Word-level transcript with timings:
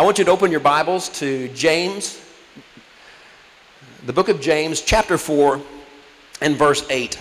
I 0.00 0.02
want 0.02 0.16
you 0.16 0.24
to 0.24 0.30
open 0.30 0.50
your 0.50 0.60
Bibles 0.60 1.10
to 1.18 1.48
James, 1.48 2.18
the 4.06 4.14
book 4.14 4.30
of 4.30 4.40
James, 4.40 4.80
chapter 4.80 5.18
4, 5.18 5.60
and 6.40 6.56
verse 6.56 6.86
8. 6.88 7.18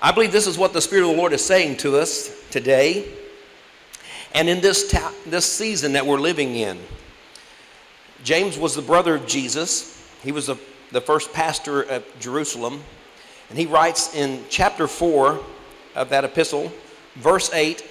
I 0.00 0.10
believe 0.10 0.32
this 0.32 0.46
is 0.46 0.56
what 0.56 0.72
the 0.72 0.80
Spirit 0.80 1.02
of 1.02 1.10
the 1.10 1.16
Lord 1.18 1.34
is 1.34 1.44
saying 1.44 1.76
to 1.76 1.98
us 1.98 2.42
today 2.48 3.06
and 4.32 4.48
in 4.48 4.62
this, 4.62 4.90
ta- 4.90 5.12
this 5.26 5.44
season 5.44 5.92
that 5.92 6.06
we're 6.06 6.18
living 6.18 6.54
in. 6.54 6.78
James 8.24 8.56
was 8.56 8.74
the 8.74 8.80
brother 8.80 9.14
of 9.14 9.26
Jesus, 9.26 10.10
he 10.22 10.32
was 10.32 10.46
the, 10.46 10.56
the 10.92 11.02
first 11.02 11.34
pastor 11.34 11.82
of 11.82 12.02
Jerusalem. 12.18 12.82
And 13.50 13.58
he 13.58 13.66
writes 13.66 14.14
in 14.14 14.42
chapter 14.48 14.86
4 14.86 15.38
of 15.96 16.08
that 16.08 16.24
epistle, 16.24 16.72
verse 17.16 17.52
8, 17.52 17.84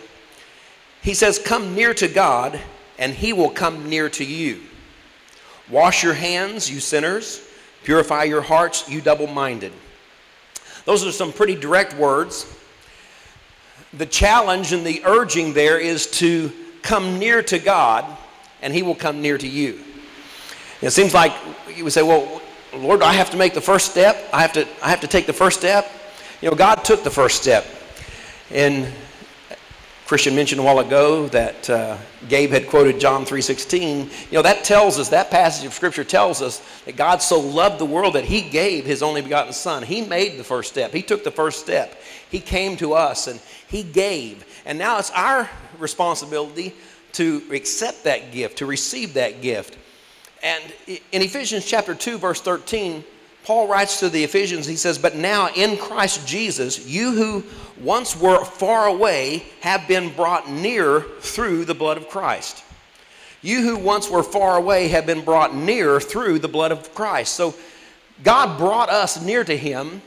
he 1.04 1.14
says, 1.14 1.38
Come 1.38 1.76
near 1.76 1.94
to 1.94 2.08
God 2.08 2.60
and 3.00 3.14
he 3.14 3.34
will 3.34 3.50
come 3.50 3.90
near 3.90 4.10
to 4.10 4.24
you. 4.24 4.62
Wash 5.72 6.04
your 6.04 6.14
hands, 6.14 6.70
you 6.70 6.80
sinners. 6.80 7.42
Purify 7.84 8.26
your 8.26 8.42
hearts, 8.42 8.88
you 8.90 9.02
double 9.02 9.26
minded. 9.26 9.72
Those 10.86 11.06
are 11.08 11.12
some 11.12 11.32
pretty 11.32 11.56
direct 11.56 11.96
words. 11.96 12.46
The 13.94 14.06
challenge 14.06 14.74
and 14.74 14.86
the 14.86 15.02
urging 15.06 15.54
there 15.54 15.80
is 15.80 16.12
to 16.20 16.52
come 16.84 17.18
near 17.18 17.42
to 17.44 17.58
God, 17.58 18.06
and 18.62 18.74
He 18.74 18.84
will 18.84 18.96
come 18.96 19.22
near 19.22 19.38
to 19.38 19.48
you. 19.48 19.80
It 20.82 20.92
seems 20.92 21.14
like 21.14 21.34
you 21.74 21.84
would 21.86 21.94
say, 21.94 22.04
Well, 22.04 22.42
Lord, 22.76 23.02
I 23.02 23.14
have 23.14 23.32
to 23.32 23.38
make 23.38 23.54
the 23.54 23.62
first 23.62 23.92
step. 23.92 24.18
I 24.34 24.42
have 24.42 24.54
to, 24.54 24.68
I 24.84 24.90
have 24.90 25.02
to 25.02 25.08
take 25.08 25.26
the 25.26 25.34
first 25.34 25.58
step. 25.58 25.90
You 26.42 26.50
know, 26.50 26.56
God 26.56 26.84
took 26.84 27.04
the 27.04 27.10
first 27.10 27.42
step. 27.42 27.66
And 28.52 28.92
Christian 30.10 30.34
mentioned 30.34 30.60
a 30.60 30.64
while 30.64 30.80
ago 30.80 31.28
that 31.28 31.70
uh, 31.70 31.96
Gabe 32.30 32.50
had 32.50 32.68
quoted 32.68 33.00
John 33.00 33.26
3:16. 33.26 34.06
You 34.06 34.10
know 34.32 34.42
that 34.42 34.64
tells 34.64 34.98
us 34.98 35.10
that 35.10 35.30
passage 35.30 35.68
of 35.68 35.74
Scripture 35.76 36.04
tells 36.04 36.42
us 36.42 36.64
that 36.86 36.96
God 36.96 37.22
so 37.22 37.40
loved 37.40 37.78
the 37.78 37.86
world 37.86 38.16
that 38.16 38.26
He 38.26 38.42
gave 38.42 38.88
His 38.88 39.04
only 39.04 39.22
begotten 39.22 39.54
Son. 39.54 39.84
He 39.84 40.02
made 40.02 40.40
the 40.40 40.44
first 40.44 40.72
step. 40.72 40.92
He 40.92 41.04
took 41.04 41.24
the 41.24 41.30
first 41.30 41.60
step. 41.60 42.02
He 42.32 42.40
came 42.40 42.76
to 42.78 42.94
us 42.94 43.28
and 43.28 43.40
He 43.68 43.84
gave. 43.84 44.44
And 44.66 44.80
now 44.80 44.98
it's 44.98 45.12
our 45.12 45.48
responsibility 45.78 46.74
to 47.12 47.44
accept 47.52 48.04
that 48.06 48.32
gift, 48.32 48.58
to 48.58 48.66
receive 48.66 49.14
that 49.14 49.44
gift. 49.44 49.78
And 50.42 50.64
in 50.88 51.22
Ephesians 51.22 51.68
chapter 51.68 51.94
2, 51.94 52.18
verse 52.18 52.42
13, 52.42 53.04
Paul 53.50 53.68
writes 53.68 54.02
to 54.02 54.10
the 54.10 54.24
Ephesians, 54.24 54.68
he 54.68 54.76
says, 54.76 55.00
But 55.00 55.16
now 55.16 55.50
in 55.56 55.76
Christ 55.76 56.28
Jesus, 56.28 56.88
you 56.88 57.14
who 57.14 57.44
once 57.84 58.16
were 58.16 58.46
far 58.46 58.86
away 58.86 59.44
have 59.62 59.88
been 59.88 60.14
brought 60.14 60.52
near 60.52 61.02
through 61.02 61.66
the 61.66 61.74
blood 61.74 61.98
of 61.98 62.10
Christ. 62.10 62.64
You 63.42 63.64
who 63.64 63.78
once 63.78 64.08
were 64.08 64.22
far 64.22 64.56
away 64.56 64.90
have 64.90 65.08
been 65.08 65.26
brought 65.26 65.56
near 65.56 66.00
through 66.00 66.38
the 66.38 66.48
blood 66.48 66.72
of 66.72 66.94
Christ. 66.94 67.34
So 67.34 67.56
God 68.24 68.60
brought 68.60 68.90
us 68.90 69.20
near 69.20 69.44
to 69.44 69.58
Him, 69.58 70.04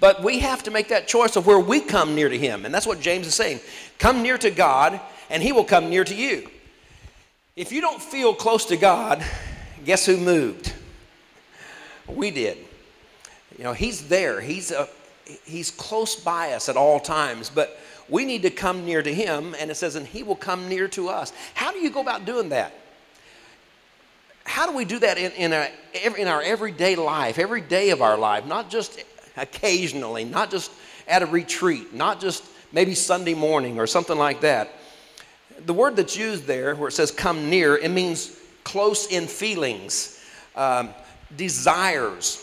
but 0.00 0.24
we 0.24 0.40
have 0.40 0.64
to 0.64 0.72
make 0.72 0.88
that 0.88 1.06
choice 1.06 1.36
of 1.36 1.46
where 1.46 1.60
we 1.60 1.78
come 1.78 2.16
near 2.16 2.28
to 2.28 2.36
Him. 2.36 2.64
And 2.64 2.74
that's 2.74 2.84
what 2.84 3.00
James 3.00 3.28
is 3.28 3.34
saying. 3.36 3.60
Come 4.00 4.24
near 4.24 4.38
to 4.38 4.50
God, 4.50 5.00
and 5.30 5.40
He 5.40 5.52
will 5.52 5.62
come 5.62 5.88
near 5.88 6.02
to 6.02 6.16
you. 6.16 6.50
If 7.54 7.70
you 7.70 7.80
don't 7.80 8.02
feel 8.02 8.34
close 8.34 8.64
to 8.64 8.76
God, 8.76 9.24
guess 9.84 10.04
who 10.04 10.16
moved? 10.16 10.72
We 12.08 12.30
did. 12.30 12.58
You 13.58 13.64
know, 13.64 13.72
He's 13.72 14.08
there. 14.08 14.40
He's, 14.40 14.70
a, 14.70 14.88
he's 15.44 15.70
close 15.70 16.16
by 16.16 16.52
us 16.52 16.68
at 16.68 16.76
all 16.76 17.00
times, 17.00 17.50
but 17.50 17.78
we 18.08 18.24
need 18.24 18.42
to 18.42 18.50
come 18.50 18.84
near 18.84 19.02
to 19.02 19.12
Him, 19.12 19.54
and 19.58 19.70
it 19.70 19.74
says, 19.76 19.96
and 19.96 20.06
He 20.06 20.22
will 20.22 20.36
come 20.36 20.68
near 20.68 20.88
to 20.88 21.08
us. 21.08 21.32
How 21.54 21.72
do 21.72 21.78
you 21.78 21.90
go 21.90 22.00
about 22.00 22.24
doing 22.24 22.50
that? 22.50 22.72
How 24.44 24.70
do 24.70 24.76
we 24.76 24.84
do 24.84 25.00
that 25.00 25.18
in, 25.18 25.32
in, 25.32 25.52
a, 25.52 25.68
in 26.16 26.28
our 26.28 26.40
everyday 26.40 26.94
life, 26.94 27.38
every 27.38 27.60
day 27.60 27.90
of 27.90 28.00
our 28.00 28.16
life, 28.16 28.46
not 28.46 28.70
just 28.70 29.02
occasionally, 29.36 30.24
not 30.24 30.50
just 30.50 30.70
at 31.08 31.22
a 31.22 31.26
retreat, 31.26 31.92
not 31.92 32.20
just 32.20 32.44
maybe 32.72 32.94
Sunday 32.94 33.34
morning 33.34 33.78
or 33.80 33.88
something 33.88 34.16
like 34.16 34.40
that? 34.42 34.70
The 35.64 35.74
word 35.74 35.96
that's 35.96 36.16
used 36.16 36.44
there, 36.44 36.76
where 36.76 36.88
it 36.88 36.92
says 36.92 37.10
come 37.10 37.50
near, 37.50 37.76
it 37.76 37.90
means 37.90 38.38
close 38.62 39.08
in 39.08 39.26
feelings. 39.26 40.24
Um, 40.54 40.90
desires, 41.34 42.42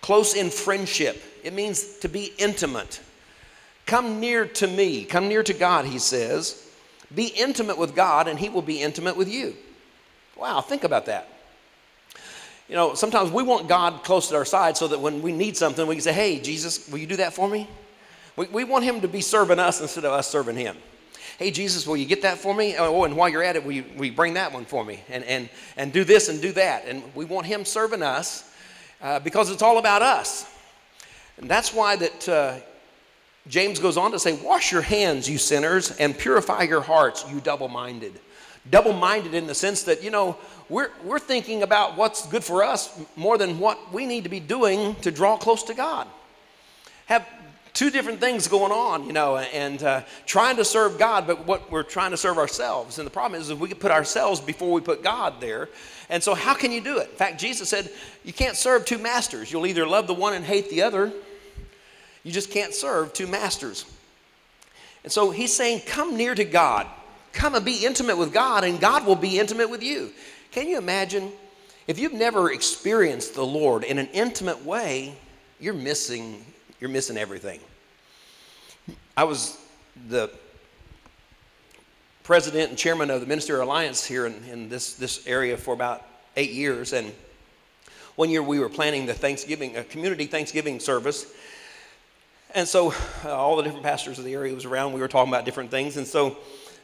close 0.00 0.34
in 0.34 0.50
friendship. 0.50 1.22
It 1.42 1.52
means 1.52 1.98
to 1.98 2.08
be 2.08 2.32
intimate. 2.38 3.00
Come 3.86 4.20
near 4.20 4.46
to 4.46 4.66
me, 4.66 5.04
come 5.04 5.28
near 5.28 5.42
to 5.42 5.54
God, 5.54 5.84
he 5.84 5.98
says. 5.98 6.64
Be 7.14 7.26
intimate 7.26 7.78
with 7.78 7.94
God, 7.94 8.28
and 8.28 8.38
he 8.38 8.48
will 8.48 8.62
be 8.62 8.82
intimate 8.82 9.16
with 9.16 9.28
you. 9.28 9.54
Wow, 10.36 10.60
think 10.60 10.84
about 10.84 11.06
that. 11.06 11.28
You 12.68 12.74
know, 12.74 12.94
sometimes 12.94 13.30
we 13.30 13.42
want 13.42 13.66
God 13.66 14.04
close 14.04 14.28
to 14.28 14.36
our 14.36 14.44
side 14.44 14.76
so 14.76 14.88
that 14.88 15.00
when 15.00 15.22
we 15.22 15.32
need 15.32 15.56
something, 15.56 15.86
we 15.86 15.94
can 15.94 16.02
say, 16.02 16.12
Hey, 16.12 16.38
Jesus, 16.38 16.86
will 16.90 16.98
you 16.98 17.06
do 17.06 17.16
that 17.16 17.32
for 17.32 17.48
me? 17.48 17.66
We, 18.36 18.46
we 18.48 18.64
want 18.64 18.84
him 18.84 19.00
to 19.00 19.08
be 19.08 19.22
serving 19.22 19.58
us 19.58 19.80
instead 19.80 20.04
of 20.04 20.12
us 20.12 20.28
serving 20.28 20.56
him 20.56 20.76
hey, 21.38 21.52
Jesus, 21.52 21.86
will 21.86 21.96
you 21.96 22.04
get 22.04 22.22
that 22.22 22.36
for 22.36 22.52
me? 22.52 22.74
Oh, 22.76 23.04
and 23.04 23.16
while 23.16 23.28
you're 23.28 23.44
at 23.44 23.54
it, 23.54 23.64
will 23.64 23.72
you 23.72 24.12
bring 24.12 24.34
that 24.34 24.52
one 24.52 24.64
for 24.64 24.84
me? 24.84 25.02
And, 25.08 25.22
and, 25.24 25.48
and 25.76 25.92
do 25.92 26.02
this 26.02 26.28
and 26.28 26.42
do 26.42 26.50
that. 26.52 26.84
And 26.86 27.02
we 27.14 27.24
want 27.24 27.46
him 27.46 27.64
serving 27.64 28.02
us 28.02 28.52
uh, 29.00 29.20
because 29.20 29.48
it's 29.48 29.62
all 29.62 29.78
about 29.78 30.02
us. 30.02 30.52
And 31.38 31.48
that's 31.48 31.72
why 31.72 31.94
that 31.94 32.28
uh, 32.28 32.56
James 33.46 33.78
goes 33.78 33.96
on 33.96 34.10
to 34.10 34.18
say, 34.18 34.32
wash 34.42 34.72
your 34.72 34.82
hands, 34.82 35.30
you 35.30 35.38
sinners, 35.38 35.92
and 35.92 36.18
purify 36.18 36.62
your 36.62 36.80
hearts, 36.80 37.24
you 37.30 37.40
double-minded. 37.40 38.18
Double-minded 38.68 39.32
in 39.32 39.46
the 39.46 39.54
sense 39.54 39.84
that, 39.84 40.02
you 40.02 40.10
know, 40.10 40.36
we're, 40.68 40.90
we're 41.04 41.20
thinking 41.20 41.62
about 41.62 41.96
what's 41.96 42.26
good 42.26 42.42
for 42.42 42.64
us 42.64 43.00
more 43.14 43.38
than 43.38 43.60
what 43.60 43.92
we 43.92 44.06
need 44.06 44.24
to 44.24 44.28
be 44.28 44.40
doing 44.40 44.96
to 44.96 45.12
draw 45.12 45.36
close 45.36 45.62
to 45.62 45.74
God. 45.74 46.08
Have 47.06 47.24
two 47.74 47.90
different 47.90 48.20
things 48.20 48.48
going 48.48 48.72
on, 48.72 49.04
you 49.06 49.12
know, 49.12 49.36
and 49.38 49.82
uh, 49.82 50.02
trying 50.26 50.56
to 50.56 50.64
serve 50.64 50.98
God, 50.98 51.26
but 51.26 51.46
what 51.46 51.70
we're 51.70 51.82
trying 51.82 52.10
to 52.10 52.16
serve 52.16 52.38
ourselves. 52.38 52.98
And 52.98 53.06
the 53.06 53.10
problem 53.10 53.40
is, 53.40 53.50
is 53.50 53.56
we 53.56 53.72
put 53.74 53.90
ourselves 53.90 54.40
before 54.40 54.72
we 54.72 54.80
put 54.80 55.02
God 55.02 55.40
there. 55.40 55.68
And 56.10 56.22
so, 56.22 56.34
how 56.34 56.54
can 56.54 56.72
you 56.72 56.80
do 56.80 56.98
it? 56.98 57.10
In 57.10 57.16
fact, 57.16 57.40
Jesus 57.40 57.68
said, 57.68 57.90
you 58.24 58.32
can't 58.32 58.56
serve 58.56 58.84
two 58.84 58.98
masters. 58.98 59.52
You'll 59.52 59.66
either 59.66 59.86
love 59.86 60.06
the 60.06 60.14
one 60.14 60.34
and 60.34 60.44
hate 60.44 60.70
the 60.70 60.82
other. 60.82 61.12
You 62.24 62.32
just 62.32 62.50
can't 62.50 62.74
serve 62.74 63.12
two 63.12 63.26
masters. 63.26 63.84
And 65.04 65.12
so, 65.12 65.30
he's 65.30 65.54
saying, 65.54 65.82
come 65.86 66.16
near 66.16 66.34
to 66.34 66.44
God. 66.44 66.86
Come 67.32 67.54
and 67.54 67.64
be 67.64 67.84
intimate 67.84 68.16
with 68.16 68.32
God, 68.32 68.64
and 68.64 68.80
God 68.80 69.06
will 69.06 69.16
be 69.16 69.38
intimate 69.38 69.70
with 69.70 69.82
you. 69.82 70.10
Can 70.50 70.66
you 70.66 70.78
imagine? 70.78 71.30
If 71.86 71.98
you've 71.98 72.12
never 72.12 72.52
experienced 72.52 73.34
the 73.34 73.46
Lord 73.46 73.84
in 73.84 73.98
an 73.98 74.08
intimate 74.12 74.64
way, 74.64 75.14
you're 75.60 75.74
missing 75.74 76.44
you're 76.80 76.90
missing 76.90 77.16
everything. 77.16 77.60
I 79.16 79.24
was 79.24 79.58
the 80.08 80.30
president 82.22 82.68
and 82.68 82.78
chairman 82.78 83.10
of 83.10 83.20
the 83.20 83.26
Ministerial 83.26 83.64
Alliance 83.64 84.04
here 84.04 84.26
in, 84.26 84.44
in 84.44 84.68
this, 84.68 84.94
this 84.94 85.26
area 85.26 85.56
for 85.56 85.74
about 85.74 86.06
eight 86.36 86.52
years. 86.52 86.92
And 86.92 87.12
one 88.16 88.30
year 88.30 88.42
we 88.42 88.60
were 88.60 88.68
planning 88.68 89.06
the 89.06 89.14
Thanksgiving, 89.14 89.76
a 89.76 89.84
community 89.84 90.26
Thanksgiving 90.26 90.78
service. 90.78 91.32
And 92.54 92.66
so 92.66 92.94
uh, 93.24 93.34
all 93.34 93.56
the 93.56 93.62
different 93.62 93.84
pastors 93.84 94.18
of 94.18 94.24
the 94.24 94.34
area 94.34 94.54
was 94.54 94.64
around. 94.64 94.92
We 94.92 95.00
were 95.00 95.08
talking 95.08 95.32
about 95.32 95.44
different 95.44 95.70
things. 95.70 95.96
And 95.96 96.06
so 96.06 96.36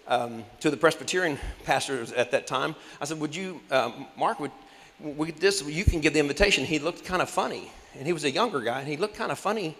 um, 0.08 0.44
to 0.60 0.70
the 0.70 0.76
Presbyterian 0.76 1.38
pastors 1.64 2.10
at 2.12 2.30
that 2.32 2.46
time, 2.46 2.74
I 3.00 3.04
said, 3.04 3.20
would 3.20 3.34
you, 3.34 3.60
um, 3.70 4.06
Mark, 4.16 4.40
would, 4.40 4.50
would 4.98 5.36
this, 5.36 5.62
you 5.62 5.84
can 5.84 6.00
give 6.00 6.14
the 6.14 6.20
invitation. 6.20 6.64
He 6.64 6.78
looked 6.78 7.04
kind 7.04 7.22
of 7.22 7.30
funny 7.30 7.70
and 7.96 8.06
he 8.06 8.12
was 8.12 8.24
a 8.24 8.30
younger 8.30 8.60
guy, 8.60 8.80
and 8.80 8.88
he 8.88 8.96
looked 8.96 9.16
kind 9.16 9.32
of 9.32 9.38
funny. 9.38 9.76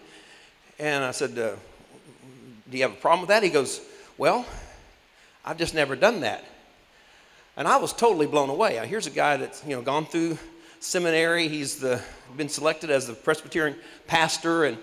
And 0.79 1.03
I 1.03 1.11
said, 1.11 1.31
uh, 1.31 1.55
Do 2.69 2.77
you 2.77 2.83
have 2.83 2.93
a 2.93 2.95
problem 2.95 3.21
with 3.21 3.29
that? 3.29 3.43
He 3.43 3.49
goes, 3.49 3.81
Well, 4.17 4.45
I've 5.43 5.57
just 5.57 5.73
never 5.73 5.95
done 5.95 6.21
that. 6.21 6.43
And 7.57 7.67
I 7.67 7.77
was 7.77 7.93
totally 7.93 8.27
blown 8.27 8.49
away. 8.49 8.85
Here's 8.87 9.07
a 9.07 9.11
guy 9.11 9.37
that's 9.37 9.63
you 9.63 9.75
know 9.75 9.81
gone 9.81 10.05
through 10.05 10.37
seminary. 10.79 11.47
He's 11.47 11.79
the, 11.79 12.01
been 12.35 12.49
selected 12.49 12.89
as 12.89 13.07
the 13.07 13.13
Presbyterian 13.13 13.77
pastor, 14.07 14.65
and 14.65 14.77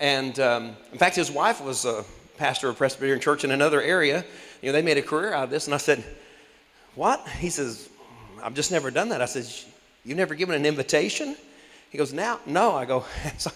and 0.00 0.38
um, 0.40 0.76
in 0.92 0.98
fact, 0.98 1.14
his 1.14 1.30
wife 1.30 1.60
was 1.60 1.84
a 1.84 2.04
pastor 2.36 2.68
of 2.68 2.76
Presbyterian 2.76 3.20
church 3.20 3.44
in 3.44 3.50
another 3.50 3.80
area. 3.80 4.24
You 4.62 4.68
know, 4.68 4.72
they 4.72 4.82
made 4.82 4.98
a 4.98 5.02
career 5.02 5.32
out 5.32 5.44
of 5.44 5.50
this. 5.50 5.66
And 5.66 5.74
I 5.74 5.78
said, 5.78 6.02
"What?" 6.96 7.26
He 7.38 7.50
says, 7.50 7.88
"I've 8.42 8.54
just 8.54 8.72
never 8.72 8.90
done 8.90 9.10
that." 9.10 9.22
I 9.22 9.26
said, 9.26 9.46
"You've 10.04 10.18
never 10.18 10.34
given 10.34 10.56
an 10.56 10.66
invitation?" 10.66 11.36
He 11.90 11.98
goes, 11.98 12.12
now, 12.12 12.40
no. 12.46 12.74
I 12.74 12.84
go, 12.84 13.04
so 13.38 13.50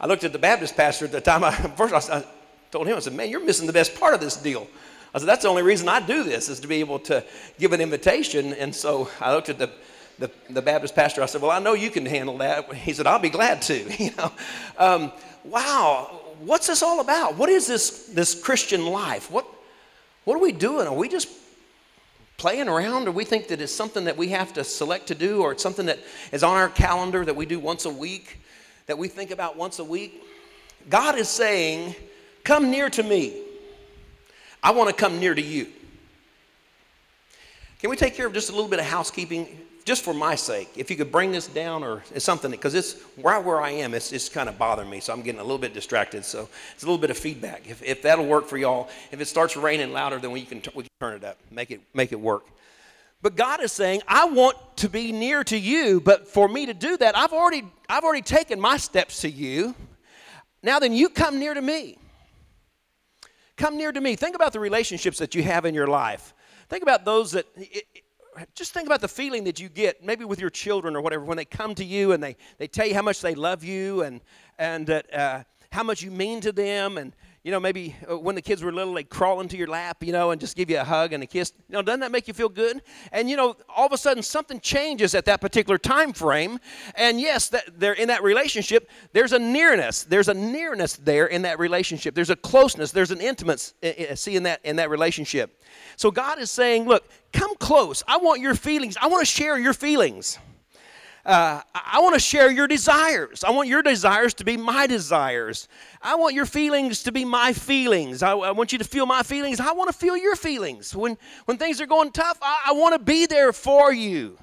I 0.00 0.06
looked 0.06 0.24
at 0.24 0.32
the 0.32 0.38
Baptist 0.38 0.76
pastor 0.76 1.06
at 1.06 1.12
the 1.12 1.20
time. 1.20 1.44
I, 1.44 1.52
first, 1.76 2.10
I, 2.10 2.18
I 2.18 2.24
told 2.70 2.86
him, 2.86 2.96
I 2.96 3.00
said, 3.00 3.14
man, 3.14 3.30
you're 3.30 3.44
missing 3.44 3.66
the 3.66 3.72
best 3.72 3.98
part 3.98 4.14
of 4.14 4.20
this 4.20 4.36
deal. 4.36 4.66
I 5.14 5.18
said, 5.18 5.28
that's 5.28 5.42
the 5.42 5.48
only 5.48 5.62
reason 5.62 5.88
I 5.88 6.00
do 6.00 6.22
this 6.22 6.48
is 6.48 6.60
to 6.60 6.68
be 6.68 6.76
able 6.76 6.98
to 7.00 7.24
give 7.58 7.72
an 7.72 7.80
invitation. 7.80 8.52
And 8.52 8.74
so 8.74 9.08
I 9.20 9.34
looked 9.34 9.48
at 9.48 9.58
the, 9.58 9.70
the, 10.18 10.30
the 10.50 10.60
Baptist 10.60 10.94
pastor. 10.94 11.22
I 11.22 11.26
said, 11.26 11.40
well, 11.40 11.50
I 11.50 11.60
know 11.60 11.72
you 11.72 11.90
can 11.90 12.04
handle 12.04 12.36
that. 12.38 12.72
He 12.74 12.92
said, 12.92 13.06
I'll 13.06 13.18
be 13.18 13.30
glad 13.30 13.62
to. 13.62 13.78
You 13.98 14.10
know, 14.16 14.32
um, 14.76 15.12
wow, 15.44 16.20
what's 16.40 16.66
this 16.66 16.82
all 16.82 17.00
about? 17.00 17.36
What 17.36 17.48
is 17.48 17.66
this, 17.66 18.06
this 18.08 18.40
Christian 18.40 18.86
life? 18.86 19.30
What, 19.30 19.46
what 20.24 20.34
are 20.34 20.42
we 20.42 20.52
doing? 20.52 20.86
Are 20.86 20.94
we 20.94 21.08
just 21.08 21.28
playing 22.38 22.68
around 22.68 23.08
or 23.08 23.10
we 23.10 23.24
think 23.24 23.48
that 23.48 23.60
it's 23.60 23.74
something 23.74 24.04
that 24.04 24.16
we 24.16 24.28
have 24.28 24.52
to 24.54 24.64
select 24.64 25.08
to 25.08 25.14
do 25.14 25.42
or 25.42 25.52
it's 25.52 25.62
something 25.62 25.86
that 25.86 25.98
is 26.32 26.42
on 26.42 26.56
our 26.56 26.68
calendar 26.68 27.24
that 27.24 27.34
we 27.34 27.44
do 27.44 27.58
once 27.58 27.84
a 27.84 27.90
week, 27.90 28.38
that 28.86 28.96
we 28.96 29.08
think 29.08 29.32
about 29.32 29.56
once 29.56 29.80
a 29.80 29.84
week. 29.84 30.22
God 30.88 31.18
is 31.18 31.28
saying, 31.28 31.94
Come 32.44 32.70
near 32.70 32.88
to 32.88 33.02
me. 33.02 33.42
I 34.62 34.70
want 34.70 34.88
to 34.88 34.94
come 34.94 35.20
near 35.20 35.34
to 35.34 35.42
you. 35.42 35.66
Can 37.80 37.90
we 37.90 37.96
take 37.96 38.14
care 38.14 38.26
of 38.26 38.32
just 38.32 38.48
a 38.48 38.52
little 38.52 38.70
bit 38.70 38.78
of 38.78 38.86
housekeeping? 38.86 39.67
Just 39.88 40.04
for 40.04 40.12
my 40.12 40.34
sake, 40.34 40.68
if 40.76 40.90
you 40.90 40.96
could 40.96 41.10
bring 41.10 41.32
this 41.32 41.46
down 41.46 41.82
or 41.82 42.02
something, 42.18 42.50
because 42.50 42.74
it's 42.74 42.96
right 43.16 43.42
where 43.42 43.58
I 43.62 43.70
am, 43.70 43.94
it's, 43.94 44.12
it's 44.12 44.28
kind 44.28 44.46
of 44.46 44.58
bothering 44.58 44.90
me, 44.90 45.00
so 45.00 45.14
I'm 45.14 45.22
getting 45.22 45.40
a 45.40 45.42
little 45.42 45.56
bit 45.56 45.72
distracted. 45.72 46.26
So 46.26 46.46
it's 46.74 46.82
a 46.82 46.86
little 46.86 47.00
bit 47.00 47.08
of 47.08 47.16
feedback. 47.16 47.66
If, 47.66 47.82
if 47.82 48.02
that'll 48.02 48.26
work 48.26 48.46
for 48.46 48.58
y'all, 48.58 48.90
if 49.10 49.18
it 49.18 49.24
starts 49.24 49.56
raining 49.56 49.94
louder, 49.94 50.18
then 50.18 50.30
we 50.30 50.44
can, 50.44 50.58
we 50.74 50.82
can 50.82 50.90
turn 51.00 51.14
it 51.16 51.24
up, 51.24 51.38
make 51.50 51.70
it, 51.70 51.80
make 51.94 52.12
it 52.12 52.20
work. 52.20 52.44
But 53.22 53.34
God 53.34 53.62
is 53.62 53.72
saying, 53.72 54.02
I 54.06 54.26
want 54.26 54.58
to 54.76 54.90
be 54.90 55.10
near 55.10 55.42
to 55.44 55.56
you, 55.56 56.00
but 56.00 56.28
for 56.28 56.48
me 56.48 56.66
to 56.66 56.74
do 56.74 56.98
that, 56.98 57.16
I've 57.16 57.32
already, 57.32 57.64
I've 57.88 58.04
already 58.04 58.20
taken 58.20 58.60
my 58.60 58.76
steps 58.76 59.22
to 59.22 59.30
you. 59.30 59.74
Now 60.62 60.80
then, 60.80 60.92
you 60.92 61.08
come 61.08 61.38
near 61.38 61.54
to 61.54 61.62
me. 61.62 61.96
Come 63.56 63.78
near 63.78 63.90
to 63.90 64.00
me. 64.02 64.16
Think 64.16 64.36
about 64.36 64.52
the 64.52 64.60
relationships 64.60 65.16
that 65.16 65.34
you 65.34 65.42
have 65.44 65.64
in 65.64 65.74
your 65.74 65.86
life. 65.86 66.34
Think 66.68 66.82
about 66.82 67.06
those 67.06 67.32
that, 67.32 67.46
it, 67.56 67.84
just 68.54 68.72
think 68.72 68.86
about 68.86 69.00
the 69.00 69.08
feeling 69.08 69.44
that 69.44 69.60
you 69.60 69.68
get, 69.68 70.04
maybe 70.04 70.24
with 70.24 70.40
your 70.40 70.50
children 70.50 70.96
or 70.96 71.00
whatever, 71.00 71.24
when 71.24 71.36
they 71.36 71.44
come 71.44 71.74
to 71.76 71.84
you 71.84 72.12
and 72.12 72.22
they, 72.22 72.36
they 72.58 72.66
tell 72.66 72.86
you 72.86 72.94
how 72.94 73.02
much 73.02 73.20
they 73.20 73.34
love 73.34 73.64
you 73.64 74.02
and, 74.02 74.20
and 74.58 74.90
uh, 74.90 75.44
how 75.70 75.82
much 75.82 76.02
you 76.02 76.10
mean 76.10 76.40
to 76.40 76.52
them. 76.52 76.98
And, 76.98 77.14
you 77.44 77.52
know, 77.52 77.60
maybe 77.60 77.94
uh, 78.10 78.18
when 78.18 78.34
the 78.34 78.42
kids 78.42 78.62
were 78.62 78.72
little, 78.72 78.94
they 78.94 79.04
crawl 79.04 79.40
into 79.40 79.56
your 79.56 79.68
lap, 79.68 80.02
you 80.02 80.12
know, 80.12 80.32
and 80.32 80.40
just 80.40 80.56
give 80.56 80.68
you 80.68 80.78
a 80.78 80.84
hug 80.84 81.12
and 81.12 81.22
a 81.22 81.26
kiss. 81.26 81.52
You 81.68 81.74
know, 81.74 81.82
doesn't 81.82 82.00
that 82.00 82.10
make 82.10 82.28
you 82.28 82.34
feel 82.34 82.48
good? 82.48 82.82
And, 83.12 83.30
you 83.30 83.36
know, 83.36 83.56
all 83.74 83.86
of 83.86 83.92
a 83.92 83.96
sudden 83.98 84.22
something 84.22 84.60
changes 84.60 85.14
at 85.14 85.24
that 85.26 85.40
particular 85.40 85.78
time 85.78 86.12
frame. 86.12 86.58
And 86.94 87.20
yes, 87.20 87.48
that 87.50 87.78
they're 87.78 87.92
in 87.92 88.08
that 88.08 88.22
relationship, 88.22 88.90
there's 89.12 89.32
a 89.32 89.38
nearness. 89.38 90.02
There's 90.02 90.28
a 90.28 90.34
nearness 90.34 90.96
there 90.96 91.26
in 91.26 91.42
that 91.42 91.58
relationship. 91.58 92.14
There's 92.14 92.30
a 92.30 92.36
closeness. 92.36 92.90
There's 92.90 93.12
an 93.12 93.20
intimacy 93.20 93.72
in 94.26 94.42
that, 94.42 94.60
in 94.64 94.76
that 94.76 94.90
relationship. 94.90 95.62
So 95.96 96.10
God 96.10 96.38
is 96.38 96.50
saying, 96.50 96.86
look, 96.86 97.08
come 97.32 97.54
close. 97.56 98.02
I 98.08 98.16
want 98.18 98.40
your 98.40 98.54
feelings. 98.54 98.96
I 99.00 99.06
want 99.06 99.20
to 99.20 99.32
share 99.32 99.58
your 99.58 99.74
feelings. 99.74 100.38
Uh, 101.24 101.60
I 101.74 102.00
want 102.00 102.14
to 102.14 102.20
share 102.20 102.50
your 102.50 102.66
desires. 102.66 103.44
I 103.44 103.50
want 103.50 103.68
your 103.68 103.82
desires 103.82 104.34
to 104.34 104.44
be 104.44 104.56
my 104.56 104.86
desires. 104.86 105.68
I 106.00 106.14
want 106.14 106.34
your 106.34 106.46
feelings 106.46 107.02
to 107.02 107.12
be 107.12 107.24
my 107.24 107.52
feelings. 107.52 108.22
I, 108.22 108.32
I 108.32 108.52
want 108.52 108.72
you 108.72 108.78
to 108.78 108.84
feel 108.84 109.04
my 109.04 109.22
feelings. 109.22 109.60
I 109.60 109.72
want 109.72 109.90
to 109.90 109.96
feel 109.96 110.16
your 110.16 110.36
feelings. 110.36 110.94
When, 110.94 111.18
when 111.44 111.58
things 111.58 111.80
are 111.80 111.86
going 111.86 112.12
tough, 112.12 112.38
I, 112.40 112.68
I 112.68 112.72
want 112.72 112.94
to 112.94 112.98
be 112.98 113.26
there 113.26 113.52
for 113.52 113.92
you. 113.92 114.38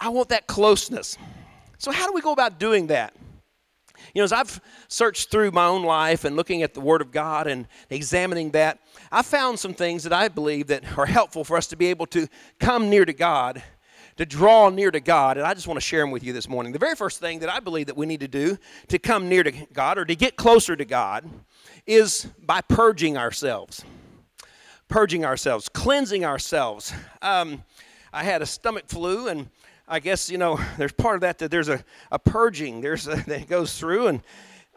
I 0.00 0.08
want 0.08 0.30
that 0.30 0.46
closeness. 0.46 1.16
So, 1.78 1.92
how 1.92 2.06
do 2.06 2.12
we 2.12 2.20
go 2.20 2.32
about 2.32 2.58
doing 2.58 2.88
that? 2.88 3.14
You 4.14 4.20
know, 4.20 4.24
as 4.24 4.32
I've 4.32 4.60
searched 4.88 5.30
through 5.30 5.50
my 5.50 5.66
own 5.66 5.82
life 5.82 6.24
and 6.24 6.36
looking 6.36 6.62
at 6.62 6.72
the 6.72 6.80
Word 6.80 7.02
of 7.02 7.12
God 7.12 7.46
and 7.46 7.66
examining 7.90 8.50
that, 8.52 8.78
I 9.12 9.22
found 9.22 9.58
some 9.58 9.74
things 9.74 10.04
that 10.04 10.12
I 10.12 10.28
believe 10.28 10.68
that 10.68 10.98
are 10.98 11.06
helpful 11.06 11.44
for 11.44 11.56
us 11.56 11.66
to 11.68 11.76
be 11.76 11.86
able 11.86 12.06
to 12.06 12.26
come 12.58 12.90
near 12.90 13.04
to 13.04 13.12
God 13.12 13.62
to 14.18 14.26
draw 14.26 14.68
near 14.68 14.90
to 14.90 15.00
God, 15.00 15.38
and 15.38 15.46
I 15.46 15.54
just 15.54 15.68
want 15.68 15.76
to 15.76 15.84
share 15.84 16.00
them 16.00 16.10
with 16.10 16.24
you 16.24 16.32
this 16.32 16.48
morning. 16.48 16.72
The 16.72 16.78
very 16.78 16.96
first 16.96 17.20
thing 17.20 17.38
that 17.38 17.48
I 17.48 17.60
believe 17.60 17.86
that 17.86 17.96
we 17.96 18.04
need 18.04 18.20
to 18.20 18.28
do 18.28 18.58
to 18.88 18.98
come 18.98 19.28
near 19.28 19.44
to 19.44 19.52
God 19.72 19.96
or 19.96 20.04
to 20.04 20.16
get 20.16 20.36
closer 20.36 20.74
to 20.74 20.84
God 20.84 21.24
is 21.86 22.26
by 22.44 22.60
purging 22.60 23.16
ourselves. 23.16 23.84
Purging 24.88 25.24
ourselves, 25.24 25.68
cleansing 25.68 26.24
ourselves. 26.24 26.92
Um, 27.22 27.62
I 28.12 28.24
had 28.24 28.42
a 28.42 28.46
stomach 28.46 28.84
flu, 28.88 29.28
and 29.28 29.48
I 29.86 30.00
guess, 30.00 30.28
you 30.28 30.38
know, 30.38 30.58
there's 30.78 30.92
part 30.92 31.14
of 31.14 31.20
that 31.20 31.38
that 31.38 31.52
there's 31.52 31.68
a, 31.68 31.84
a 32.10 32.18
purging 32.18 32.80
there's 32.80 33.06
a, 33.06 33.16
that 33.28 33.48
goes 33.48 33.78
through, 33.78 34.08
and 34.08 34.20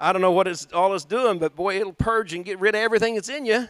I 0.03 0.11
don't 0.11 0.23
know 0.23 0.31
what 0.31 0.47
it's 0.47 0.67
all 0.73 0.95
it's 0.95 1.05
doing, 1.05 1.37
but 1.37 1.55
boy, 1.55 1.79
it'll 1.79 1.93
purge 1.93 2.33
and 2.33 2.43
get 2.43 2.59
rid 2.59 2.73
of 2.73 2.81
everything 2.81 3.13
that's 3.13 3.29
in 3.29 3.45
you. 3.45 3.67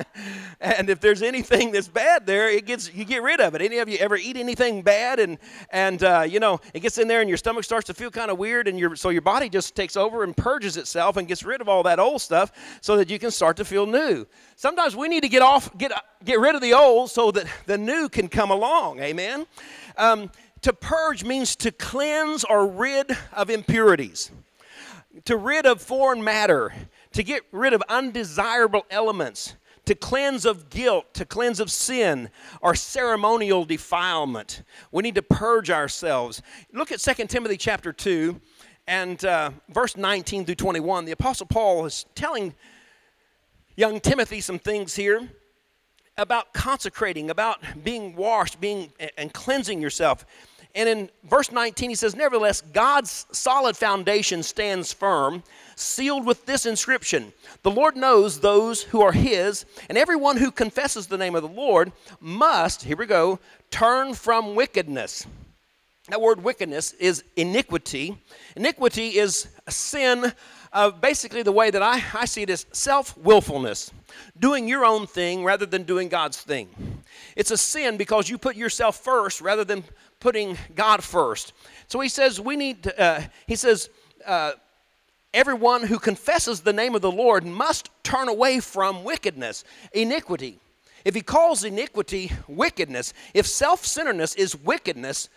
and 0.60 0.88
if 0.88 1.00
there's 1.00 1.20
anything 1.20 1.70
that's 1.70 1.86
bad 1.86 2.24
there, 2.24 2.48
it 2.48 2.64
gets 2.64 2.92
you 2.94 3.04
get 3.04 3.22
rid 3.22 3.42
of 3.42 3.54
it. 3.54 3.60
Any 3.60 3.76
of 3.76 3.86
you 3.86 3.98
ever 3.98 4.16
eat 4.16 4.38
anything 4.38 4.80
bad 4.80 5.20
and 5.20 5.36
and 5.68 6.02
uh, 6.02 6.24
you 6.26 6.40
know 6.40 6.60
it 6.72 6.80
gets 6.80 6.96
in 6.96 7.08
there 7.08 7.20
and 7.20 7.28
your 7.28 7.36
stomach 7.36 7.62
starts 7.62 7.88
to 7.88 7.94
feel 7.94 8.10
kind 8.10 8.30
of 8.30 8.38
weird, 8.38 8.68
and 8.68 8.78
your 8.78 8.96
so 8.96 9.10
your 9.10 9.20
body 9.20 9.50
just 9.50 9.76
takes 9.76 9.98
over 9.98 10.24
and 10.24 10.34
purges 10.34 10.78
itself 10.78 11.18
and 11.18 11.28
gets 11.28 11.44
rid 11.44 11.60
of 11.60 11.68
all 11.68 11.82
that 11.82 11.98
old 11.98 12.22
stuff 12.22 12.52
so 12.80 12.96
that 12.96 13.10
you 13.10 13.18
can 13.18 13.30
start 13.30 13.58
to 13.58 13.64
feel 13.64 13.84
new. 13.84 14.26
Sometimes 14.56 14.96
we 14.96 15.08
need 15.08 15.24
to 15.24 15.28
get 15.28 15.42
off, 15.42 15.76
get 15.76 15.92
get 16.24 16.40
rid 16.40 16.54
of 16.54 16.62
the 16.62 16.72
old 16.72 17.10
so 17.10 17.30
that 17.32 17.46
the 17.66 17.76
new 17.76 18.08
can 18.08 18.28
come 18.28 18.50
along. 18.50 19.00
Amen. 19.00 19.46
Um, 19.98 20.30
to 20.62 20.72
purge 20.72 21.22
means 21.22 21.54
to 21.56 21.70
cleanse 21.70 22.44
or 22.44 22.66
rid 22.66 23.14
of 23.34 23.50
impurities 23.50 24.30
to 25.24 25.36
rid 25.36 25.66
of 25.66 25.80
foreign 25.80 26.22
matter, 26.22 26.72
to 27.12 27.22
get 27.22 27.42
rid 27.52 27.72
of 27.72 27.82
undesirable 27.88 28.86
elements, 28.90 29.56
to 29.86 29.94
cleanse 29.94 30.44
of 30.44 30.68
guilt, 30.68 31.14
to 31.14 31.24
cleanse 31.24 31.60
of 31.60 31.70
sin, 31.70 32.28
or 32.60 32.74
ceremonial 32.74 33.64
defilement. 33.64 34.62
We 34.92 35.02
need 35.02 35.14
to 35.14 35.22
purge 35.22 35.70
ourselves. 35.70 36.42
Look 36.72 36.92
at 36.92 37.00
2 37.00 37.26
Timothy 37.26 37.56
chapter 37.56 37.92
2 37.92 38.40
and 38.88 39.24
uh, 39.24 39.50
verse 39.68 39.96
19 39.96 40.44
through 40.44 40.54
21. 40.56 41.04
The 41.04 41.12
Apostle 41.12 41.46
Paul 41.46 41.86
is 41.86 42.06
telling 42.14 42.54
young 43.76 44.00
Timothy 44.00 44.40
some 44.40 44.58
things 44.58 44.94
here 44.94 45.28
about 46.18 46.52
consecrating, 46.52 47.30
about 47.30 47.60
being 47.84 48.16
washed, 48.16 48.60
being 48.60 48.92
and 49.18 49.32
cleansing 49.32 49.82
yourself. 49.82 50.24
And 50.76 50.90
in 50.90 51.10
verse 51.24 51.50
19, 51.50 51.88
he 51.88 51.96
says, 51.96 52.14
Nevertheless, 52.14 52.60
God's 52.60 53.24
solid 53.32 53.78
foundation 53.78 54.42
stands 54.42 54.92
firm, 54.92 55.42
sealed 55.74 56.26
with 56.26 56.44
this 56.44 56.66
inscription 56.66 57.32
The 57.62 57.70
Lord 57.70 57.96
knows 57.96 58.38
those 58.38 58.82
who 58.82 59.00
are 59.00 59.12
his, 59.12 59.64
and 59.88 59.96
everyone 59.96 60.36
who 60.36 60.50
confesses 60.50 61.06
the 61.06 61.16
name 61.16 61.34
of 61.34 61.42
the 61.42 61.48
Lord 61.48 61.92
must, 62.20 62.84
here 62.84 62.96
we 62.96 63.06
go, 63.06 63.40
turn 63.70 64.12
from 64.12 64.54
wickedness. 64.54 65.26
That 66.08 66.20
word 66.20 66.44
wickedness 66.44 66.92
is 66.92 67.24
iniquity. 67.34 68.16
Iniquity 68.54 69.16
is 69.16 69.48
sin 69.68 70.32
uh, 70.72 70.90
basically 70.90 71.42
the 71.42 71.52
way 71.52 71.70
that 71.70 71.82
I, 71.82 72.02
I 72.12 72.26
see 72.26 72.42
it 72.42 72.50
is 72.50 72.66
self 72.70 73.16
willfulness, 73.16 73.90
doing 74.38 74.68
your 74.68 74.84
own 74.84 75.06
thing 75.06 75.42
rather 75.42 75.64
than 75.64 75.84
doing 75.84 76.08
God's 76.08 76.38
thing. 76.38 76.68
It's 77.34 77.50
a 77.50 77.56
sin 77.56 77.96
because 77.96 78.28
you 78.28 78.36
put 78.36 78.56
yourself 78.56 78.96
first 78.96 79.40
rather 79.40 79.64
than 79.64 79.84
putting 80.20 80.56
God 80.74 81.02
first. 81.02 81.52
So 81.88 82.00
he 82.00 82.08
says, 82.08 82.40
we 82.40 82.56
need 82.56 82.84
to, 82.84 83.00
uh, 83.00 83.22
he 83.46 83.56
says, 83.56 83.90
uh, 84.24 84.52
everyone 85.34 85.84
who 85.84 85.98
confesses 85.98 86.60
the 86.60 86.72
name 86.72 86.94
of 86.94 87.02
the 87.02 87.10
Lord 87.10 87.44
must 87.44 87.90
turn 88.02 88.28
away 88.28 88.60
from 88.60 89.04
wickedness, 89.04 89.64
iniquity. 89.92 90.58
If 91.04 91.14
he 91.14 91.20
calls 91.20 91.62
iniquity 91.62 92.32
wickedness, 92.48 93.12
if 93.34 93.46
self 93.46 93.84
centeredness 93.84 94.34
is 94.34 94.56
wickedness, 94.56 95.28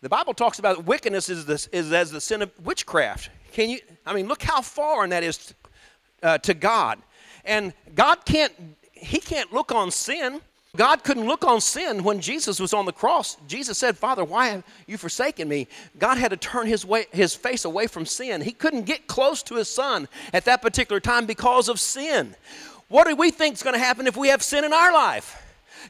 the 0.00 0.08
Bible 0.08 0.34
talks 0.34 0.58
about 0.58 0.84
wickedness 0.84 1.28
is, 1.28 1.68
is 1.68 1.92
as 1.92 2.10
the 2.10 2.20
sin 2.20 2.42
of 2.42 2.50
witchcraft. 2.64 3.30
Can 3.52 3.70
you, 3.70 3.78
I 4.06 4.14
mean, 4.14 4.26
look 4.28 4.42
how 4.42 4.60
far 4.60 5.06
that 5.08 5.22
is 5.22 5.54
uh, 6.22 6.38
to 6.38 6.54
God. 6.54 6.98
And 7.44 7.72
God 7.94 8.24
can't, 8.24 8.52
He 8.92 9.18
can't 9.18 9.52
look 9.52 9.72
on 9.72 9.90
sin 9.90 10.40
God 10.78 11.02
couldn't 11.02 11.26
look 11.26 11.44
on 11.44 11.60
sin 11.60 12.04
when 12.04 12.20
Jesus 12.20 12.60
was 12.60 12.72
on 12.72 12.86
the 12.86 12.92
cross. 12.92 13.36
Jesus 13.48 13.76
said, 13.76 13.98
Father, 13.98 14.22
why 14.22 14.46
have 14.50 14.64
you 14.86 14.96
forsaken 14.96 15.48
me? 15.48 15.66
God 15.98 16.18
had 16.18 16.30
to 16.30 16.36
turn 16.36 16.68
his, 16.68 16.86
way, 16.86 17.06
his 17.10 17.34
face 17.34 17.64
away 17.64 17.88
from 17.88 18.06
sin. 18.06 18.40
He 18.40 18.52
couldn't 18.52 18.84
get 18.84 19.08
close 19.08 19.42
to 19.44 19.56
his 19.56 19.68
son 19.68 20.06
at 20.32 20.44
that 20.44 20.62
particular 20.62 21.00
time 21.00 21.26
because 21.26 21.68
of 21.68 21.80
sin. 21.80 22.36
What 22.86 23.08
do 23.08 23.16
we 23.16 23.32
think 23.32 23.54
is 23.54 23.64
going 23.64 23.74
to 23.74 23.80
happen 23.80 24.06
if 24.06 24.16
we 24.16 24.28
have 24.28 24.40
sin 24.40 24.64
in 24.64 24.72
our 24.72 24.92
life? 24.92 25.44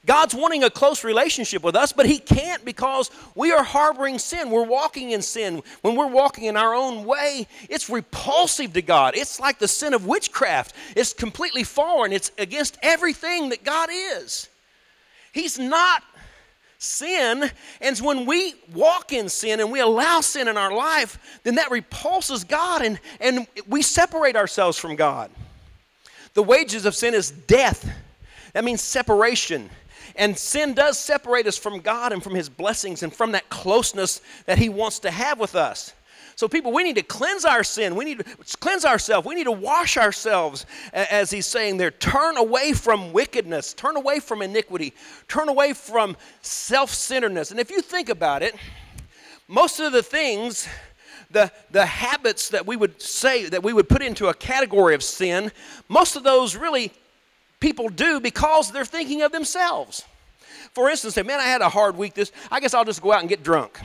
God's 0.06 0.34
wanting 0.34 0.64
a 0.64 0.70
close 0.70 1.04
relationship 1.04 1.62
with 1.62 1.76
us, 1.76 1.92
but 1.92 2.06
He 2.06 2.18
can't 2.18 2.64
because 2.64 3.10
we 3.34 3.52
are 3.52 3.62
harboring 3.62 4.18
sin. 4.18 4.48
We're 4.48 4.64
walking 4.64 5.10
in 5.10 5.20
sin. 5.20 5.62
When 5.82 5.96
we're 5.96 6.06
walking 6.06 6.44
in 6.44 6.56
our 6.56 6.74
own 6.74 7.04
way, 7.04 7.46
it's 7.68 7.90
repulsive 7.90 8.72
to 8.72 8.82
God. 8.82 9.16
It's 9.16 9.38
like 9.38 9.58
the 9.58 9.68
sin 9.68 9.92
of 9.92 10.06
witchcraft. 10.06 10.74
It's 10.96 11.12
completely 11.12 11.64
foreign, 11.64 12.12
it's 12.12 12.32
against 12.38 12.78
everything 12.82 13.50
that 13.50 13.64
God 13.64 13.90
is. 13.92 14.48
He's 15.38 15.56
not 15.56 16.02
sin. 16.78 17.48
And 17.80 17.96
when 17.98 18.26
we 18.26 18.54
walk 18.74 19.12
in 19.12 19.28
sin 19.28 19.60
and 19.60 19.70
we 19.70 19.78
allow 19.78 20.20
sin 20.20 20.48
in 20.48 20.56
our 20.56 20.74
life, 20.74 21.40
then 21.44 21.54
that 21.54 21.70
repulses 21.70 22.42
God 22.42 22.82
and, 22.82 22.98
and 23.20 23.46
we 23.68 23.82
separate 23.82 24.34
ourselves 24.34 24.78
from 24.78 24.96
God. 24.96 25.30
The 26.34 26.42
wages 26.42 26.86
of 26.86 26.96
sin 26.96 27.14
is 27.14 27.30
death. 27.30 27.88
That 28.52 28.64
means 28.64 28.82
separation. 28.82 29.70
And 30.16 30.36
sin 30.36 30.74
does 30.74 30.98
separate 30.98 31.46
us 31.46 31.56
from 31.56 31.78
God 31.78 32.12
and 32.12 32.20
from 32.20 32.34
His 32.34 32.48
blessings 32.48 33.04
and 33.04 33.12
from 33.12 33.30
that 33.30 33.48
closeness 33.48 34.20
that 34.46 34.58
He 34.58 34.68
wants 34.68 34.98
to 35.00 35.10
have 35.12 35.38
with 35.38 35.54
us. 35.54 35.94
So, 36.38 36.46
people, 36.46 36.70
we 36.70 36.84
need 36.84 36.94
to 36.94 37.02
cleanse 37.02 37.44
our 37.44 37.64
sin. 37.64 37.96
We 37.96 38.04
need 38.04 38.18
to 38.20 38.58
cleanse 38.60 38.84
ourselves. 38.84 39.26
We 39.26 39.34
need 39.34 39.46
to 39.46 39.50
wash 39.50 39.96
ourselves, 39.96 40.66
as 40.92 41.32
he's 41.32 41.46
saying 41.46 41.78
there. 41.78 41.90
Turn 41.90 42.36
away 42.36 42.74
from 42.74 43.12
wickedness, 43.12 43.74
turn 43.74 43.96
away 43.96 44.20
from 44.20 44.42
iniquity, 44.42 44.94
turn 45.26 45.48
away 45.48 45.72
from 45.72 46.16
self 46.40 46.94
centeredness. 46.94 47.50
And 47.50 47.58
if 47.58 47.72
you 47.72 47.82
think 47.82 48.08
about 48.08 48.44
it, 48.44 48.54
most 49.48 49.80
of 49.80 49.90
the 49.90 50.00
things, 50.00 50.68
the, 51.32 51.50
the 51.72 51.84
habits 51.84 52.50
that 52.50 52.68
we 52.68 52.76
would 52.76 53.02
say, 53.02 53.48
that 53.48 53.64
we 53.64 53.72
would 53.72 53.88
put 53.88 54.00
into 54.00 54.28
a 54.28 54.34
category 54.34 54.94
of 54.94 55.02
sin, 55.02 55.50
most 55.88 56.14
of 56.14 56.22
those 56.22 56.54
really 56.54 56.92
people 57.58 57.88
do 57.88 58.20
because 58.20 58.70
they're 58.70 58.84
thinking 58.84 59.22
of 59.22 59.32
themselves. 59.32 60.04
For 60.72 60.88
instance, 60.88 61.14
say, 61.14 61.24
man, 61.24 61.40
I 61.40 61.46
had 61.46 61.62
a 61.62 61.68
hard 61.68 61.96
week 61.96 62.14
this, 62.14 62.30
I 62.48 62.60
guess 62.60 62.74
I'll 62.74 62.84
just 62.84 63.02
go 63.02 63.10
out 63.10 63.22
and 63.22 63.28
get 63.28 63.42
drunk 63.42 63.80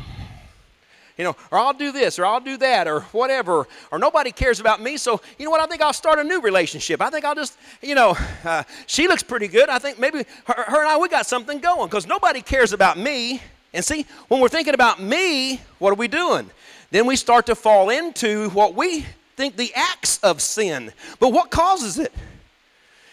you 1.17 1.23
know, 1.23 1.35
or 1.51 1.59
I'll 1.59 1.73
do 1.73 1.91
this, 1.91 2.17
or 2.17 2.25
I'll 2.25 2.39
do 2.39 2.57
that, 2.57 2.87
or 2.87 3.01
whatever, 3.11 3.67
or 3.91 3.99
nobody 3.99 4.31
cares 4.31 4.59
about 4.59 4.81
me. 4.81 4.97
So, 4.97 5.21
you 5.37 5.45
know 5.45 5.51
what? 5.51 5.61
I 5.61 5.67
think 5.67 5.81
I'll 5.81 5.93
start 5.93 6.19
a 6.19 6.23
new 6.23 6.41
relationship. 6.41 7.01
I 7.01 7.09
think 7.09 7.23
I'll 7.23 7.35
just, 7.35 7.57
you 7.81 7.95
know, 7.95 8.17
uh, 8.43 8.63
she 8.87 9.07
looks 9.07 9.23
pretty 9.23 9.47
good. 9.47 9.69
I 9.69 9.79
think 9.79 9.99
maybe 9.99 10.25
her, 10.45 10.53
her 10.53 10.79
and 10.79 10.89
I, 10.89 10.97
we 10.97 11.09
got 11.09 11.25
something 11.25 11.59
going 11.59 11.87
because 11.87 12.07
nobody 12.07 12.41
cares 12.41 12.73
about 12.73 12.97
me. 12.97 13.41
And 13.73 13.83
see, 13.83 14.05
when 14.27 14.39
we're 14.39 14.49
thinking 14.49 14.73
about 14.73 15.01
me, 15.01 15.61
what 15.79 15.91
are 15.91 15.95
we 15.95 16.07
doing? 16.07 16.49
Then 16.91 17.05
we 17.07 17.15
start 17.15 17.47
to 17.47 17.55
fall 17.55 17.89
into 17.89 18.49
what 18.51 18.75
we 18.75 19.05
think 19.35 19.55
the 19.55 19.71
acts 19.75 20.19
of 20.19 20.41
sin. 20.41 20.91
But 21.19 21.29
what 21.29 21.49
causes 21.49 21.99
it? 21.99 22.13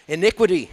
Iniquity, 0.08 0.70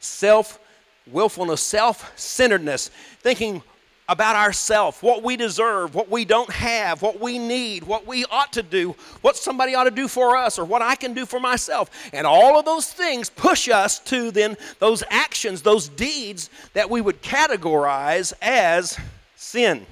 self 0.00 0.58
willfulness, 1.06 1.60
self 1.60 2.12
centeredness, 2.18 2.88
thinking 3.20 3.62
about 4.08 4.36
ourselves, 4.36 4.98
what 5.00 5.22
we 5.22 5.36
deserve, 5.36 5.94
what 5.94 6.08
we 6.08 6.24
don't 6.24 6.50
have, 6.50 7.02
what 7.02 7.18
we 7.18 7.38
need, 7.38 7.82
what 7.82 8.06
we 8.06 8.24
ought 8.26 8.52
to 8.52 8.62
do, 8.62 8.94
what 9.20 9.36
somebody 9.36 9.74
ought 9.74 9.84
to 9.84 9.90
do 9.90 10.06
for 10.06 10.36
us, 10.36 10.58
or 10.58 10.64
what 10.64 10.80
I 10.80 10.94
can 10.94 11.12
do 11.12 11.26
for 11.26 11.40
myself. 11.40 11.90
And 12.12 12.26
all 12.26 12.58
of 12.58 12.64
those 12.64 12.92
things 12.92 13.28
push 13.28 13.68
us 13.68 13.98
to 14.00 14.30
then 14.30 14.56
those 14.78 15.02
actions, 15.10 15.62
those 15.62 15.88
deeds 15.88 16.50
that 16.72 16.88
we 16.88 17.00
would 17.00 17.20
categorize 17.20 18.32
as 18.40 18.96
sin. 19.34 19.84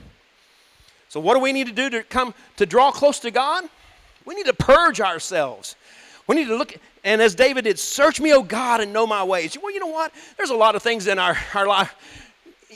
So, 1.09 1.19
what 1.19 1.35
do 1.35 1.41
we 1.41 1.53
need 1.53 1.67
to 1.67 1.73
do 1.73 1.91
to 1.91 2.03
come 2.05 2.35
to 2.57 2.67
draw 2.67 2.93
close 2.93 3.19
to 3.21 3.31
God? 3.33 3.65
We 4.25 4.35
need 4.35 4.47
to 4.47 4.55
purge 4.55 5.01
ourselves. 5.01 5.75
We 6.27 6.37
need 6.37 6.47
to 6.49 6.57
look, 6.57 6.75
and 7.03 7.21
as 7.21 7.35
David 7.35 7.65
did, 7.65 7.79
search 7.79 8.21
me, 8.21 8.33
O 8.33 8.43
God, 8.43 8.81
and 8.81 8.93
know 8.93 9.07
my 9.07 9.23
ways. 9.23 9.59
Well, 9.61 9.73
you 9.73 9.81
know 9.81 9.89
what? 9.89 10.13
There's 10.37 10.51
a 10.51 10.57
lot 10.57 10.75
of 10.75 10.83
things 10.83 11.07
in 11.07 11.19
our, 11.19 11.37
our 11.53 11.67
life 11.67 11.95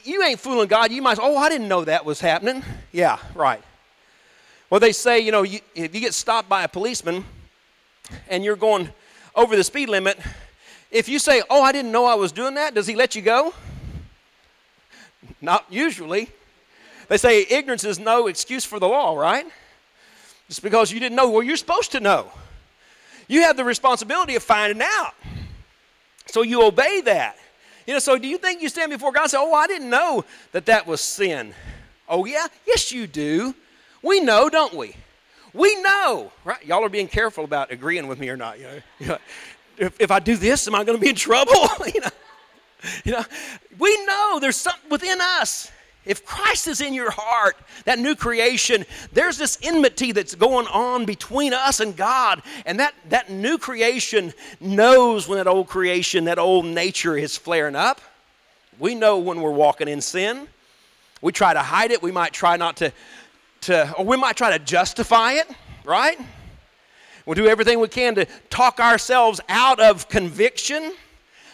you 0.05 0.23
ain't 0.23 0.41
fooling 0.41 0.69
God. 0.69 0.93
You 0.93 1.03
might, 1.03 1.19
oh, 1.21 1.37
I 1.37 1.49
didn't 1.49 1.69
know 1.69 1.85
that 1.85 2.05
was 2.05 2.21
happening. 2.21 2.63
Yeah, 2.93 3.19
right. 3.35 3.63
Well, 4.71 4.81
they 4.81 4.93
say, 4.93 5.21
you 5.21 5.33
know, 5.33 5.43
you, 5.43 5.61
if 5.75 5.95
you 5.95 6.01
get 6.01 6.15
stopped 6.15 6.49
by 6.49 6.63
a 6.63 6.69
policeman 6.69 7.25
and 8.29 8.45
you're 8.45 8.57
going 8.57 8.91
over 9.35 9.57
the 9.57 9.65
speed 9.65 9.89
limit, 9.89 10.19
if 10.91 11.09
you 11.09 11.19
say, 11.19 11.43
oh, 11.49 11.63
I 11.63 11.73
didn't 11.73 11.93
know 11.93 12.05
I 12.05 12.15
was 12.15 12.33
doing 12.33 12.55
that, 12.55 12.75
does 12.75 12.87
he 12.87 12.95
let 12.95 13.15
you 13.15 13.23
go? 13.23 13.55
Not 15.41 15.65
usually. 15.71 16.29
They 17.09 17.17
say 17.17 17.47
ignorance 17.49 17.85
is 17.85 17.99
no 17.99 18.27
excuse 18.27 18.65
for 18.65 18.79
the 18.79 18.89
law, 18.89 19.17
right? 19.17 19.47
Just 20.49 20.63
because 20.63 20.91
you 20.91 21.01
didn't 21.01 21.17
know, 21.17 21.31
well, 21.31 21.43
you're 21.43 21.57
supposed 21.57 21.93
to 21.93 22.01
know. 22.01 22.31
You 23.27 23.43
have 23.43 23.57
the 23.57 23.65
responsibility 23.65 24.35
of 24.35 24.43
finding 24.43 24.83
out. 24.83 25.15
So 26.27 26.43
you 26.43 26.63
obey 26.63 27.03
that. 27.03 27.37
You 27.89 27.95
know, 27.95 28.01
so 28.01 28.19
do 28.19 28.29
you 28.29 28.37
think 28.37 28.61
you 28.61 28.69
stand 28.69 28.93
before 28.93 29.13
God 29.13 29.23
and 29.23 29.31
say, 29.31 29.39
Oh, 29.41 29.55
I 29.55 29.67
didn't 29.67 29.89
know 29.89 30.23
that 30.53 30.67
that 30.67 30.87
was 30.87 31.01
sin? 31.01 31.55
Oh, 32.07 32.27
yeah? 32.27 32.47
Yes, 32.67 32.93
you 32.93 33.07
do. 33.07 33.55
We 34.03 34.21
know, 34.21 34.51
don't 34.51 34.75
we? 34.75 34.95
We 35.55 35.75
know, 35.81 36.31
right? 36.45 36.63
Y'all 36.67 36.85
are 36.85 36.91
being 36.91 37.09
careful 37.09 37.45
about 37.45 37.73
agreeing 37.73 38.07
with 38.07 38.19
me 38.19 38.29
or 38.29 38.37
not. 38.37 38.59
You 38.59 38.65
know, 38.65 38.81
you 38.99 39.07
know 39.07 39.19
if, 39.79 39.99
if 40.03 40.11
I 40.11 40.21
do 40.21 40.37
this, 40.37 40.69
am 40.69 40.75
I 40.75 40.85
going 40.85 40.99
to 40.99 41.01
be 41.03 41.09
in 41.09 41.17
trouble? 41.17 41.55
you 41.95 42.01
know, 42.03 42.11
you 43.05 43.13
know, 43.13 43.25
we 43.79 44.05
know 44.05 44.39
there's 44.39 44.57
something 44.57 44.91
within 44.91 45.19
us 45.23 45.73
if 46.09 46.25
Christ 46.25 46.67
is 46.67 46.81
in 46.81 46.95
your 46.95 47.11
heart, 47.11 47.57
that 47.85 47.99
new 47.99 48.17
creation, 48.17 48.87
there's 49.13 49.37
this 49.37 49.59
enmity 49.63 50.13
that's 50.13 50.35
going 50.35 50.67
on 50.69 51.05
between 51.05 51.53
us 51.53 51.81
and 51.81 51.95
God. 51.95 52.43
And 52.65 52.81
that, 52.81 52.95
that 53.11 53.31
new 53.31 53.59
creation 53.59 54.33
knows 54.59 55.29
when 55.29 55.37
that 55.37 55.47
old 55.47 55.69
creation, 55.69 56.25
that 56.25 56.39
old 56.39 56.65
nature 56.65 57.17
is 57.17 57.37
flaring 57.37 57.77
up. 57.77 58.01
We 58.79 58.95
know 58.95 59.19
when 59.19 59.43
we're 59.43 59.53
walking 59.53 59.87
in 59.87 60.01
sin. 60.01 60.49
We 61.21 61.31
try 61.31 61.53
to 61.53 61.61
hide 61.61 61.91
it. 61.91 62.03
We 62.03 62.11
might 62.11 62.33
try 62.33 62.57
not 62.57 62.79
to, 62.79 62.91
to 63.63 63.93
or 63.99 64.05
we 64.07 64.17
might 64.17 64.37
try 64.37 64.57
to 64.57 64.65
justify 64.65 65.33
it, 65.33 65.47
right? 65.85 66.19
We'll 67.27 67.35
do 67.35 67.49
everything 67.49 67.81
we 67.81 67.89
can 67.89 68.15
to 68.15 68.25
talk 68.49 68.81
ourselves 68.81 69.43
out 69.51 69.79
of 69.79 70.09
conviction 70.09 70.95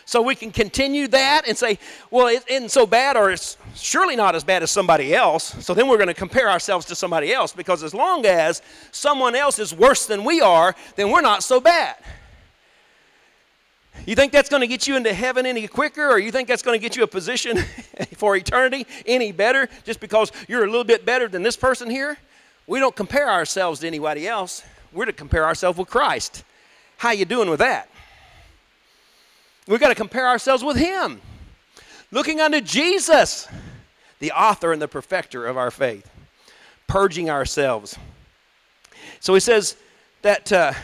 so 0.04 0.20
we 0.20 0.34
can 0.34 0.50
continue 0.50 1.08
that 1.08 1.48
and 1.48 1.56
say, 1.56 1.78
well, 2.10 2.26
it 2.26 2.44
isn't 2.48 2.70
so 2.70 2.86
bad, 2.86 3.16
or 3.16 3.30
it's 3.30 3.56
surely 3.74 4.16
not 4.16 4.34
as 4.34 4.44
bad 4.44 4.62
as 4.62 4.70
somebody 4.70 5.14
else. 5.14 5.64
So 5.64 5.74
then 5.74 5.88
we're 5.88 5.96
going 5.96 6.08
to 6.08 6.14
compare 6.14 6.50
ourselves 6.50 6.86
to 6.86 6.94
somebody 6.94 7.32
else 7.32 7.52
because 7.52 7.82
as 7.82 7.94
long 7.94 8.26
as 8.26 8.62
someone 8.90 9.34
else 9.34 9.58
is 9.58 9.74
worse 9.74 10.06
than 10.06 10.24
we 10.24 10.40
are, 10.40 10.74
then 10.96 11.10
we're 11.10 11.22
not 11.22 11.42
so 11.42 11.60
bad. 11.60 11.96
You 14.06 14.14
think 14.14 14.32
that's 14.32 14.48
going 14.48 14.60
to 14.60 14.66
get 14.66 14.86
you 14.86 14.96
into 14.96 15.14
heaven 15.14 15.46
any 15.46 15.66
quicker, 15.66 16.06
or 16.06 16.18
you 16.18 16.30
think 16.30 16.48
that's 16.48 16.62
going 16.62 16.78
to 16.78 16.82
get 16.82 16.96
you 16.96 17.04
a 17.04 17.06
position 17.06 17.58
for 18.16 18.36
eternity 18.36 18.86
any 19.06 19.32
better 19.32 19.68
just 19.84 20.00
because 20.00 20.30
you're 20.48 20.64
a 20.64 20.66
little 20.66 20.84
bit 20.84 21.06
better 21.06 21.28
than 21.28 21.42
this 21.42 21.56
person 21.56 21.88
here? 21.88 22.18
We 22.66 22.80
don't 22.80 22.94
compare 22.94 23.30
ourselves 23.30 23.80
to 23.80 23.86
anybody 23.86 24.26
else. 24.26 24.62
We're 24.92 25.06
to 25.06 25.12
compare 25.12 25.44
ourselves 25.44 25.78
with 25.78 25.88
Christ. 25.88 26.44
How 26.98 27.12
you 27.12 27.24
doing 27.24 27.48
with 27.48 27.60
that? 27.60 27.88
We've 29.66 29.80
got 29.80 29.88
to 29.88 29.94
compare 29.94 30.28
ourselves 30.28 30.62
with 30.62 30.76
Him. 30.76 31.20
Looking 32.10 32.40
unto 32.40 32.60
Jesus, 32.60 33.48
the 34.18 34.32
author 34.32 34.72
and 34.72 34.80
the 34.80 34.88
perfecter 34.88 35.46
of 35.46 35.56
our 35.56 35.70
faith, 35.70 36.08
purging 36.86 37.30
ourselves. 37.30 37.98
So 39.20 39.32
he 39.32 39.40
says 39.40 39.76
that 40.22 40.52
uh, 40.52 40.74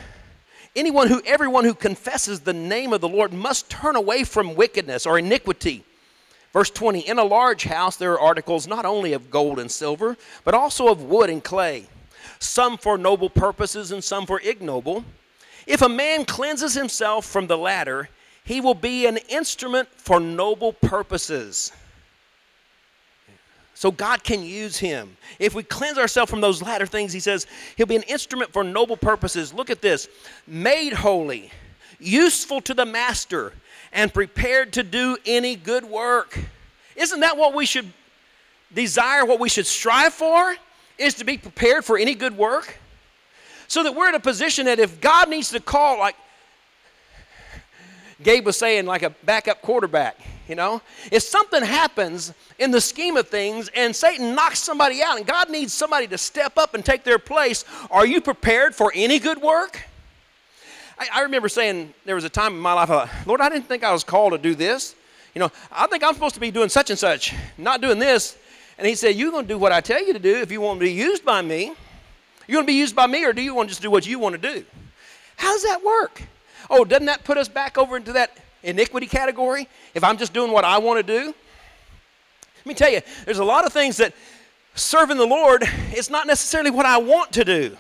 anyone 0.75 1.08
who, 1.08 1.22
everyone 1.26 1.64
who 1.64 1.75
confesses 1.75 2.40
the 2.40 2.54
name 2.54 2.92
of 2.92 3.02
the 3.02 3.08
Lord 3.08 3.34
must 3.34 3.68
turn 3.68 3.96
away 3.96 4.25
from 4.25 4.54
wickedness 4.54 5.06
or 5.06 5.18
iniquity. 5.18 5.84
Verse 6.52 6.70
20 6.70 7.00
In 7.00 7.18
a 7.18 7.25
large 7.25 7.64
house 7.64 7.96
there 7.96 8.12
are 8.14 8.20
articles 8.20 8.66
not 8.66 8.87
only 8.87 9.12
of 9.12 9.30
gold 9.30 9.58
and 9.58 9.70
silver, 9.70 10.16
but 10.42 10.54
also 10.54 10.88
of 10.88 11.04
wood 11.04 11.28
and 11.28 11.44
clay, 11.44 11.87
some 12.38 12.78
for 12.78 12.96
noble 12.96 13.28
purposes 13.28 13.92
and 13.92 14.02
some 14.02 14.26
for 14.26 14.40
ignoble. 14.40 15.04
If 15.66 15.82
a 15.82 15.88
man 15.88 16.25
cleanses 16.25 16.75
himself 16.75 17.26
from 17.26 17.46
the 17.46 17.58
latter, 17.58 18.08
he 18.50 18.61
will 18.61 18.75
be 18.75 19.07
an 19.07 19.16
instrument 19.28 19.88
for 19.95 20.19
noble 20.19 20.73
purposes. 20.73 21.71
So 23.75 23.92
God 23.92 24.25
can 24.25 24.42
use 24.42 24.76
him. 24.76 25.16
If 25.38 25.54
we 25.54 25.62
cleanse 25.62 25.99
ourselves 25.99 26.28
from 26.28 26.40
those 26.40 26.61
latter 26.61 26.85
things, 26.85 27.12
he 27.12 27.21
says 27.21 27.47
he'll 27.76 27.87
be 27.87 27.95
an 27.95 28.02
instrument 28.02 28.52
for 28.52 28.64
noble 28.64 28.97
purposes. 28.97 29.54
Look 29.54 29.71
at 29.71 29.80
this 29.80 30.09
made 30.49 30.92
holy, 30.92 31.52
useful 32.00 32.61
to 32.62 32.75
the 32.75 32.85
master, 32.85 33.52
and 33.92 34.12
prepared 34.12 34.73
to 34.73 34.83
do 34.83 35.16
any 35.25 35.54
good 35.54 35.85
work. 35.85 36.37
Isn't 36.97 37.21
that 37.21 37.37
what 37.37 37.54
we 37.54 37.64
should 37.66 37.92
desire, 38.75 39.25
what 39.25 39.38
we 39.38 39.49
should 39.49 39.66
strive 39.66 40.12
for? 40.12 40.57
Is 40.99 41.14
to 41.14 41.25
be 41.25 41.38
prepared 41.38 41.85
for 41.85 41.97
any 41.97 42.16
good 42.16 42.37
work? 42.37 42.80
So 43.69 43.85
that 43.85 43.95
we're 43.95 44.09
in 44.09 44.16
a 44.16 44.21
position 44.21 44.66
that 44.66 44.80
if 44.80 45.00
God 45.00 45.28
needs 45.28 45.50
to 45.50 45.61
call, 45.61 46.00
like 46.00 46.16
Gabe 48.23 48.45
was 48.45 48.57
saying, 48.57 48.87
like 48.87 49.03
a 49.03 49.11
backup 49.25 49.62
quarterback, 49.62 50.19
you 50.49 50.55
know? 50.55 50.83
If 51.11 51.23
something 51.23 51.62
happens 51.62 52.35
in 52.59 52.71
the 52.71 52.81
scheme 52.81 53.17
of 53.17 53.29
things 53.29 53.71
and 53.75 53.95
Satan 53.95 54.35
knocks 54.35 54.59
somebody 54.59 55.03
out 55.03 55.17
and 55.17 55.27
God 55.27 55.50
needs 55.50 55.73
somebody 55.73 56.07
to 56.09 56.19
step 56.19 56.59
up 56.59 56.75
and 56.75 56.85
take 56.85 57.05
their 57.05 57.19
place, 57.19 57.65
are 57.91 58.07
you 58.07 58.21
prepared 58.21 58.75
for 58.75 58.93
any 58.95 59.19
good 59.19 59.41
work? 59.41 59.81
I, 60.99 61.09
I 61.15 61.21
remember 61.23 61.49
saying 61.49 61.95
there 62.05 62.15
was 62.15 62.25
a 62.25 62.31
time 62.31 62.53
in 62.53 62.61
my 62.61 62.75
life, 62.75 62.91
I 62.91 63.07
thought, 63.07 63.27
Lord, 63.27 63.41
I 63.41 63.49
didn't 63.49 63.67
think 63.67 63.85
I 63.85 63.93
was 63.93 64.05
called 64.05 64.33
to 64.33 64.39
do 64.39 64.55
this. 64.55 64.95
You 65.35 65.41
know, 65.41 65.50
I 65.73 65.87
think 65.87 66.03
I'm 66.03 66.15
supposed 66.15 66.35
to 66.35 66.41
be 66.41 66.50
doing 66.50 66.69
such 66.69 66.91
and 66.91 66.99
such, 66.99 67.35
not 67.57 67.81
doing 67.81 67.99
this. 67.99 68.37
And 68.77 68.87
he 68.87 68.95
said, 68.95 69.15
You're 69.15 69.31
going 69.31 69.45
to 69.45 69.49
do 69.49 69.59
what 69.59 69.73
I 69.73 69.81
tell 69.81 70.05
you 70.05 70.12
to 70.12 70.19
do 70.19 70.37
if 70.37 70.50
you 70.50 70.61
want 70.61 70.81
to 70.81 70.85
be 70.85 70.93
used 70.93 71.25
by 71.25 71.41
me. 71.43 71.73
You 72.49 72.57
want 72.57 72.67
to 72.67 72.73
be 72.73 72.79
used 72.79 72.97
by 72.97 73.07
me, 73.07 73.25
or 73.25 73.33
do 73.33 73.43
you 73.43 73.55
want 73.55 73.69
to 73.69 73.71
just 73.71 73.83
do 73.83 73.91
what 73.91 74.07
you 74.07 74.19
want 74.19 74.41
to 74.41 74.55
do? 74.55 74.65
How 75.37 75.53
does 75.53 75.62
that 75.62 75.85
work? 75.85 76.23
Oh, 76.71 76.85
doesn't 76.85 77.07
that 77.07 77.25
put 77.25 77.37
us 77.37 77.49
back 77.49 77.77
over 77.77 77.97
into 77.97 78.12
that 78.12 78.39
iniquity 78.62 79.07
category 79.07 79.69
if 79.95 80.05
I'm 80.05 80.17
just 80.17 80.33
doing 80.33 80.53
what 80.53 80.65
I 80.65 80.79
want 80.79 81.05
to 81.05 81.19
do? 81.19 81.35
Let 82.59 82.67
me 82.67 82.75
tell 82.75 82.91
you, 82.91 83.00
there's 83.25 83.41
a 83.41 83.45
lot 83.45 83.67
of 83.67 83.73
things 83.73 83.97
that 83.97 84.15
serving 84.75 85.17
the 85.17 85.27
Lord 85.27 85.65
is 85.95 86.11
not 86.11 86.27
necessarily 86.27 86.71
what 86.71 86.87
I 86.87 86.99
want 86.99 87.33
to 87.33 87.45
do. 87.45 87.77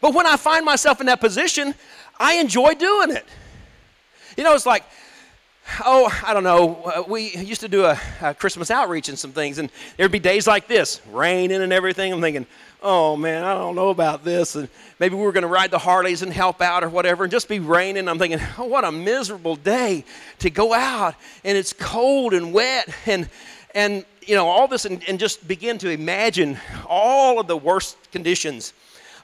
But 0.00 0.14
when 0.14 0.26
I 0.26 0.36
find 0.36 0.64
myself 0.64 1.00
in 1.00 1.06
that 1.06 1.20
position, 1.20 1.74
I 2.18 2.34
enjoy 2.34 2.74
doing 2.74 3.10
it. 3.10 3.26
You 4.36 4.44
know, 4.44 4.54
it's 4.54 4.66
like 4.66 4.84
oh, 5.84 6.22
I 6.24 6.34
don't 6.34 6.44
know. 6.44 6.82
Uh, 6.82 7.02
we 7.06 7.36
used 7.36 7.60
to 7.60 7.68
do 7.68 7.84
a, 7.84 7.98
a, 8.20 8.34
Christmas 8.34 8.70
outreach 8.70 9.08
and 9.08 9.18
some 9.18 9.32
things, 9.32 9.58
and 9.58 9.70
there'd 9.96 10.12
be 10.12 10.18
days 10.18 10.46
like 10.46 10.66
this, 10.66 11.00
raining 11.10 11.62
and 11.62 11.72
everything. 11.72 12.12
I'm 12.12 12.20
thinking, 12.20 12.46
oh 12.82 13.16
man, 13.16 13.44
I 13.44 13.54
don't 13.54 13.74
know 13.74 13.90
about 13.90 14.24
this. 14.24 14.56
And 14.56 14.68
maybe 14.98 15.16
we 15.16 15.22
were 15.22 15.32
going 15.32 15.42
to 15.42 15.48
ride 15.48 15.70
the 15.70 15.78
Harleys 15.78 16.22
and 16.22 16.32
help 16.32 16.60
out 16.60 16.84
or 16.84 16.88
whatever, 16.88 17.24
and 17.24 17.30
just 17.30 17.48
be 17.48 17.60
raining. 17.60 18.08
I'm 18.08 18.18
thinking, 18.18 18.40
oh, 18.58 18.64
what 18.64 18.84
a 18.84 18.92
miserable 18.92 19.56
day 19.56 20.04
to 20.40 20.50
go 20.50 20.72
out, 20.72 21.14
and 21.44 21.56
it's 21.56 21.72
cold 21.72 22.34
and 22.34 22.52
wet, 22.52 22.88
and 23.06 23.28
and 23.74 24.04
you 24.26 24.34
know 24.34 24.48
all 24.48 24.68
this, 24.68 24.84
and, 24.84 25.02
and 25.08 25.18
just 25.18 25.46
begin 25.46 25.78
to 25.78 25.90
imagine 25.90 26.58
all 26.86 27.40
of 27.40 27.46
the 27.46 27.56
worst 27.56 27.96
conditions. 28.12 28.72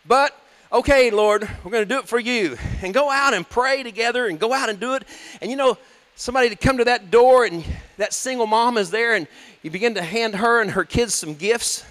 But 0.07 0.39
okay, 0.73 1.11
Lord, 1.11 1.49
we're 1.65 1.71
going 1.71 1.85
to 1.85 1.89
do 1.89 1.99
it 1.99 2.09
for 2.09 2.19
you, 2.19 2.57
and 2.83 2.93
go 2.95 3.11
out 3.11 3.35
and 3.35 3.49
pray 3.49 3.83
together, 3.83 4.27
and 4.27 4.39
go 4.39 4.53
out 4.53 4.69
and 4.69 4.79
do 4.79 4.95
it, 4.95 5.05
and 5.41 5.51
you 5.51 5.57
know 5.57 5.79
somebody 6.17 6.49
to 6.49 6.57
come 6.57 6.79
to 6.79 6.85
that 6.85 7.11
door 7.11 7.45
and 7.45 7.63
that 7.99 8.13
single 8.13 8.47
mom 8.47 8.79
is 8.79 8.91
there 8.91 9.15
and 9.15 9.29
you 9.63 9.71
begin 9.71 9.95
to 9.95 10.03
hand 10.03 10.35
her 10.35 10.63
and 10.63 10.71
her 10.71 10.83
kids 10.83 11.15
some 11.15 11.35
gifts 11.35 11.85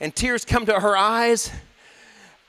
and 0.00 0.14
tears 0.14 0.44
come 0.44 0.66
to 0.66 0.78
her 0.78 0.96
eyes. 0.96 1.50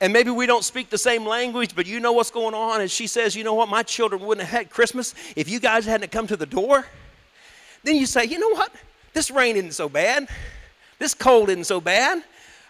And 0.02 0.12
maybe 0.12 0.30
we 0.30 0.46
don't 0.46 0.64
speak 0.64 0.90
the 0.90 0.98
same 0.98 1.24
language 1.24 1.74
but 1.74 1.86
you 1.86 2.00
know 2.00 2.12
what's 2.12 2.30
going 2.30 2.54
on. 2.54 2.82
And 2.82 2.90
she 2.90 3.06
says 3.06 3.34
you 3.34 3.44
know 3.44 3.54
what? 3.54 3.70
My 3.70 3.82
children 3.82 4.24
wouldn't 4.24 4.46
have 4.46 4.60
had 4.60 4.70
christmas 4.70 5.14
if 5.34 5.48
you 5.48 5.58
guys 5.58 5.86
hadn't 5.86 6.12
come 6.12 6.26
to 6.26 6.36
the 6.36 6.46
door. 6.46 6.86
Then 7.82 7.96
you 7.96 8.04
say 8.04 8.24
you 8.24 8.38
know 8.38 8.50
what? 8.50 8.70
This 9.14 9.30
rain 9.30 9.56
isn't 9.56 9.72
so 9.72 9.88
bad. 9.88 10.28
This 10.98 11.14
cold 11.14 11.48
isn't 11.48 11.64
so 11.64 11.80
bad. 11.80 12.22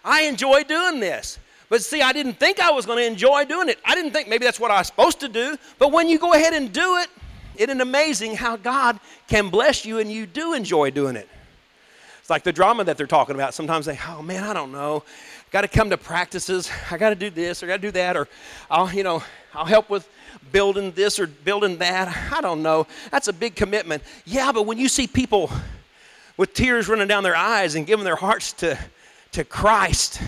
I 0.05 0.23
enjoy 0.23 0.63
doing 0.63 1.01
this. 1.01 1.37
But 1.67 1.83
see 1.83 2.01
i 2.01 2.13
didn't 2.13 2.39
think 2.39 2.61
i 2.61 2.71
was 2.71 2.85
going 2.85 2.99
to 2.99 3.05
enjoy 3.05 3.43
doing 3.43 3.67
it. 3.67 3.79
I 3.83 3.93
didn't 3.93 4.11
think 4.11 4.29
maybe 4.29 4.45
that's 4.45 4.59
what 4.59 4.71
i 4.71 4.77
was 4.77 4.87
supposed 4.87 5.19
to 5.19 5.27
do. 5.27 5.57
But 5.79 5.91
when 5.91 6.07
you 6.07 6.17
go 6.17 6.33
ahead 6.33 6.53
and 6.53 6.71
do 6.71 6.97
it 6.99 7.09
isn't 7.55 7.69
it 7.69 7.81
amazing 7.81 8.35
how 8.35 8.55
God 8.55 8.99
can 9.27 9.49
bless 9.49 9.85
you 9.85 9.99
and 9.99 10.11
you 10.11 10.25
do 10.25 10.53
enjoy 10.53 10.91
doing 10.91 11.15
it? 11.15 11.29
It's 12.19 12.29
like 12.29 12.43
the 12.43 12.53
drama 12.53 12.85
that 12.85 12.97
they're 12.97 13.05
talking 13.05 13.35
about. 13.35 13.53
Sometimes 13.53 13.85
they, 13.85 13.99
oh 14.07 14.21
man, 14.21 14.43
I 14.43 14.53
don't 14.53 14.71
know. 14.71 15.03
Got 15.51 15.61
to 15.61 15.67
come 15.67 15.89
to 15.89 15.97
practices. 15.97 16.71
I 16.89 16.97
got 16.97 17.09
to 17.09 17.15
do 17.15 17.29
this 17.29 17.61
or 17.61 17.67
got 17.67 17.75
to 17.75 17.81
do 17.81 17.91
that, 17.91 18.15
or 18.15 18.27
I'll, 18.71 18.91
you 18.91 19.03
know, 19.03 19.23
I'll 19.53 19.65
help 19.65 19.89
with 19.89 20.07
building 20.51 20.91
this 20.91 21.19
or 21.19 21.27
building 21.27 21.77
that. 21.79 22.31
I 22.31 22.41
don't 22.41 22.63
know. 22.63 22.87
That's 23.11 23.27
a 23.27 23.33
big 23.33 23.55
commitment. 23.55 24.03
Yeah, 24.25 24.51
but 24.51 24.65
when 24.65 24.77
you 24.77 24.87
see 24.87 25.05
people 25.05 25.51
with 26.37 26.53
tears 26.53 26.87
running 26.87 27.07
down 27.07 27.23
their 27.23 27.35
eyes 27.35 27.75
and 27.75 27.85
giving 27.85 28.05
their 28.05 28.15
hearts 28.15 28.53
to, 28.53 28.79
to 29.33 29.43
Christ 29.43 30.21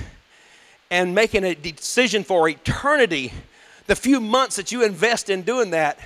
and 0.91 1.15
making 1.15 1.43
a 1.43 1.55
decision 1.55 2.23
for 2.23 2.47
eternity, 2.47 3.33
the 3.87 3.95
few 3.95 4.19
months 4.19 4.57
that 4.57 4.71
you 4.71 4.83
invest 4.83 5.29
in 5.29 5.41
doing 5.41 5.71
that, 5.71 5.97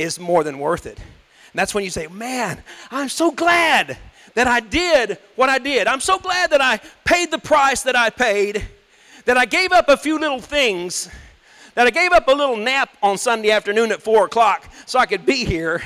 is 0.00 0.18
more 0.18 0.44
than 0.44 0.58
worth 0.58 0.86
it. 0.86 0.98
And 0.98 1.58
that's 1.58 1.74
when 1.74 1.84
you 1.84 1.90
say, 1.90 2.06
Man, 2.06 2.62
I'm 2.90 3.08
so 3.08 3.30
glad 3.30 3.98
that 4.34 4.46
I 4.46 4.60
did 4.60 5.18
what 5.36 5.48
I 5.48 5.58
did. 5.58 5.86
I'm 5.86 6.00
so 6.00 6.18
glad 6.18 6.50
that 6.50 6.60
I 6.60 6.80
paid 7.04 7.30
the 7.30 7.38
price 7.38 7.82
that 7.82 7.96
I 7.96 8.10
paid, 8.10 8.64
that 9.24 9.36
I 9.36 9.44
gave 9.44 9.72
up 9.72 9.88
a 9.88 9.96
few 9.96 10.18
little 10.18 10.40
things, 10.40 11.08
that 11.74 11.86
I 11.86 11.90
gave 11.90 12.12
up 12.12 12.28
a 12.28 12.32
little 12.32 12.56
nap 12.56 12.96
on 13.02 13.18
Sunday 13.18 13.50
afternoon 13.50 13.92
at 13.92 14.02
4 14.02 14.26
o'clock 14.26 14.68
so 14.86 14.98
I 14.98 15.06
could 15.06 15.26
be 15.26 15.44
here 15.44 15.82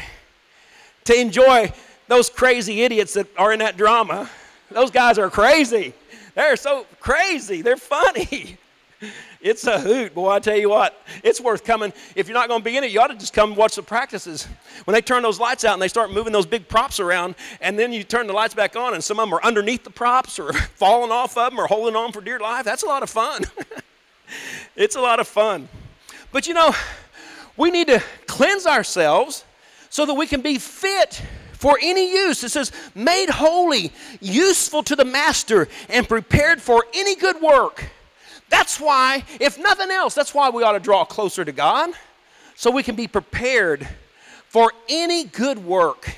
to 1.05 1.19
enjoy 1.19 1.73
those 2.09 2.29
crazy 2.29 2.83
idiots 2.83 3.15
that 3.15 3.27
are 3.39 3.53
in 3.53 3.61
that 3.61 3.77
drama. 3.77 4.29
Those 4.71 4.91
guys 4.91 5.19
are 5.19 5.31
crazy. 5.31 5.95
They're 6.35 6.57
so 6.57 6.87
crazy. 7.01 7.63
They're 7.63 7.77
funny. 7.77 8.59
It's 9.45 9.67
a 9.67 9.79
hoot, 9.79 10.15
boy. 10.15 10.31
I 10.31 10.39
tell 10.39 10.57
you 10.57 10.71
what, 10.71 10.99
it's 11.23 11.39
worth 11.39 11.65
coming. 11.65 11.93
If 12.17 12.29
you're 12.29 12.35
not 12.35 12.49
going 12.49 12.63
to 12.63 12.65
be 12.65 12.79
in 12.79 12.85
it, 12.85 12.91
you 12.91 12.99
ought 12.99 13.09
to 13.09 13.15
just 13.15 13.35
come 13.35 13.55
watch 13.55 13.77
the 13.77 13.83
practices. 13.83 14.49
When 14.85 14.95
they 14.95 15.03
turn 15.03 15.23
those 15.23 15.39
lights 15.39 15.67
out 15.67 15.75
and 15.75 15.83
they 15.83 15.89
start 15.89 16.11
moving 16.11 16.33
those 16.33 16.47
big 16.47 16.67
props 16.67 16.99
around, 16.99 17.35
and 17.61 17.79
then 17.79 17.93
you 17.93 18.05
turn 18.05 18.27
the 18.27 18.33
lights 18.33 18.55
back 18.55 18.75
on, 18.75 18.95
and 18.95 19.05
some 19.05 19.21
of 19.21 19.27
them 19.27 19.35
are 19.35 19.45
underneath 19.45 19.85
the 19.85 19.91
props 19.91 20.39
or 20.39 20.53
falling 20.77 21.11
off 21.11 21.37
of 21.37 21.51
them 21.51 21.61
or 21.61 21.67
holding 21.67 21.95
on 21.95 22.11
for 22.11 22.23
dear 22.23 22.41
life, 22.41 22.65
that's 22.65 22.85
a 22.85 22.87
lot 22.87 23.03
of 23.03 23.11
fun. 23.11 23.43
it's 24.77 24.97
a 24.97 25.01
lot 25.03 25.21
of 25.21 25.29
fun. 25.29 25.69
But 26.33 26.47
you 26.47 26.55
know, 26.55 26.75
we 27.59 27.71
need 27.71 27.89
to 27.89 28.03
cleanse 28.27 28.67
ourselves 28.67 29.45
so 29.91 30.07
that 30.07 30.15
we 30.15 30.27
can 30.27 30.41
be 30.41 30.59
fit 30.59 31.21
for 31.53 31.79
any 31.83 32.13
use. 32.13 32.43
It 32.43 32.51
says, 32.51 32.73
made 32.95 33.29
holy, 33.29 33.93
useful 34.23 34.83
to 34.85 34.97
the 34.97 35.05
master, 35.05 35.69
and 35.91 36.09
prepared 36.09 36.63
for 36.63 36.87
any 36.95 37.15
good 37.15 37.43
work. 37.43 37.85
That's 38.49 38.79
why, 38.79 39.25
if 39.41 39.59
nothing 39.59 39.91
else, 39.91 40.15
that's 40.15 40.35
why 40.35 40.51
we 40.51 40.63
ought 40.63 40.73
to 40.73 40.81
draw 40.81 41.05
closer 41.05 41.45
to 41.45 41.53
God 41.53 41.91
so 42.55 42.71
we 42.71 42.83
can 42.83 42.95
be 42.95 43.09
prepared 43.09 43.87
for 44.49 44.73
any 44.89 45.25
good 45.25 45.59
work, 45.65 46.15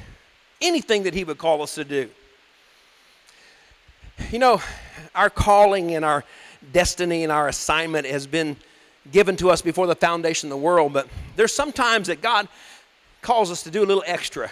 anything 0.61 1.05
that 1.05 1.15
He 1.15 1.25
would 1.25 1.39
call 1.39 1.63
us 1.63 1.75
to 1.77 1.85
do. 1.85 2.11
You 4.31 4.39
know, 4.39 4.61
our 5.15 5.31
calling 5.31 5.95
and 5.95 6.05
our 6.05 6.25
destiny 6.73 7.23
and 7.23 7.33
our 7.33 7.49
assignment 7.49 8.07
has 8.07 8.27
been 8.27 8.57
given 9.13 9.37
to 9.37 9.51
us 9.51 9.63
before 9.63 9.87
the 9.87 9.95
foundation 9.95 10.49
of 10.49 10.59
the 10.59 10.63
world, 10.65 10.93
but 10.93 11.09
there's 11.37 11.55
sometimes 11.55 12.09
that 12.09 12.21
God 12.21 12.49
calls 13.23 13.51
us 13.51 13.63
to 13.63 13.71
do 13.71 13.83
a 13.83 13.87
little 13.87 14.05
extra, 14.07 14.51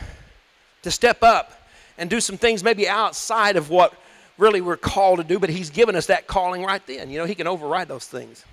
to 0.82 0.90
step 0.90 1.22
up 1.22 1.68
and 1.98 2.08
do 2.08 2.20
some 2.20 2.36
things 2.36 2.62
maybe 2.62 2.88
outside 2.88 3.56
of 3.56 3.70
what 3.70 3.94
really 4.38 4.60
we're 4.60 4.76
called 4.76 5.18
to 5.18 5.24
do, 5.24 5.38
but 5.38 5.50
He's 5.50 5.70
given 5.70 5.96
us 5.96 6.06
that 6.06 6.26
calling 6.26 6.64
right 6.64 6.84
then. 6.86 7.10
You 7.10 7.18
know, 7.18 7.24
He 7.24 7.34
can 7.34 7.46
override 7.46 7.88
those 7.88 8.06
things. 8.06 8.44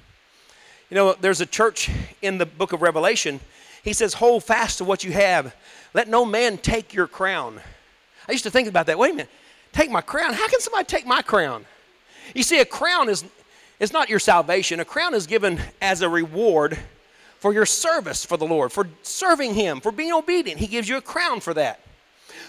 You 0.90 0.96
know, 0.96 1.16
there's 1.20 1.42
a 1.42 1.46
church 1.46 1.90
in 2.22 2.38
the 2.38 2.46
book 2.46 2.74
of 2.74 2.82
Revelation. 2.82 3.40
He 3.84 3.94
says, 3.94 4.14
Hold 4.16 4.44
fast 4.44 4.80
to 4.80 4.84
what 4.84 5.04
you 5.04 5.12
have. 5.12 5.56
Let 5.94 6.08
no 6.08 6.26
man 6.26 6.58
take 6.58 6.94
your 6.94 7.08
crown. 7.08 7.60
I 8.28 8.32
used 8.32 8.44
to 8.44 8.52
think 8.52 8.68
about 8.68 8.86
that. 8.88 9.00
Wait 9.00 9.12
a 9.12 9.14
minute. 9.14 9.32
Take 9.72 9.90
my 9.90 10.02
crown? 10.02 10.34
How 10.34 10.48
can 10.48 10.60
somebody 10.60 10.86
take 10.86 11.06
my 11.06 11.22
crown? 11.22 11.66
You 12.36 12.44
see, 12.44 12.60
a 12.60 12.66
crown 12.66 13.10
is, 13.10 13.24
is 13.80 13.94
not 13.94 14.10
your 14.10 14.20
salvation. 14.20 14.80
A 14.80 14.86
crown 14.86 15.14
is 15.14 15.28
given 15.28 15.60
as 15.82 16.02
a 16.02 16.10
reward 16.10 16.78
for 17.40 17.54
your 17.54 17.66
service 17.66 18.24
for 18.24 18.38
the 18.38 18.46
Lord, 18.46 18.72
for 18.72 18.88
serving 19.02 19.54
Him, 19.54 19.82
for 19.82 19.92
being 19.92 20.12
obedient. 20.12 20.60
He 20.60 20.68
gives 20.68 20.88
you 20.88 20.98
a 20.98 21.02
crown 21.02 21.40
for 21.40 21.54
that. 21.56 21.80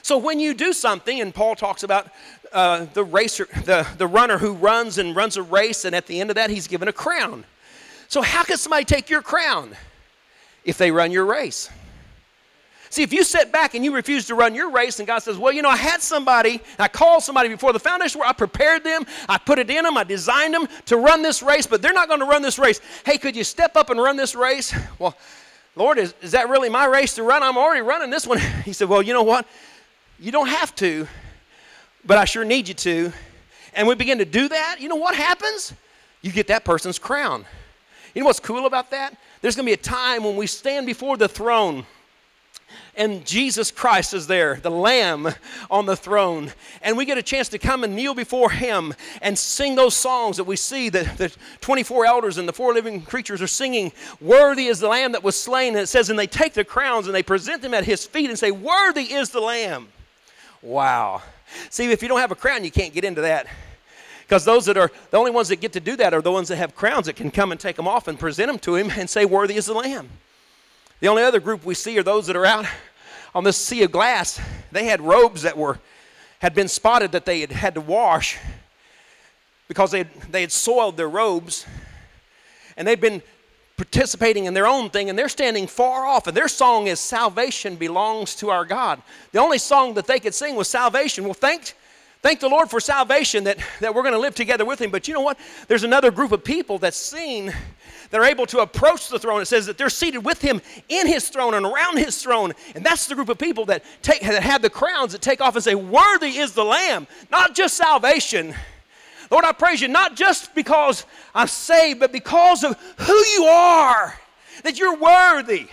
So 0.02 0.18
when 0.18 0.40
you 0.40 0.52
do 0.52 0.72
something, 0.72 1.20
and 1.20 1.34
Paul 1.34 1.54
talks 1.54 1.82
about 1.82 2.08
uh, 2.52 2.86
the 2.94 3.04
racer, 3.04 3.46
the, 3.64 3.86
the 3.98 4.06
runner 4.06 4.38
who 4.38 4.52
runs 4.52 4.98
and 4.98 5.14
runs 5.16 5.36
a 5.36 5.42
race, 5.42 5.84
and 5.84 5.94
at 5.94 6.06
the 6.06 6.20
end 6.20 6.30
of 6.30 6.36
that, 6.36 6.50
he's 6.50 6.66
given 6.66 6.88
a 6.88 6.92
crown. 6.92 7.44
So 8.08 8.22
how 8.22 8.44
can 8.44 8.56
somebody 8.56 8.84
take 8.84 9.08
your 9.08 9.22
crown 9.22 9.74
if 10.64 10.78
they 10.78 10.90
run 10.90 11.10
your 11.10 11.24
race? 11.24 11.70
See, 12.92 13.02
if 13.02 13.10
you 13.10 13.24
sit 13.24 13.50
back 13.50 13.74
and 13.74 13.82
you 13.82 13.94
refuse 13.94 14.26
to 14.26 14.34
run 14.34 14.54
your 14.54 14.70
race, 14.70 14.98
and 14.98 15.06
God 15.06 15.20
says, 15.20 15.38
Well, 15.38 15.50
you 15.50 15.62
know, 15.62 15.70
I 15.70 15.78
had 15.78 16.02
somebody, 16.02 16.60
I 16.78 16.88
called 16.88 17.22
somebody 17.22 17.48
before 17.48 17.72
the 17.72 17.80
foundation 17.80 18.18
where 18.18 18.28
I 18.28 18.34
prepared 18.34 18.84
them, 18.84 19.06
I 19.30 19.38
put 19.38 19.58
it 19.58 19.70
in 19.70 19.84
them, 19.84 19.96
I 19.96 20.04
designed 20.04 20.52
them 20.52 20.68
to 20.86 20.98
run 20.98 21.22
this 21.22 21.42
race, 21.42 21.66
but 21.66 21.80
they're 21.80 21.94
not 21.94 22.08
going 22.08 22.20
to 22.20 22.26
run 22.26 22.42
this 22.42 22.58
race. 22.58 22.82
Hey, 23.06 23.16
could 23.16 23.34
you 23.34 23.44
step 23.44 23.76
up 23.76 23.88
and 23.88 23.98
run 23.98 24.18
this 24.18 24.34
race? 24.34 24.74
Well, 24.98 25.16
Lord, 25.74 25.96
is, 25.96 26.12
is 26.20 26.32
that 26.32 26.50
really 26.50 26.68
my 26.68 26.84
race 26.84 27.14
to 27.14 27.22
run? 27.22 27.42
I'm 27.42 27.56
already 27.56 27.80
running 27.80 28.10
this 28.10 28.26
one. 28.26 28.38
He 28.66 28.74
said, 28.74 28.90
Well, 28.90 29.00
you 29.00 29.14
know 29.14 29.22
what? 29.22 29.46
You 30.20 30.30
don't 30.30 30.48
have 30.48 30.74
to, 30.76 31.08
but 32.04 32.18
I 32.18 32.24
sure 32.24 32.44
need 32.44 32.68
you 32.68 32.74
to. 32.74 33.12
And 33.74 33.88
we 33.88 33.94
begin 33.94 34.18
to 34.18 34.24
do 34.24 34.48
that, 34.48 34.76
you 34.80 34.88
know 34.88 34.96
what 34.96 35.14
happens? 35.14 35.72
You 36.20 36.30
get 36.30 36.48
that 36.48 36.64
person's 36.64 36.98
crown. 36.98 37.44
You 38.14 38.20
know 38.20 38.26
what's 38.26 38.40
cool 38.40 38.66
about 38.66 38.90
that? 38.90 39.16
There's 39.40 39.56
going 39.56 39.64
to 39.66 39.70
be 39.70 39.74
a 39.74 39.76
time 39.76 40.24
when 40.24 40.36
we 40.36 40.46
stand 40.46 40.86
before 40.86 41.16
the 41.16 41.28
throne 41.28 41.86
and 42.94 43.24
Jesus 43.24 43.70
Christ 43.70 44.12
is 44.12 44.26
there, 44.26 44.56
the 44.56 44.70
Lamb 44.70 45.28
on 45.70 45.86
the 45.86 45.96
throne. 45.96 46.52
And 46.82 46.96
we 46.96 47.06
get 47.06 47.16
a 47.16 47.22
chance 47.22 47.48
to 47.50 47.58
come 47.58 47.84
and 47.84 47.96
kneel 47.96 48.14
before 48.14 48.50
Him 48.50 48.92
and 49.22 49.38
sing 49.38 49.74
those 49.74 49.94
songs 49.94 50.36
that 50.36 50.44
we 50.44 50.56
see 50.56 50.90
that 50.90 51.16
the 51.16 51.34
24 51.62 52.04
elders 52.04 52.36
and 52.36 52.46
the 52.46 52.52
four 52.52 52.74
living 52.74 53.00
creatures 53.00 53.40
are 53.40 53.46
singing. 53.46 53.92
Worthy 54.20 54.66
is 54.66 54.78
the 54.78 54.88
Lamb 54.88 55.12
that 55.12 55.22
was 55.22 55.40
slain. 55.40 55.68
And 55.68 55.82
it 55.82 55.86
says, 55.86 56.10
and 56.10 56.18
they 56.18 56.26
take 56.26 56.52
the 56.52 56.64
crowns 56.64 57.06
and 57.06 57.14
they 57.14 57.22
present 57.22 57.62
them 57.62 57.72
at 57.72 57.84
His 57.84 58.04
feet 58.04 58.28
and 58.28 58.38
say, 58.38 58.50
Worthy 58.50 59.04
is 59.14 59.30
the 59.30 59.40
Lamb. 59.40 59.88
Wow. 60.60 61.22
See, 61.70 61.90
if 61.90 62.02
you 62.02 62.08
don't 62.08 62.20
have 62.20 62.30
a 62.30 62.36
crown, 62.36 62.64
you 62.64 62.70
can't 62.70 62.92
get 62.92 63.04
into 63.04 63.22
that. 63.22 63.46
Because 64.20 64.44
those 64.44 64.64
that 64.66 64.76
are 64.76 64.90
the 65.10 65.16
only 65.16 65.30
ones 65.30 65.48
that 65.48 65.60
get 65.60 65.72
to 65.74 65.80
do 65.80 65.96
that 65.96 66.14
are 66.14 66.22
the 66.22 66.32
ones 66.32 66.48
that 66.48 66.56
have 66.56 66.74
crowns 66.74 67.06
that 67.06 67.16
can 67.16 67.30
come 67.30 67.52
and 67.52 67.60
take 67.60 67.76
them 67.76 67.88
off 67.88 68.08
and 68.08 68.18
present 68.18 68.48
them 68.48 68.58
to 68.60 68.76
him 68.76 68.90
and 68.90 69.08
say, 69.08 69.24
Worthy 69.24 69.56
is 69.56 69.66
the 69.66 69.74
Lamb. 69.74 70.08
The 71.00 71.08
only 71.08 71.22
other 71.22 71.40
group 71.40 71.64
we 71.64 71.74
see 71.74 71.98
are 71.98 72.02
those 72.02 72.26
that 72.28 72.36
are 72.36 72.46
out 72.46 72.64
on 73.34 73.44
this 73.44 73.56
sea 73.56 73.82
of 73.82 73.92
glass. 73.92 74.40
They 74.70 74.84
had 74.84 75.00
robes 75.00 75.42
that 75.42 75.56
were 75.56 75.78
had 76.38 76.54
been 76.54 76.68
spotted 76.68 77.12
that 77.12 77.24
they 77.24 77.40
had 77.40 77.52
had 77.52 77.74
to 77.74 77.80
wash 77.80 78.38
because 79.68 79.92
they 79.92 79.98
had, 79.98 80.10
they 80.30 80.40
had 80.40 80.50
soiled 80.50 80.96
their 80.96 81.08
robes 81.08 81.66
and 82.76 82.86
they'd 82.86 83.00
been 83.00 83.22
participating 83.82 84.44
in 84.44 84.54
their 84.54 84.66
own 84.66 84.88
thing 84.90 85.10
and 85.10 85.18
they're 85.18 85.28
standing 85.28 85.66
far 85.66 86.06
off 86.06 86.28
and 86.28 86.36
their 86.36 86.46
song 86.46 86.86
is 86.86 87.00
salvation 87.00 87.74
belongs 87.74 88.36
to 88.36 88.48
our 88.48 88.64
god 88.64 89.02
the 89.32 89.40
only 89.40 89.58
song 89.58 89.94
that 89.94 90.06
they 90.06 90.20
could 90.20 90.32
sing 90.32 90.54
was 90.54 90.68
salvation 90.68 91.24
well 91.24 91.34
thank 91.34 91.74
Thank 92.22 92.38
the 92.38 92.48
Lord 92.48 92.70
for 92.70 92.78
salvation 92.78 93.42
that, 93.44 93.58
that 93.80 93.92
we're 93.92 94.02
going 94.02 94.14
to 94.14 94.20
live 94.20 94.36
together 94.36 94.64
with 94.64 94.80
Him. 94.80 94.92
But 94.92 95.08
you 95.08 95.14
know 95.14 95.22
what? 95.22 95.40
There's 95.66 95.82
another 95.82 96.12
group 96.12 96.30
of 96.30 96.44
people 96.44 96.78
that's 96.78 96.96
seen 96.96 97.52
they're 98.12 98.24
able 98.24 98.46
to 98.46 98.58
approach 98.58 99.08
the 99.08 99.18
throne. 99.18 99.40
It 99.40 99.46
says 99.46 99.66
that 99.66 99.78
they're 99.78 99.88
seated 99.88 100.18
with 100.18 100.40
him 100.40 100.60
in 100.90 101.06
his 101.06 101.30
throne 101.30 101.54
and 101.54 101.64
around 101.64 101.96
his 101.96 102.22
throne. 102.22 102.52
And 102.74 102.84
that's 102.84 103.06
the 103.06 103.14
group 103.14 103.30
of 103.30 103.38
people 103.38 103.64
that, 103.66 103.82
take, 104.02 104.20
that 104.20 104.42
have 104.42 104.60
the 104.60 104.68
crowns 104.68 105.12
that 105.12 105.22
take 105.22 105.40
off 105.40 105.54
and 105.54 105.64
say, 105.64 105.74
Worthy 105.74 106.36
is 106.36 106.52
the 106.52 106.62
Lamb. 106.62 107.06
Not 107.30 107.54
just 107.54 107.74
salvation. 107.74 108.54
Lord, 109.32 109.46
I 109.46 109.52
praise 109.52 109.80
you, 109.80 109.88
not 109.88 110.14
just 110.14 110.54
because 110.54 111.06
I'm 111.34 111.48
saved, 111.48 112.00
but 112.00 112.12
because 112.12 112.64
of 112.64 112.78
who 112.98 113.14
you 113.14 113.44
are, 113.44 114.14
that 114.62 114.78
you're 114.78 114.98
worthy. 114.98 115.68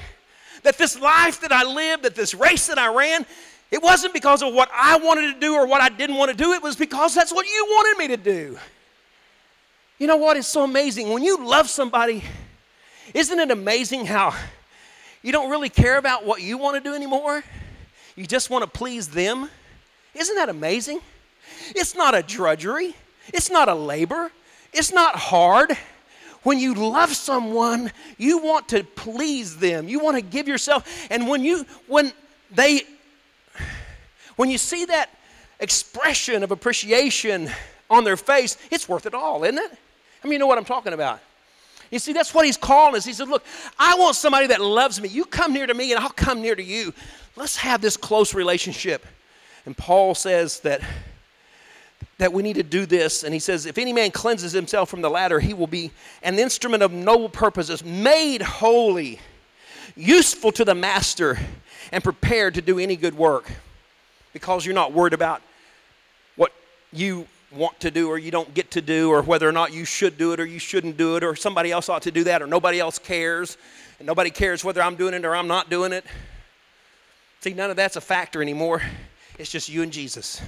That 0.64 0.78
this 0.78 0.98
life 0.98 1.42
that 1.42 1.52
I 1.52 1.66
lived, 1.66 2.04
that 2.04 2.16
this 2.16 2.34
race 2.34 2.68
that 2.68 2.80
I 2.80 2.88
ran, 2.94 3.26
it 3.70 3.84
wasn't 3.84 4.14
because 4.14 4.42
of 4.42 4.54
what 4.54 4.70
I 4.74 4.98
wanted 4.98 5.34
to 5.34 5.40
do 5.42 5.56
or 5.56 5.68
what 5.68 5.82
I 5.82 5.90
didn't 5.90 6.16
want 6.16 6.32
to 6.32 6.38
do. 6.38 6.54
It 6.54 6.64
was 6.64 6.78
because 6.78 7.14
that's 7.14 7.34
what 7.34 7.48
you 7.48 7.66
wanted 7.70 8.00
me 8.00 8.08
to 8.08 8.18
do. 8.18 8.58
You 9.98 10.08
know 10.08 10.16
what? 10.16 10.38
It's 10.38 10.48
so 10.48 10.64
amazing. 10.64 11.10
When 11.10 11.22
you 11.22 11.46
love 11.46 11.70
somebody, 11.70 12.24
isn't 13.14 13.38
it 13.38 13.52
amazing 13.52 14.06
how 14.06 14.34
you 15.22 15.34
don't 15.34 15.52
really 15.52 15.70
care 15.70 15.98
about 15.98 16.26
what 16.26 16.42
you 16.42 16.58
want 16.58 16.82
to 16.82 16.90
do 16.90 16.96
anymore? 16.96 17.44
You 18.16 18.26
just 18.26 18.50
want 18.50 18.64
to 18.64 18.70
please 18.70 19.10
them? 19.10 19.50
Isn't 20.14 20.38
that 20.38 20.48
amazing? 20.48 21.02
It's 21.76 21.94
not 21.94 22.16
a 22.16 22.24
drudgery, 22.24 22.96
it's 23.34 23.50
not 23.50 23.70
a 23.70 23.74
labor, 23.74 24.32
it's 24.74 24.92
not 24.92 25.16
hard. 25.16 25.78
When 26.44 26.58
you 26.58 26.74
love 26.74 27.14
someone, 27.14 27.92
you 28.18 28.38
want 28.38 28.70
to 28.70 28.84
please 28.84 29.58
them. 29.58 29.90
You 29.90 30.00
want 30.00 30.16
to 30.16 30.22
give 30.22 30.48
yourself 30.48 31.08
and 31.12 31.28
when 31.28 31.44
you 31.44 31.66
when 31.88 32.14
they 32.52 32.82
when 34.38 34.50
you 34.50 34.58
see 34.58 34.86
that 34.86 35.10
expression 35.60 36.44
of 36.44 36.52
appreciation 36.52 37.50
on 37.90 38.06
their 38.06 38.16
face, 38.16 38.58
it's 38.72 38.88
worth 38.88 39.06
it 39.06 39.14
all, 39.14 39.44
isn't 39.44 39.58
it? 39.58 39.72
I 40.24 40.28
mean, 40.28 40.34
you 40.34 40.40
know 40.40 40.48
what 40.48 40.58
I'm 40.58 40.66
talking 40.66 40.94
about? 40.94 41.20
You 41.92 42.00
see, 42.00 42.14
that's 42.14 42.34
what 42.34 42.46
he's 42.46 42.58
calling 42.58 42.96
us. 42.96 43.04
He 43.04 43.14
said, 43.14 43.28
Look, 43.28 43.44
I 43.78 43.96
want 43.96 44.16
somebody 44.16 44.48
that 44.48 44.62
loves 44.62 45.02
me. 45.02 45.10
You 45.10 45.26
come 45.26 45.54
near 45.54 45.66
to 45.66 45.74
me, 45.74 45.92
and 45.92 46.02
I'll 46.02 46.10
come 46.10 46.42
near 46.42 46.56
to 46.56 46.64
you. 46.64 46.94
Let's 47.36 47.58
have 47.58 47.82
this 47.82 47.98
close 47.98 48.34
relationship. 48.34 49.06
And 49.66 49.76
Paul 49.76 50.14
says 50.16 50.60
that, 50.62 50.82
that 52.20 52.34
we 52.34 52.44
need 52.44 52.56
to 52.56 52.64
do 52.64 52.86
this. 52.86 53.24
And 53.24 53.34
he 53.34 53.40
says, 53.40 53.66
If 53.66 53.78
any 53.78 53.92
man 53.92 54.12
cleanses 54.12 54.52
himself 54.52 54.90
from 54.90 55.02
the 55.02 55.10
latter, 55.10 55.40
he 55.40 55.54
will 55.54 55.68
be 55.68 55.92
an 56.22 56.38
instrument 56.38 56.84
of 56.84 56.92
noble 56.92 57.30
purposes, 57.30 57.84
made 57.84 58.42
holy, 58.42 59.20
useful 59.96 60.52
to 60.52 60.64
the 60.64 60.76
master, 60.76 61.40
and 61.92 62.04
prepared 62.04 62.54
to 62.54 62.62
do 62.62 62.78
any 62.78 62.96
good 62.96 63.18
work. 63.18 63.50
Because 64.32 64.66
you're 64.66 64.76
not 64.76 64.94
worried 64.94 65.14
about 65.14 65.42
what 66.36 66.52
you 66.94 67.26
want 67.52 67.80
to 67.80 67.90
do 67.90 68.10
or 68.10 68.20
you 68.20 68.30
don't 68.30 68.54
get 68.54 68.70
to 68.72 68.82
do, 68.82 69.10
or 69.10 69.22
whether 69.24 69.48
or 69.48 69.54
not 69.54 69.74
you 69.74 69.86
should 69.86 70.18
do 70.18 70.34
it 70.34 70.40
or 70.40 70.46
you 70.46 70.60
shouldn't 70.60 70.98
do 70.98 71.16
it, 71.16 71.24
or 71.24 71.36
somebody 71.36 71.72
else 71.72 71.90
ought 71.90 72.04
to 72.04 72.12
do 72.12 72.26
that, 72.26 72.42
or 72.42 72.48
nobody 72.48 72.80
else 72.80 73.00
cares, 73.00 73.58
and 73.98 74.06
nobody 74.06 74.30
cares 74.30 74.64
whether 74.64 74.82
I'm 74.84 74.96
doing 74.96 75.14
it 75.14 75.26
or 75.26 75.36
I'm 75.36 75.48
not 75.48 75.70
doing 75.70 75.94
it. 75.94 76.06
See, 77.40 77.54
none 77.54 77.70
of 77.70 77.78
that's 77.78 77.96
a 77.96 78.02
factor 78.02 78.42
anymore. 78.42 78.82
It's 79.40 79.50
just 79.50 79.70
you 79.70 79.84
and 79.84 79.92
Jesus. 79.92 80.42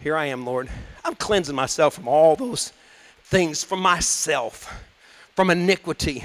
Here 0.00 0.16
I 0.16 0.26
am, 0.26 0.44
Lord. 0.44 0.68
I'm 1.04 1.14
cleansing 1.14 1.56
myself 1.56 1.94
from 1.94 2.06
all 2.06 2.36
those 2.36 2.72
things, 3.24 3.64
from 3.64 3.80
myself, 3.80 4.72
from 5.34 5.50
iniquity. 5.50 6.22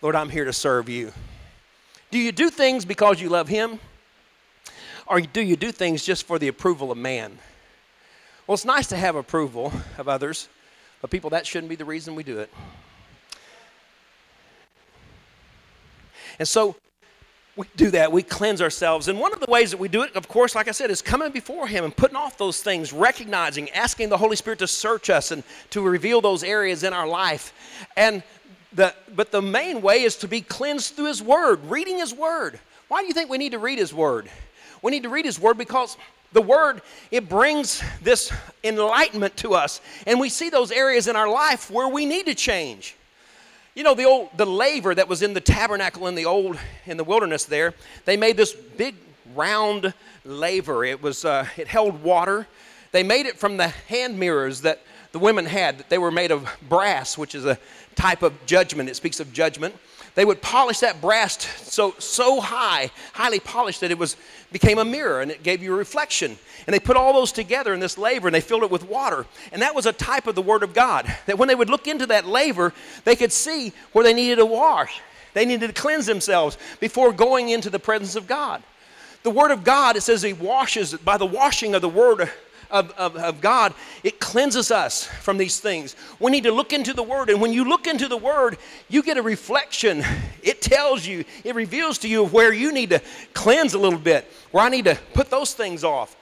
Lord, 0.00 0.14
I'm 0.14 0.30
here 0.30 0.44
to 0.44 0.52
serve 0.52 0.88
you. 0.88 1.12
Do 2.10 2.18
you 2.18 2.32
do 2.32 2.50
things 2.50 2.84
because 2.84 3.20
you 3.20 3.28
love 3.28 3.48
Him? 3.48 3.78
Or 5.06 5.20
do 5.20 5.40
you 5.40 5.56
do 5.56 5.72
things 5.72 6.04
just 6.04 6.26
for 6.26 6.38
the 6.38 6.48
approval 6.48 6.92
of 6.92 6.98
man? 6.98 7.38
Well, 8.46 8.54
it's 8.54 8.64
nice 8.64 8.86
to 8.88 8.96
have 8.96 9.16
approval 9.16 9.72
of 9.98 10.08
others, 10.08 10.48
but 11.00 11.10
people, 11.10 11.30
that 11.30 11.46
shouldn't 11.46 11.68
be 11.68 11.76
the 11.76 11.84
reason 11.84 12.14
we 12.14 12.22
do 12.22 12.38
it. 12.38 12.50
And 16.38 16.46
so 16.48 16.76
we 17.56 17.66
do 17.76 17.90
that. 17.90 18.12
We 18.12 18.22
cleanse 18.22 18.62
ourselves. 18.62 19.08
And 19.08 19.18
one 19.18 19.32
of 19.32 19.40
the 19.40 19.50
ways 19.50 19.72
that 19.72 19.78
we 19.78 19.88
do 19.88 20.02
it, 20.02 20.14
of 20.16 20.28
course, 20.28 20.54
like 20.54 20.68
I 20.68 20.70
said, 20.70 20.90
is 20.90 21.02
coming 21.02 21.30
before 21.30 21.66
Him 21.66 21.84
and 21.84 21.94
putting 21.94 22.16
off 22.16 22.38
those 22.38 22.62
things, 22.62 22.92
recognizing, 22.92 23.70
asking 23.70 24.08
the 24.08 24.16
Holy 24.16 24.36
Spirit 24.36 24.60
to 24.60 24.66
search 24.66 25.10
us 25.10 25.30
and 25.30 25.42
to 25.70 25.82
reveal 25.82 26.20
those 26.20 26.42
areas 26.42 26.84
in 26.84 26.92
our 26.92 27.06
life. 27.06 27.52
And 27.96 28.22
the, 28.72 28.94
but 29.14 29.32
the 29.32 29.42
main 29.42 29.82
way 29.82 30.02
is 30.02 30.16
to 30.18 30.28
be 30.28 30.40
cleansed 30.40 30.94
through 30.94 31.06
His 31.06 31.22
Word, 31.22 31.64
reading 31.64 31.98
His 31.98 32.14
Word. 32.14 32.58
Why 32.88 33.02
do 33.02 33.08
you 33.08 33.14
think 33.14 33.30
we 33.30 33.38
need 33.38 33.52
to 33.52 33.58
read 33.58 33.78
His 33.78 33.92
Word? 33.92 34.30
We 34.82 34.90
need 34.90 35.02
to 35.02 35.08
read 35.08 35.24
His 35.24 35.38
Word 35.38 35.58
because 35.58 35.96
the 36.32 36.42
word, 36.42 36.82
it 37.10 37.28
brings 37.28 37.82
this 38.02 38.32
enlightenment 38.62 39.36
to 39.38 39.54
us. 39.54 39.80
And 40.06 40.20
we 40.20 40.28
see 40.28 40.48
those 40.48 40.70
areas 40.70 41.08
in 41.08 41.16
our 41.16 41.28
life 41.28 41.70
where 41.70 41.88
we 41.88 42.06
need 42.06 42.26
to 42.26 42.34
change. 42.34 42.94
You 43.80 43.84
know, 43.84 43.94
the 43.94 44.04
old 44.04 44.28
the 44.36 44.44
laver 44.44 44.94
that 44.94 45.08
was 45.08 45.22
in 45.22 45.32
the 45.32 45.40
tabernacle 45.40 46.06
in 46.06 46.14
the 46.14 46.26
old 46.26 46.58
in 46.84 46.98
the 46.98 47.02
wilderness 47.02 47.46
there, 47.46 47.72
they 48.04 48.18
made 48.18 48.36
this 48.36 48.52
big 48.52 48.94
round 49.34 49.94
laver. 50.22 50.84
It 50.84 51.02
was 51.02 51.24
uh, 51.24 51.46
it 51.56 51.66
held 51.66 52.02
water. 52.02 52.46
They 52.92 53.02
made 53.02 53.24
it 53.24 53.38
from 53.38 53.56
the 53.56 53.68
hand 53.68 54.18
mirrors 54.18 54.60
that 54.60 54.82
the 55.12 55.18
women 55.18 55.46
had. 55.46 55.78
That 55.78 55.88
they 55.88 55.96
were 55.96 56.10
made 56.10 56.30
of 56.30 56.46
brass, 56.68 57.16
which 57.16 57.34
is 57.34 57.46
a 57.46 57.58
type 57.94 58.22
of 58.22 58.34
judgment. 58.44 58.90
It 58.90 58.96
speaks 58.96 59.18
of 59.18 59.32
judgment. 59.32 59.74
They 60.14 60.24
would 60.24 60.42
polish 60.42 60.80
that 60.80 61.00
brass 61.00 61.38
so 61.70 61.94
so 61.98 62.40
high, 62.40 62.90
highly 63.12 63.40
polished 63.40 63.80
that 63.80 63.90
it 63.90 63.98
was 63.98 64.16
became 64.52 64.78
a 64.78 64.84
mirror 64.84 65.20
and 65.20 65.30
it 65.30 65.42
gave 65.42 65.62
you 65.62 65.72
a 65.72 65.76
reflection. 65.76 66.36
And 66.66 66.74
they 66.74 66.80
put 66.80 66.96
all 66.96 67.12
those 67.12 67.32
together 67.32 67.72
in 67.72 67.80
this 67.80 67.96
laver 67.96 68.28
and 68.28 68.34
they 68.34 68.40
filled 68.40 68.64
it 68.64 68.70
with 68.70 68.88
water. 68.88 69.26
And 69.52 69.62
that 69.62 69.74
was 69.74 69.86
a 69.86 69.92
type 69.92 70.26
of 70.26 70.34
the 70.34 70.42
Word 70.42 70.62
of 70.62 70.74
God. 70.74 71.06
That 71.26 71.38
when 71.38 71.48
they 71.48 71.54
would 71.54 71.70
look 71.70 71.86
into 71.86 72.06
that 72.06 72.26
laver, 72.26 72.72
they 73.04 73.16
could 73.16 73.32
see 73.32 73.72
where 73.92 74.04
they 74.04 74.14
needed 74.14 74.36
to 74.36 74.46
wash. 74.46 75.00
They 75.32 75.44
needed 75.44 75.68
to 75.68 75.80
cleanse 75.80 76.06
themselves 76.06 76.58
before 76.80 77.12
going 77.12 77.50
into 77.50 77.70
the 77.70 77.78
presence 77.78 78.16
of 78.16 78.26
God. 78.26 78.62
The 79.22 79.30
Word 79.30 79.50
of 79.50 79.64
God, 79.64 79.96
it 79.96 80.02
says 80.02 80.22
He 80.22 80.32
washes, 80.32 80.94
by 80.94 81.16
the 81.16 81.26
washing 81.26 81.74
of 81.74 81.82
the 81.82 81.88
Word 81.88 82.30
of, 82.70 82.90
of, 82.92 83.16
of, 83.16 83.40
God, 83.40 83.74
it 84.02 84.20
cleanses 84.20 84.70
us 84.70 85.04
from 85.04 85.38
these 85.38 85.60
things. 85.60 85.96
We 86.18 86.30
need 86.30 86.44
to 86.44 86.52
look 86.52 86.72
into 86.72 86.92
the 86.92 87.02
Word, 87.02 87.30
and 87.30 87.40
when 87.40 87.52
you 87.52 87.64
look 87.64 87.86
into 87.86 88.08
the 88.08 88.16
Word, 88.16 88.58
you 88.88 89.02
get 89.02 89.16
a 89.16 89.22
reflection. 89.22 90.04
It 90.42 90.62
tells 90.62 91.06
you, 91.06 91.24
it 91.44 91.54
reveals 91.54 91.98
to 91.98 92.08
you 92.08 92.24
where 92.24 92.52
you 92.52 92.72
need 92.72 92.90
to 92.90 93.02
cleanse 93.34 93.74
a 93.74 93.78
little 93.78 93.98
bit, 93.98 94.30
where 94.52 94.64
I 94.64 94.68
need 94.68 94.86
to 94.86 94.98
put 95.12 95.30
those 95.30 95.52
things 95.52 95.84
off. 95.84 96.16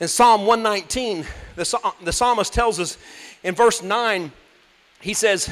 In 0.00 0.08
Psalm 0.08 0.44
119, 0.44 1.24
the, 1.56 1.94
the 2.02 2.12
psalmist 2.12 2.52
tells 2.52 2.80
us 2.80 2.98
in 3.42 3.54
verse 3.54 3.82
9, 3.82 4.32
he 5.00 5.14
says, 5.14 5.48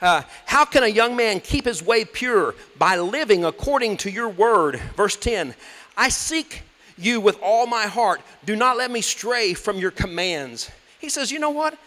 uh, 0.00 0.22
How 0.44 0.64
can 0.64 0.82
a 0.82 0.88
young 0.88 1.16
man 1.16 1.40
keep 1.40 1.64
his 1.64 1.82
way 1.82 2.04
pure? 2.04 2.54
By 2.78 2.98
living 2.98 3.44
according 3.44 3.98
to 3.98 4.10
your 4.10 4.28
word. 4.28 4.80
Verse 4.96 5.16
10, 5.16 5.54
I 5.96 6.08
seek 6.08 6.62
you 6.96 7.20
with 7.20 7.38
all 7.42 7.66
my 7.66 7.86
heart. 7.86 8.20
Do 8.44 8.56
not 8.56 8.76
let 8.76 8.90
me 8.90 9.00
stray 9.00 9.54
from 9.54 9.78
your 9.78 9.90
commands. 9.90 10.70
He 10.98 11.08
says, 11.08 11.30
You 11.30 11.38
know 11.38 11.50
what? 11.50 11.78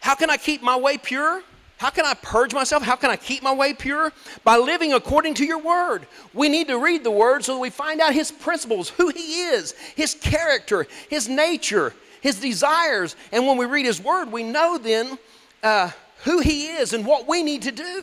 How 0.00 0.14
can 0.14 0.30
I 0.30 0.36
keep 0.36 0.62
my 0.62 0.76
way 0.76 0.98
pure? 0.98 1.42
How 1.82 1.90
can 1.90 2.04
I 2.04 2.14
purge 2.14 2.54
myself? 2.54 2.84
How 2.84 2.94
can 2.94 3.10
I 3.10 3.16
keep 3.16 3.42
my 3.42 3.52
way 3.52 3.74
pure? 3.74 4.12
By 4.44 4.56
living 4.56 4.92
according 4.92 5.34
to 5.34 5.44
your 5.44 5.58
word. 5.58 6.06
We 6.32 6.48
need 6.48 6.68
to 6.68 6.78
read 6.78 7.02
the 7.02 7.10
word 7.10 7.44
so 7.44 7.54
that 7.54 7.60
we 7.60 7.70
find 7.70 8.00
out 8.00 8.14
his 8.14 8.30
principles, 8.30 8.88
who 8.88 9.08
he 9.08 9.42
is, 9.46 9.72
his 9.96 10.14
character, 10.14 10.86
his 11.10 11.28
nature, 11.28 11.92
his 12.20 12.38
desires. 12.38 13.16
And 13.32 13.48
when 13.48 13.56
we 13.56 13.66
read 13.66 13.84
his 13.84 14.00
word, 14.00 14.30
we 14.30 14.44
know 14.44 14.78
then 14.78 15.18
uh, 15.64 15.90
who 16.22 16.38
he 16.38 16.68
is 16.68 16.92
and 16.92 17.04
what 17.04 17.26
we 17.26 17.42
need 17.42 17.62
to 17.62 17.72
do. 17.72 18.00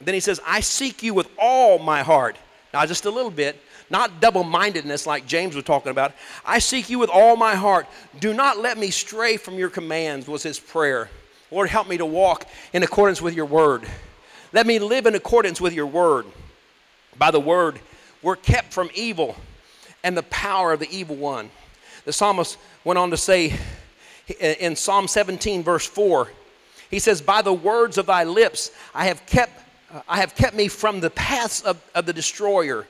Then 0.00 0.14
he 0.14 0.20
says, 0.20 0.40
I 0.46 0.60
seek 0.60 1.02
you 1.02 1.12
with 1.12 1.28
all 1.38 1.78
my 1.78 2.02
heart. 2.02 2.38
Now, 2.72 2.86
just 2.86 3.04
a 3.04 3.10
little 3.10 3.30
bit 3.30 3.60
not 3.90 4.20
double 4.20 4.44
mindedness 4.44 5.06
like 5.06 5.26
James 5.26 5.54
was 5.54 5.64
talking 5.64 5.90
about. 5.90 6.12
I 6.44 6.58
seek 6.58 6.90
you 6.90 6.98
with 6.98 7.10
all 7.10 7.36
my 7.36 7.54
heart. 7.54 7.86
Do 8.20 8.34
not 8.34 8.58
let 8.58 8.78
me 8.78 8.90
stray 8.90 9.36
from 9.36 9.54
your 9.54 9.70
commands, 9.70 10.28
was 10.28 10.42
his 10.42 10.60
prayer. 10.60 11.08
Lord, 11.50 11.70
help 11.70 11.88
me 11.88 11.96
to 11.96 12.06
walk 12.06 12.46
in 12.72 12.82
accordance 12.82 13.22
with 13.22 13.34
your 13.34 13.46
word. 13.46 13.84
Let 14.52 14.66
me 14.66 14.78
live 14.78 15.06
in 15.06 15.14
accordance 15.14 15.60
with 15.60 15.72
your 15.72 15.86
word. 15.86 16.26
By 17.16 17.30
the 17.30 17.40
word, 17.40 17.80
we're 18.22 18.36
kept 18.36 18.72
from 18.72 18.90
evil 18.94 19.36
and 20.04 20.16
the 20.16 20.22
power 20.24 20.72
of 20.72 20.80
the 20.80 20.90
evil 20.90 21.16
one. 21.16 21.50
The 22.04 22.12
psalmist 22.12 22.58
went 22.84 22.98
on 22.98 23.10
to 23.10 23.16
say 23.16 23.58
in 24.40 24.76
Psalm 24.76 25.08
17, 25.08 25.62
verse 25.62 25.86
4, 25.86 26.28
he 26.90 26.98
says, 26.98 27.20
By 27.20 27.42
the 27.42 27.52
words 27.52 27.98
of 27.98 28.06
thy 28.06 28.24
lips 28.24 28.70
I 28.94 29.06
have 29.06 29.24
kept, 29.26 29.52
I 30.08 30.18
have 30.18 30.34
kept 30.34 30.54
me 30.54 30.68
from 30.68 31.00
the 31.00 31.10
paths 31.10 31.62
of, 31.62 31.82
of 31.94 32.06
the 32.06 32.12
destroyer. 32.12 32.86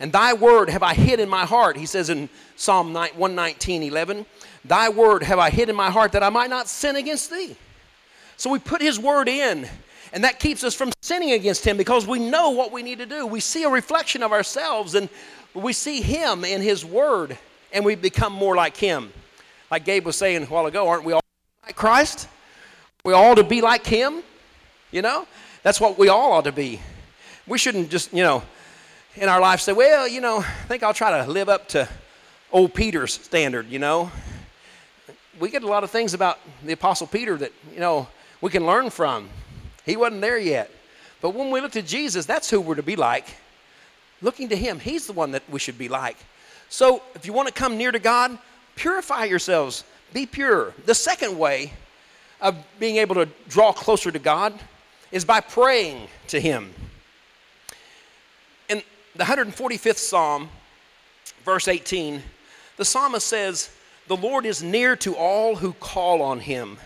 And 0.00 0.12
thy 0.12 0.32
word 0.32 0.70
have 0.70 0.82
I 0.82 0.94
hid 0.94 1.20
in 1.20 1.28
my 1.28 1.44
heart. 1.44 1.76
He 1.76 1.86
says 1.86 2.10
in 2.10 2.28
Psalm 2.56 2.92
119, 2.92 3.82
11, 3.82 4.26
Thy 4.64 4.88
word 4.88 5.22
have 5.24 5.38
I 5.38 5.50
hid 5.50 5.68
in 5.68 5.76
my 5.76 5.90
heart 5.90 6.12
that 6.12 6.22
I 6.22 6.28
might 6.28 6.50
not 6.50 6.68
sin 6.68 6.96
against 6.96 7.30
thee. 7.30 7.56
So 8.36 8.50
we 8.50 8.60
put 8.60 8.80
his 8.80 9.00
word 9.00 9.28
in, 9.28 9.68
and 10.12 10.22
that 10.22 10.38
keeps 10.38 10.62
us 10.62 10.74
from 10.74 10.92
sinning 11.02 11.32
against 11.32 11.66
him 11.66 11.76
because 11.76 12.06
we 12.06 12.18
know 12.18 12.50
what 12.50 12.70
we 12.70 12.82
need 12.82 12.98
to 12.98 13.06
do. 13.06 13.26
We 13.26 13.40
see 13.40 13.64
a 13.64 13.68
reflection 13.68 14.22
of 14.22 14.32
ourselves, 14.32 14.94
and 14.94 15.08
we 15.54 15.72
see 15.72 16.00
him 16.00 16.44
in 16.44 16.62
his 16.62 16.84
word, 16.84 17.36
and 17.72 17.84
we 17.84 17.96
become 17.96 18.32
more 18.32 18.54
like 18.54 18.76
him. 18.76 19.12
like 19.70 19.84
Gabe 19.84 20.06
was 20.06 20.16
saying 20.16 20.44
a 20.44 20.46
while 20.46 20.66
ago, 20.66 20.86
aren't 20.88 21.04
we 21.04 21.12
all 21.12 21.22
like 21.64 21.74
Christ? 21.74 22.28
We 23.04 23.14
all 23.14 23.34
to 23.36 23.44
be 23.44 23.60
like 23.60 23.86
Him, 23.86 24.22
you 24.90 25.02
know? 25.02 25.26
That's 25.62 25.80
what 25.80 25.98
we 25.98 26.08
all 26.08 26.32
ought 26.32 26.44
to 26.44 26.52
be. 26.52 26.80
We 27.46 27.56
shouldn't 27.56 27.90
just, 27.90 28.12
you 28.12 28.22
know, 28.22 28.42
in 29.16 29.28
our 29.28 29.40
life 29.40 29.60
say, 29.60 29.72
well, 29.72 30.06
you 30.06 30.20
know, 30.20 30.38
I 30.38 30.66
think 30.68 30.82
I'll 30.82 30.94
try 30.94 31.22
to 31.22 31.30
live 31.30 31.48
up 31.48 31.68
to 31.68 31.88
old 32.52 32.74
Peter's 32.74 33.14
standard, 33.14 33.68
you 33.68 33.78
know? 33.78 34.10
We 35.40 35.50
get 35.50 35.62
a 35.62 35.68
lot 35.68 35.84
of 35.84 35.90
things 35.90 36.14
about 36.14 36.38
the 36.64 36.72
Apostle 36.72 37.06
Peter 37.06 37.36
that, 37.36 37.52
you 37.72 37.80
know, 37.80 38.08
we 38.40 38.50
can 38.50 38.66
learn 38.66 38.90
from. 38.90 39.28
He 39.84 39.96
wasn't 39.96 40.20
there 40.20 40.38
yet. 40.38 40.70
But 41.20 41.30
when 41.30 41.50
we 41.50 41.60
look 41.60 41.72
to 41.72 41.82
Jesus, 41.82 42.26
that's 42.26 42.50
who 42.50 42.60
we're 42.60 42.76
to 42.76 42.82
be 42.82 42.96
like. 42.96 43.26
Looking 44.20 44.48
to 44.48 44.56
Him, 44.56 44.80
He's 44.80 45.06
the 45.06 45.12
one 45.12 45.32
that 45.32 45.42
we 45.48 45.58
should 45.58 45.78
be 45.78 45.88
like. 45.88 46.16
So 46.68 47.02
if 47.14 47.24
you 47.24 47.32
want 47.32 47.48
to 47.48 47.54
come 47.54 47.76
near 47.76 47.92
to 47.92 47.98
God, 47.98 48.38
purify 48.76 49.24
yourselves, 49.24 49.84
be 50.12 50.26
pure. 50.26 50.74
The 50.86 50.94
second 50.94 51.38
way 51.38 51.72
of 52.40 52.56
being 52.78 52.96
able 52.96 53.14
to 53.16 53.28
draw 53.48 53.72
closer 53.72 54.10
to 54.10 54.18
God 54.18 54.54
is 55.10 55.24
by 55.24 55.40
praying 55.40 56.08
to 56.28 56.40
Him. 56.40 56.72
The 59.18 59.24
145th 59.24 59.98
Psalm, 59.98 60.48
verse 61.44 61.68
18, 61.68 62.22
the 62.78 62.84
psalmist 62.84 63.26
says, 63.26 63.70
The 64.06 64.16
Lord 64.16 64.46
is 64.46 64.62
near 64.62 64.96
to 64.96 65.14
all 65.14 65.56
who 65.56 65.74
call 65.74 66.22
on 66.22 66.40
Him 66.40 66.78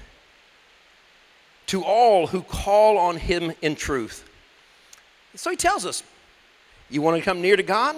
to 1.72 1.82
all 1.82 2.26
who 2.26 2.42
call 2.42 2.98
on 2.98 3.16
him 3.16 3.50
in 3.62 3.74
truth. 3.74 4.28
So 5.34 5.50
he 5.50 5.56
tells 5.56 5.86
us, 5.86 6.02
you 6.90 7.00
want 7.00 7.16
to 7.16 7.22
come 7.22 7.40
near 7.40 7.56
to 7.56 7.62
God? 7.62 7.96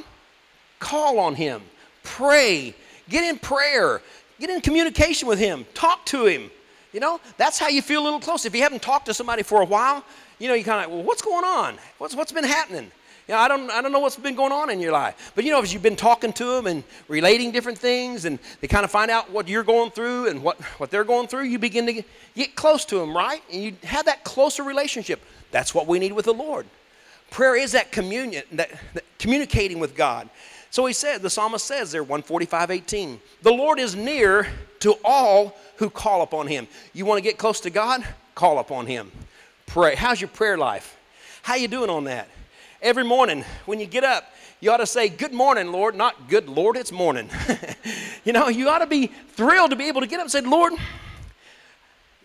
Call 0.78 1.18
on 1.18 1.34
him. 1.34 1.60
Pray. 2.04 2.72
Get 3.08 3.24
in 3.24 3.36
prayer. 3.36 4.00
Get 4.38 4.48
in 4.50 4.60
communication 4.60 5.26
with 5.26 5.40
him. 5.40 5.66
Talk 5.74 6.06
to 6.06 6.26
him. 6.26 6.52
You 6.92 7.00
know, 7.00 7.20
that's 7.36 7.58
how 7.58 7.66
you 7.66 7.82
feel 7.82 8.00
a 8.00 8.04
little 8.04 8.20
close. 8.20 8.44
If 8.44 8.54
you 8.54 8.62
haven't 8.62 8.82
talked 8.82 9.06
to 9.06 9.14
somebody 9.14 9.42
for 9.42 9.60
a 9.60 9.66
while, 9.66 10.04
you 10.38 10.46
know, 10.46 10.54
you 10.54 10.62
kind 10.62 10.84
of, 10.84 10.92
well, 10.92 11.02
what's 11.02 11.22
going 11.22 11.44
on? 11.44 11.76
What's, 11.98 12.14
what's 12.14 12.30
been 12.30 12.44
happening? 12.44 12.92
You 13.26 13.34
know, 13.34 13.40
I 13.40 13.48
don't, 13.48 13.70
I 13.70 13.80
don't 13.80 13.90
know 13.90 14.00
what's 14.00 14.16
been 14.16 14.34
going 14.34 14.52
on 14.52 14.68
in 14.68 14.80
your 14.80 14.92
life. 14.92 15.32
But 15.34 15.44
you 15.44 15.50
know, 15.50 15.62
as 15.62 15.72
you've 15.72 15.82
been 15.82 15.96
talking 15.96 16.32
to 16.34 16.44
them 16.44 16.66
and 16.66 16.84
relating 17.08 17.52
different 17.52 17.78
things, 17.78 18.26
and 18.26 18.38
they 18.60 18.68
kind 18.68 18.84
of 18.84 18.90
find 18.90 19.10
out 19.10 19.30
what 19.30 19.48
you're 19.48 19.62
going 19.62 19.90
through 19.90 20.28
and 20.28 20.42
what, 20.42 20.60
what 20.78 20.90
they're 20.90 21.04
going 21.04 21.26
through, 21.26 21.44
you 21.44 21.58
begin 21.58 21.86
to 21.86 22.04
get, 22.34 22.54
close 22.54 22.84
to 22.86 22.98
them, 22.98 23.16
right? 23.16 23.42
And 23.50 23.62
you 23.62 23.76
have 23.84 24.04
that 24.06 24.24
closer 24.24 24.62
relationship. 24.62 25.20
That's 25.52 25.74
what 25.74 25.86
we 25.86 25.98
need 25.98 26.12
with 26.12 26.26
the 26.26 26.34
Lord. 26.34 26.66
Prayer 27.30 27.56
is 27.56 27.72
that 27.72 27.90
communion, 27.90 28.42
that, 28.52 28.70
that 28.92 29.04
communicating 29.18 29.78
with 29.78 29.96
God. 29.96 30.28
So 30.70 30.84
he 30.86 30.92
said, 30.92 31.22
the 31.22 31.30
psalmist 31.30 31.64
says 31.64 31.92
there, 31.92 32.02
145, 32.02 32.70
18, 32.70 33.20
the 33.42 33.52
Lord 33.52 33.78
is 33.78 33.96
near 33.96 34.48
to 34.80 34.96
all 35.04 35.56
who 35.76 35.88
call 35.88 36.22
upon 36.22 36.46
him. 36.46 36.68
You 36.92 37.06
want 37.06 37.18
to 37.18 37.22
get 37.22 37.38
close 37.38 37.60
to 37.60 37.70
God? 37.70 38.04
Call 38.34 38.58
upon 38.58 38.86
him. 38.86 39.10
Pray. 39.66 39.94
How's 39.94 40.20
your 40.20 40.28
prayer 40.28 40.58
life? 40.58 40.98
How 41.42 41.54
you 41.54 41.68
doing 41.68 41.90
on 41.90 42.04
that? 42.04 42.28
Every 42.84 43.02
morning 43.02 43.46
when 43.64 43.80
you 43.80 43.86
get 43.86 44.04
up, 44.04 44.30
you 44.60 44.70
ought 44.70 44.76
to 44.76 44.86
say, 44.86 45.08
Good 45.08 45.32
morning, 45.32 45.72
Lord, 45.72 45.94
not 45.94 46.28
good 46.28 46.50
Lord, 46.50 46.76
it's 46.76 46.92
morning. 46.92 47.30
you 48.26 48.34
know, 48.34 48.48
you 48.48 48.68
ought 48.68 48.80
to 48.80 48.86
be 48.86 49.06
thrilled 49.06 49.70
to 49.70 49.76
be 49.76 49.88
able 49.88 50.02
to 50.02 50.06
get 50.06 50.16
up 50.16 50.24
and 50.24 50.30
say, 50.30 50.42
Lord, 50.42 50.74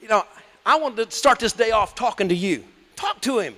you 0.01 0.09
know, 0.09 0.25
I 0.65 0.75
want 0.75 0.97
to 0.97 1.09
start 1.11 1.39
this 1.39 1.53
day 1.53 1.71
off 1.71 1.95
talking 1.95 2.27
to 2.27 2.35
you. 2.35 2.65
Talk 2.97 3.21
to 3.21 3.39
him. 3.39 3.55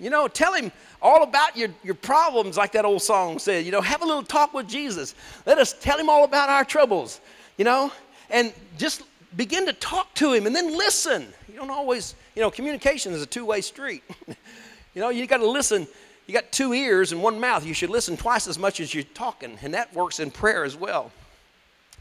You 0.00 0.08
know, 0.08 0.26
tell 0.26 0.54
him 0.54 0.72
all 1.02 1.24
about 1.24 1.58
your, 1.58 1.68
your 1.82 1.94
problems, 1.94 2.56
like 2.56 2.72
that 2.72 2.86
old 2.86 3.02
song 3.02 3.38
said. 3.38 3.66
You 3.66 3.72
know, 3.72 3.82
have 3.82 4.00
a 4.00 4.06
little 4.06 4.22
talk 4.22 4.54
with 4.54 4.66
Jesus. 4.66 5.14
Let 5.44 5.58
us 5.58 5.74
tell 5.78 5.98
him 5.98 6.08
all 6.08 6.24
about 6.24 6.48
our 6.48 6.64
troubles, 6.64 7.20
you 7.58 7.66
know, 7.66 7.92
and 8.30 8.50
just 8.78 9.02
begin 9.36 9.66
to 9.66 9.74
talk 9.74 10.14
to 10.14 10.32
him 10.32 10.46
and 10.46 10.56
then 10.56 10.74
listen. 10.74 11.26
You 11.48 11.56
don't 11.56 11.70
always, 11.70 12.14
you 12.34 12.40
know, 12.40 12.50
communication 12.50 13.12
is 13.12 13.20
a 13.20 13.26
two 13.26 13.44
way 13.44 13.60
street. 13.60 14.02
you 14.94 15.02
know, 15.02 15.10
you 15.10 15.26
got 15.26 15.36
to 15.36 15.50
listen 15.50 15.86
you 16.26 16.34
got 16.34 16.50
two 16.52 16.72
ears 16.72 17.12
and 17.12 17.22
one 17.22 17.38
mouth. 17.38 17.66
You 17.66 17.74
should 17.74 17.90
listen 17.90 18.16
twice 18.16 18.46
as 18.46 18.58
much 18.58 18.80
as 18.80 18.94
you're 18.94 19.04
talking, 19.04 19.58
and 19.62 19.74
that 19.74 19.92
works 19.94 20.20
in 20.20 20.30
prayer 20.30 20.64
as 20.64 20.76
well. 20.76 21.12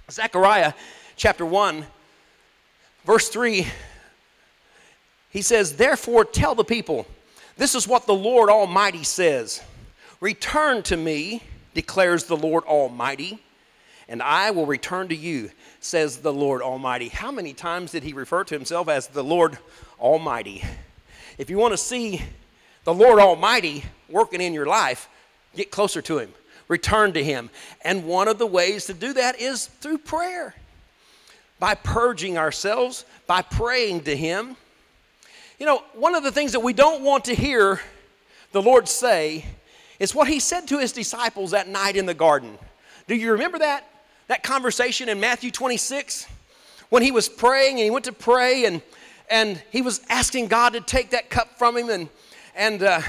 Zechariah 0.10 0.74
chapter 1.16 1.46
1, 1.46 1.86
verse 3.06 3.30
3, 3.30 3.68
he 5.30 5.42
says, 5.42 5.76
Therefore 5.76 6.24
tell 6.26 6.56
the 6.56 6.64
people, 6.64 7.06
this 7.58 7.76
is 7.76 7.88
what 7.88 8.08
the 8.08 8.14
Lord 8.14 8.50
Almighty 8.50 9.04
says 9.04 9.62
Return 10.22 10.84
to 10.84 10.96
me, 10.96 11.44
declares 11.74 12.24
the 12.24 12.38
Lord 12.38 12.64
Almighty, 12.64 13.44
and 14.08 14.22
I 14.22 14.52
will 14.52 14.66
return 14.66 15.10
to 15.10 15.16
you, 15.16 15.52
says 15.82 16.18
the 16.18 16.32
Lord 16.32 16.62
Almighty. 16.62 17.10
How 17.10 17.32
many 17.32 17.54
times 17.54 17.92
did 17.92 18.04
he 18.04 18.14
refer 18.14 18.46
to 18.46 18.56
himself 18.56 18.88
as 18.88 19.08
the 19.08 19.24
Lord 19.24 19.58
Almighty? 20.00 20.64
If 21.38 21.50
you 21.50 21.58
want 21.58 21.74
to 21.74 21.78
see 21.78 22.22
the 22.84 22.94
Lord 22.94 23.20
Almighty 23.20 23.84
working 24.14 24.40
in 24.40 24.54
your 24.54 24.68
life, 24.68 25.10
get 25.56 25.72
closer 25.72 26.02
to 26.04 26.20
Him, 26.20 26.32
return 26.70 27.12
to 27.14 27.24
Him. 27.24 27.50
And 27.84 28.06
one 28.06 28.30
of 28.30 28.38
the 28.38 28.46
ways 28.46 28.86
to 28.86 28.94
do 28.94 29.12
that 29.14 29.42
is 29.42 29.66
through 29.66 29.98
prayer, 29.98 30.56
by 31.60 31.76
purging 31.76 32.38
ourselves, 32.38 33.04
by 33.28 33.42
praying 33.42 34.02
to 34.04 34.16
Him. 34.16 34.56
You 35.60 35.66
know, 35.66 35.84
one 35.94 36.16
of 36.16 36.24
the 36.24 36.32
things 36.32 36.54
that 36.54 36.60
we 36.62 36.74
don't 36.74 37.04
want 37.04 37.26
to 37.26 37.36
hear 37.36 37.82
the 38.52 38.62
Lord 38.62 38.88
say 38.88 39.46
is 40.00 40.16
what 40.16 40.28
He 40.28 40.40
said 40.40 40.68
to 40.68 40.80
His 40.80 40.92
disciples 40.92 41.52
that 41.52 41.68
night 41.68 41.98
in 41.98 42.06
the 42.06 42.14
garden. 42.14 42.58
Do 43.08 43.16
you 43.16 43.34
remember 43.34 43.60
that? 43.60 43.90
That 44.28 44.44
conversation 44.44 45.10
in 45.10 45.20
Matthew 45.20 45.52
26 45.52 46.28
when 46.90 47.02
he 47.02 47.12
was 47.12 47.28
praying 47.28 47.78
and 47.78 47.84
he 47.84 47.90
went 47.90 48.06
to 48.06 48.14
pray 48.14 48.66
and, 48.66 48.82
and 49.30 49.62
he 49.72 49.82
was 49.82 50.00
asking 50.10 50.48
God 50.48 50.74
to 50.74 50.80
take 50.80 51.10
that 51.10 51.30
cup 51.30 51.58
from 51.58 51.76
him 51.76 51.90
and 51.90 52.08
and 52.56 52.84
uh, 52.84 53.02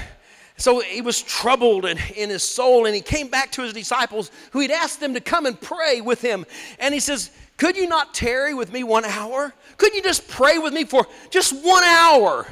so 0.57 0.79
he 0.79 1.01
was 1.01 1.21
troubled 1.21 1.85
in, 1.85 1.97
in 2.15 2.29
his 2.29 2.43
soul, 2.43 2.85
and 2.85 2.95
he 2.95 3.01
came 3.01 3.27
back 3.27 3.51
to 3.53 3.61
his 3.61 3.73
disciples 3.73 4.31
who 4.51 4.59
he'd 4.59 4.71
asked 4.71 4.99
them 4.99 5.13
to 5.13 5.19
come 5.19 5.45
and 5.45 5.59
pray 5.59 5.99
with 6.01 6.21
him. 6.21 6.45
And 6.79 6.93
he 6.93 6.99
says, 6.99 7.31
Could 7.57 7.75
you 7.75 7.87
not 7.87 8.13
tarry 8.13 8.53
with 8.53 8.71
me 8.71 8.83
one 8.83 9.03
hour? 9.03 9.53
Could 9.77 9.93
you 9.93 10.01
just 10.01 10.27
pray 10.29 10.57
with 10.57 10.73
me 10.73 10.85
for 10.85 11.05
just 11.29 11.53
one 11.53 11.83
hour? 11.83 12.47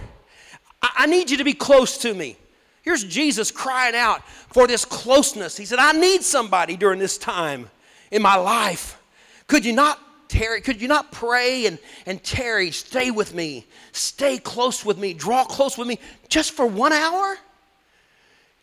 I, 0.82 0.90
I 0.96 1.06
need 1.06 1.32
you 1.32 1.38
to 1.38 1.46
be 1.46 1.54
close 1.54 1.98
to 2.00 2.14
me. 2.14 2.38
Here's 2.82 3.06
Jesus 3.06 3.52
crying 3.52 3.96
out 3.96 4.28
for 4.28 4.68
this 4.68 4.84
closeness. 4.84 5.56
He 5.56 5.64
said, 5.64 5.80
I 5.80 5.94
need 5.94 6.24
somebody 6.24 6.76
during 6.76 7.00
this 7.00 7.18
time 7.18 7.70
in 8.12 8.22
my 8.22 8.36
life. 8.36 9.02
Could 9.48 9.64
you 9.64 9.72
not 9.72 9.98
tarry? 10.28 10.60
Could 10.60 10.82
you 10.82 10.90
not 10.90 11.14
pray 11.14 11.68
and, 11.68 11.80
and 12.06 12.22
tarry? 12.22 12.72
Stay 12.72 13.12
with 13.12 13.34
me. 13.34 13.66
Stay 13.94 14.38
close 14.38 14.84
with 14.84 14.98
me. 14.98 15.14
Draw 15.14 15.46
close 15.46 15.78
with 15.78 15.88
me 15.88 16.00
just 16.28 16.52
for 16.52 16.68
one 16.68 16.92
hour? 16.92 17.38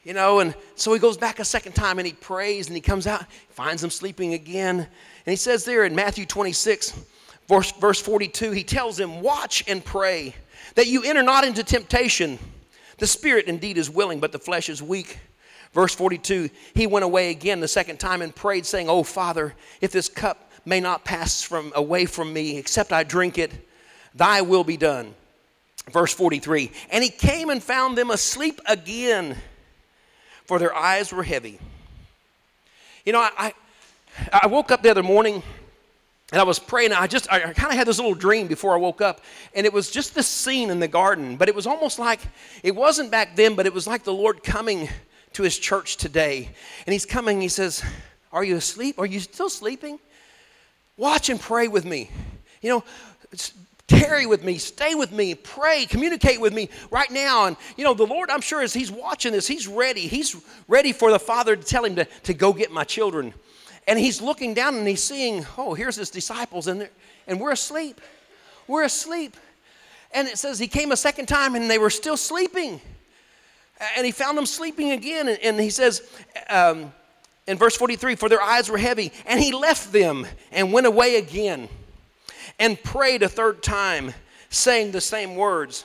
You 0.02 0.14
know, 0.14 0.40
and 0.40 0.54
so 0.76 0.92
he 0.94 0.98
goes 0.98 1.16
back 1.16 1.40
a 1.40 1.44
second 1.44 1.74
time 1.74 1.98
and 1.98 2.06
he 2.06 2.14
prays 2.14 2.68
and 2.68 2.76
he 2.76 2.80
comes 2.80 3.06
out, 3.06 3.24
finds 3.50 3.82
them 3.82 3.90
sleeping 3.90 4.32
again. 4.34 4.78
And 4.78 4.86
he 5.30 5.36
says 5.36 5.64
there 5.64 5.84
in 5.84 5.94
Matthew 5.94 6.24
26, 6.24 6.98
verse, 7.48 7.72
verse 7.72 8.00
42, 8.00 8.52
he 8.52 8.64
tells 8.64 8.96
them, 8.96 9.20
Watch 9.20 9.62
and 9.68 9.84
pray 9.84 10.34
that 10.74 10.86
you 10.86 11.02
enter 11.02 11.22
not 11.22 11.44
into 11.44 11.62
temptation. 11.62 12.38
The 12.98 13.06
spirit 13.06 13.46
indeed 13.46 13.76
is 13.76 13.90
willing, 13.90 14.20
but 14.20 14.32
the 14.32 14.38
flesh 14.38 14.68
is 14.68 14.82
weak. 14.82 15.18
Verse 15.72 15.94
42, 15.94 16.50
he 16.74 16.86
went 16.86 17.04
away 17.04 17.30
again 17.30 17.60
the 17.60 17.68
second 17.68 18.00
time 18.00 18.22
and 18.22 18.34
prayed, 18.34 18.66
saying, 18.66 18.88
Oh, 18.88 19.02
Father, 19.02 19.54
if 19.80 19.92
this 19.92 20.08
cup 20.08 20.50
may 20.64 20.80
not 20.80 21.04
pass 21.04 21.42
from 21.42 21.72
away 21.74 22.06
from 22.06 22.32
me 22.32 22.56
except 22.56 22.92
I 22.92 23.04
drink 23.04 23.38
it. 23.38 23.52
Thy 24.14 24.42
will 24.42 24.64
be 24.64 24.76
done. 24.76 25.14
Verse 25.90 26.12
43 26.12 26.70
And 26.90 27.02
he 27.02 27.10
came 27.10 27.50
and 27.50 27.62
found 27.62 27.96
them 27.96 28.10
asleep 28.10 28.60
again, 28.66 29.36
for 30.50 30.58
their 30.58 30.74
eyes 30.74 31.12
were 31.12 31.22
heavy. 31.22 31.60
You 33.04 33.12
know, 33.12 33.20
I, 33.20 33.54
I, 34.32 34.48
woke 34.48 34.72
up 34.72 34.82
the 34.82 34.90
other 34.90 35.04
morning 35.04 35.44
and 36.32 36.40
I 36.40 36.42
was 36.42 36.58
praying. 36.58 36.92
I 36.92 37.06
just, 37.06 37.30
I 37.32 37.52
kind 37.52 37.70
of 37.70 37.78
had 37.78 37.86
this 37.86 37.98
little 37.98 38.16
dream 38.16 38.48
before 38.48 38.74
I 38.74 38.78
woke 38.78 39.00
up, 39.00 39.20
and 39.54 39.64
it 39.64 39.72
was 39.72 39.92
just 39.92 40.12
this 40.12 40.26
scene 40.26 40.70
in 40.70 40.80
the 40.80 40.88
garden. 40.88 41.36
But 41.36 41.48
it 41.48 41.54
was 41.54 41.68
almost 41.68 42.00
like 42.00 42.18
it 42.64 42.74
wasn't 42.74 43.12
back 43.12 43.36
then, 43.36 43.54
but 43.54 43.64
it 43.64 43.72
was 43.72 43.86
like 43.86 44.02
the 44.02 44.12
Lord 44.12 44.42
coming 44.42 44.88
to 45.34 45.44
His 45.44 45.56
church 45.56 45.98
today, 45.98 46.50
and 46.84 46.92
He's 46.92 47.06
coming. 47.06 47.40
He 47.40 47.48
says, 47.48 47.84
"Are 48.32 48.42
you 48.42 48.56
asleep? 48.56 48.98
Are 48.98 49.06
you 49.06 49.20
still 49.20 49.50
sleeping?" 49.50 50.00
Watch 50.96 51.28
and 51.28 51.38
pray 51.38 51.68
with 51.68 51.84
me. 51.84 52.10
You 52.60 52.70
know, 52.70 52.84
tarry 53.90 54.24
with 54.24 54.44
me, 54.44 54.56
stay 54.56 54.94
with 54.94 55.10
me, 55.10 55.34
pray, 55.34 55.84
communicate 55.84 56.40
with 56.40 56.54
me 56.54 56.68
right 56.90 57.10
now. 57.10 57.46
And, 57.46 57.56
you 57.76 57.84
know, 57.84 57.92
the 57.92 58.06
Lord, 58.06 58.30
I'm 58.30 58.40
sure, 58.40 58.62
as 58.62 58.72
He's 58.72 58.90
watching 58.90 59.32
this, 59.32 59.46
He's 59.46 59.66
ready. 59.66 60.02
He's 60.02 60.36
ready 60.68 60.92
for 60.92 61.10
the 61.10 61.18
Father 61.18 61.56
to 61.56 61.62
tell 61.62 61.84
Him 61.84 61.96
to, 61.96 62.04
to 62.04 62.34
go 62.34 62.52
get 62.52 62.70
my 62.70 62.84
children. 62.84 63.34
And 63.88 63.98
He's 63.98 64.22
looking 64.22 64.54
down 64.54 64.76
and 64.76 64.86
He's 64.86 65.02
seeing, 65.02 65.44
oh, 65.58 65.74
here's 65.74 65.96
His 65.96 66.10
disciples, 66.10 66.68
and, 66.68 66.88
and 67.26 67.40
we're 67.40 67.52
asleep. 67.52 68.00
We're 68.68 68.84
asleep. 68.84 69.36
And 70.12 70.28
it 70.28 70.38
says 70.38 70.58
He 70.58 70.68
came 70.68 70.92
a 70.92 70.96
second 70.96 71.26
time 71.26 71.54
and 71.54 71.68
they 71.68 71.78
were 71.78 71.90
still 71.90 72.16
sleeping. 72.16 72.80
And 73.96 74.06
He 74.06 74.12
found 74.12 74.38
them 74.38 74.46
sleeping 74.46 74.92
again. 74.92 75.28
And, 75.28 75.38
and 75.42 75.60
He 75.60 75.70
says, 75.70 76.02
um, 76.48 76.92
in 77.48 77.58
verse 77.58 77.76
43 77.76 78.14
for 78.14 78.28
their 78.28 78.40
eyes 78.40 78.68
were 78.68 78.78
heavy 78.78 79.10
and 79.26 79.40
he 79.40 79.50
left 79.50 79.92
them 79.92 80.24
and 80.52 80.72
went 80.72 80.86
away 80.86 81.16
again 81.16 81.68
and 82.60 82.80
prayed 82.80 83.22
a 83.22 83.28
third 83.28 83.62
time, 83.62 84.12
saying 84.50 84.92
the 84.92 85.00
same 85.00 85.34
words. 85.34 85.84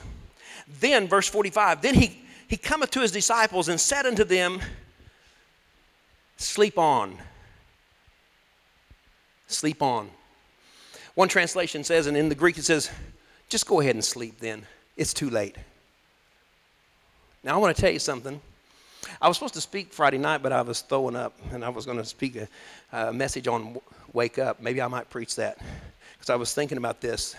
Then, 0.78 1.08
verse 1.08 1.26
45, 1.26 1.80
then 1.80 1.94
he, 1.94 2.22
he 2.46 2.56
cometh 2.56 2.90
to 2.92 3.00
his 3.00 3.10
disciples 3.10 3.68
and 3.68 3.80
said 3.80 4.06
unto 4.06 4.22
them, 4.22 4.60
Sleep 6.36 6.78
on. 6.78 7.16
Sleep 9.46 9.82
on. 9.82 10.10
One 11.14 11.28
translation 11.28 11.82
says, 11.82 12.06
and 12.06 12.16
in 12.16 12.28
the 12.28 12.34
Greek 12.34 12.58
it 12.58 12.64
says, 12.64 12.90
just 13.48 13.66
go 13.66 13.80
ahead 13.80 13.94
and 13.94 14.04
sleep 14.04 14.38
then. 14.38 14.66
It's 14.98 15.14
too 15.14 15.30
late. 15.30 15.56
Now, 17.42 17.54
I 17.54 17.56
want 17.56 17.74
to 17.74 17.80
tell 17.80 17.90
you 17.90 17.98
something. 17.98 18.38
I 19.22 19.28
was 19.28 19.38
supposed 19.38 19.54
to 19.54 19.60
speak 19.62 19.94
Friday 19.94 20.18
night, 20.18 20.42
but 20.42 20.52
I 20.52 20.60
was 20.60 20.82
throwing 20.82 21.16
up, 21.16 21.38
and 21.52 21.64
I 21.64 21.70
was 21.70 21.86
going 21.86 21.96
to 21.96 22.04
speak 22.04 22.36
a, 22.36 22.48
a 22.92 23.12
message 23.14 23.48
on 23.48 23.80
wake 24.12 24.38
up. 24.38 24.60
Maybe 24.60 24.82
I 24.82 24.88
might 24.88 25.08
preach 25.08 25.36
that 25.36 25.58
because 26.26 26.34
I 26.34 26.38
was 26.38 26.52
thinking 26.52 26.76
about 26.76 27.00
this. 27.00 27.36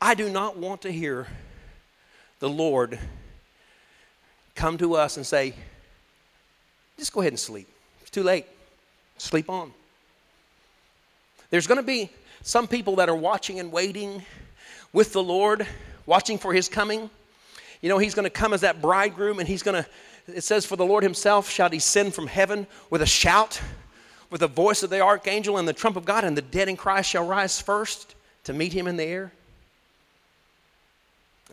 I 0.00 0.14
do 0.14 0.30
not 0.30 0.56
want 0.56 0.82
to 0.82 0.90
hear 0.90 1.26
the 2.38 2.48
Lord 2.48 2.98
come 4.54 4.78
to 4.78 4.94
us 4.94 5.18
and 5.18 5.26
say, 5.26 5.52
just 6.96 7.12
go 7.12 7.20
ahead 7.20 7.34
and 7.34 7.38
sleep. 7.38 7.68
It's 8.00 8.08
too 8.08 8.22
late. 8.22 8.46
Sleep 9.18 9.50
on. 9.50 9.72
There's 11.50 11.66
going 11.66 11.76
to 11.76 11.86
be 11.86 12.08
some 12.40 12.66
people 12.66 12.96
that 12.96 13.10
are 13.10 13.16
watching 13.16 13.60
and 13.60 13.70
waiting 13.70 14.22
with 14.94 15.12
the 15.12 15.22
Lord, 15.22 15.66
watching 16.06 16.38
for 16.38 16.54
his 16.54 16.70
coming. 16.70 17.10
You 17.82 17.90
know, 17.90 17.98
he's 17.98 18.14
going 18.14 18.24
to 18.24 18.30
come 18.30 18.54
as 18.54 18.62
that 18.62 18.80
bridegroom, 18.80 19.38
and 19.38 19.46
he's 19.46 19.62
going 19.62 19.82
to, 19.82 20.34
it 20.34 20.44
says, 20.44 20.64
For 20.64 20.76
the 20.76 20.86
Lord 20.86 21.02
himself 21.02 21.50
shall 21.50 21.68
descend 21.68 22.14
from 22.14 22.26
heaven 22.26 22.66
with 22.88 23.02
a 23.02 23.06
shout, 23.06 23.60
with 24.36 24.40
the 24.42 24.54
voice 24.54 24.82
of 24.82 24.90
the 24.90 25.00
archangel 25.00 25.56
and 25.56 25.66
the 25.66 25.72
trump 25.72 25.96
of 25.96 26.04
God, 26.04 26.22
and 26.22 26.36
the 26.36 26.42
dead 26.42 26.68
in 26.68 26.76
Christ 26.76 27.08
shall 27.08 27.26
rise 27.26 27.58
first 27.58 28.14
to 28.44 28.52
meet 28.52 28.70
him 28.70 28.86
in 28.86 28.98
the 28.98 29.04
air. 29.04 29.32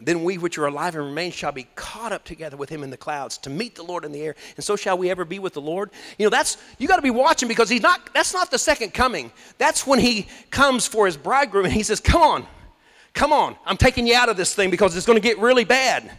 Then 0.01 0.25
we 0.25 0.37
which 0.37 0.57
are 0.57 0.65
alive 0.65 0.95
and 0.95 1.05
remain 1.05 1.31
shall 1.31 1.53
be 1.53 1.65
caught 1.75 2.11
up 2.11 2.25
together 2.25 2.57
with 2.57 2.67
him 2.67 2.83
in 2.83 2.89
the 2.89 2.97
clouds 2.97 3.37
to 3.37 3.49
meet 3.49 3.75
the 3.75 3.83
Lord 3.83 4.03
in 4.03 4.11
the 4.11 4.21
air, 4.21 4.35
and 4.57 4.65
so 4.65 4.75
shall 4.75 4.97
we 4.97 5.09
ever 5.09 5.23
be 5.23 5.39
with 5.39 5.53
the 5.53 5.61
Lord. 5.61 5.91
You 6.17 6.25
know, 6.25 6.29
that's 6.29 6.57
you 6.77 6.89
got 6.89 6.97
to 6.97 7.01
be 7.01 7.09
watching 7.09 7.47
because 7.47 7.69
he's 7.69 7.81
not 7.81 8.13
that's 8.13 8.33
not 8.33 8.51
the 8.51 8.59
second 8.59 8.93
coming. 8.93 9.31
That's 9.57 9.87
when 9.87 9.99
he 9.99 10.27
comes 10.49 10.85
for 10.85 11.05
his 11.05 11.15
bridegroom 11.15 11.63
and 11.63 11.73
he 11.73 11.83
says, 11.83 12.01
Come 12.01 12.21
on, 12.21 12.45
come 13.13 13.31
on, 13.31 13.55
I'm 13.65 13.77
taking 13.77 14.05
you 14.07 14.15
out 14.15 14.27
of 14.27 14.35
this 14.35 14.53
thing 14.53 14.69
because 14.69 14.97
it's 14.97 15.05
to 15.05 15.19
get 15.21 15.39
really 15.39 15.63
bad. 15.63 16.11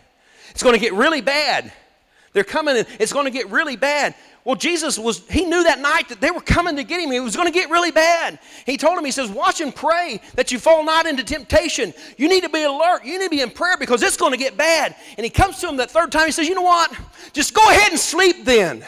It's 0.53 0.63
to 0.63 0.79
get 0.79 0.95
really 0.95 1.21
bad. 1.21 1.71
They're 2.33 2.43
coming 2.43 2.77
and 2.79 2.87
it's 2.99 3.13
to 3.13 3.31
get 3.31 3.51
really 3.51 3.77
bad. 3.77 4.15
Well, 4.45 4.57
Jesus 4.57 4.99
was, 4.99 5.27
he 5.31 5.47
knew 5.47 5.63
that 5.65 5.81
night 5.81 6.11
that 6.11 6.21
they 6.21 6.31
were 6.31 6.43
coming 6.43 6.77
to 6.77 6.85
get 6.85 7.01
him. 7.01 7.11
It 7.13 7.21
was 7.21 7.35
going 7.35 7.51
to 7.51 7.53
get 7.53 7.71
really 7.71 7.91
bad. 7.91 8.39
He 8.67 8.77
told 8.77 8.99
him, 8.99 9.05
he 9.05 9.11
says, 9.11 9.31
watch 9.31 9.63
and 9.63 9.75
pray 9.75 10.21
that 10.35 10.53
you 10.53 10.59
fall 10.59 10.85
not 10.85 11.07
into 11.07 11.25
temptation. 11.25 11.95
You 12.19 12.29
need 12.29 12.43
to 12.43 12.51
be 12.51 12.63
alert. 12.63 13.07
You 13.07 13.19
need 13.19 13.25
to 13.25 13.31
be 13.31 13.41
in 13.41 13.49
prayer 13.49 13.79
because 13.79 14.03
it's 14.03 14.19
going 14.19 14.33
to 14.33 14.39
get 14.39 14.59
bad. 14.59 14.97
And 15.17 15.25
he 15.25 15.31
comes 15.31 15.61
to 15.61 15.69
him 15.69 15.77
that 15.77 15.91
third 15.91 16.13
time. 16.13 16.27
He 16.27 16.33
says, 16.33 16.47
you 16.47 16.55
know 16.55 16.63
what? 16.63 16.93
Just 17.33 17.55
go 17.55 17.63
ahead 17.71 17.91
and 17.91 17.99
sleep 17.99 18.45
then 18.45 18.85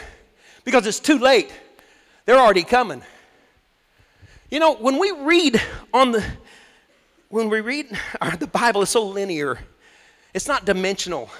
because 0.63 0.85
it's 0.85 0.99
too 0.99 1.17
late. 1.17 1.51
They're 2.25 2.37
already 2.37 2.63
coming. 2.63 3.01
You 4.51 4.59
know, 4.59 4.75
when 4.75 4.99
we 4.99 5.11
read 5.11 5.59
on 5.91 6.11
the, 6.11 6.23
when 7.29 7.49
we 7.49 7.61
read, 7.61 7.87
the 8.39 8.47
Bible 8.47 8.83
is 8.83 8.89
so 8.89 9.07
linear. 9.07 9.57
It's 10.35 10.47
not 10.47 10.65
dimensional. 10.65 11.31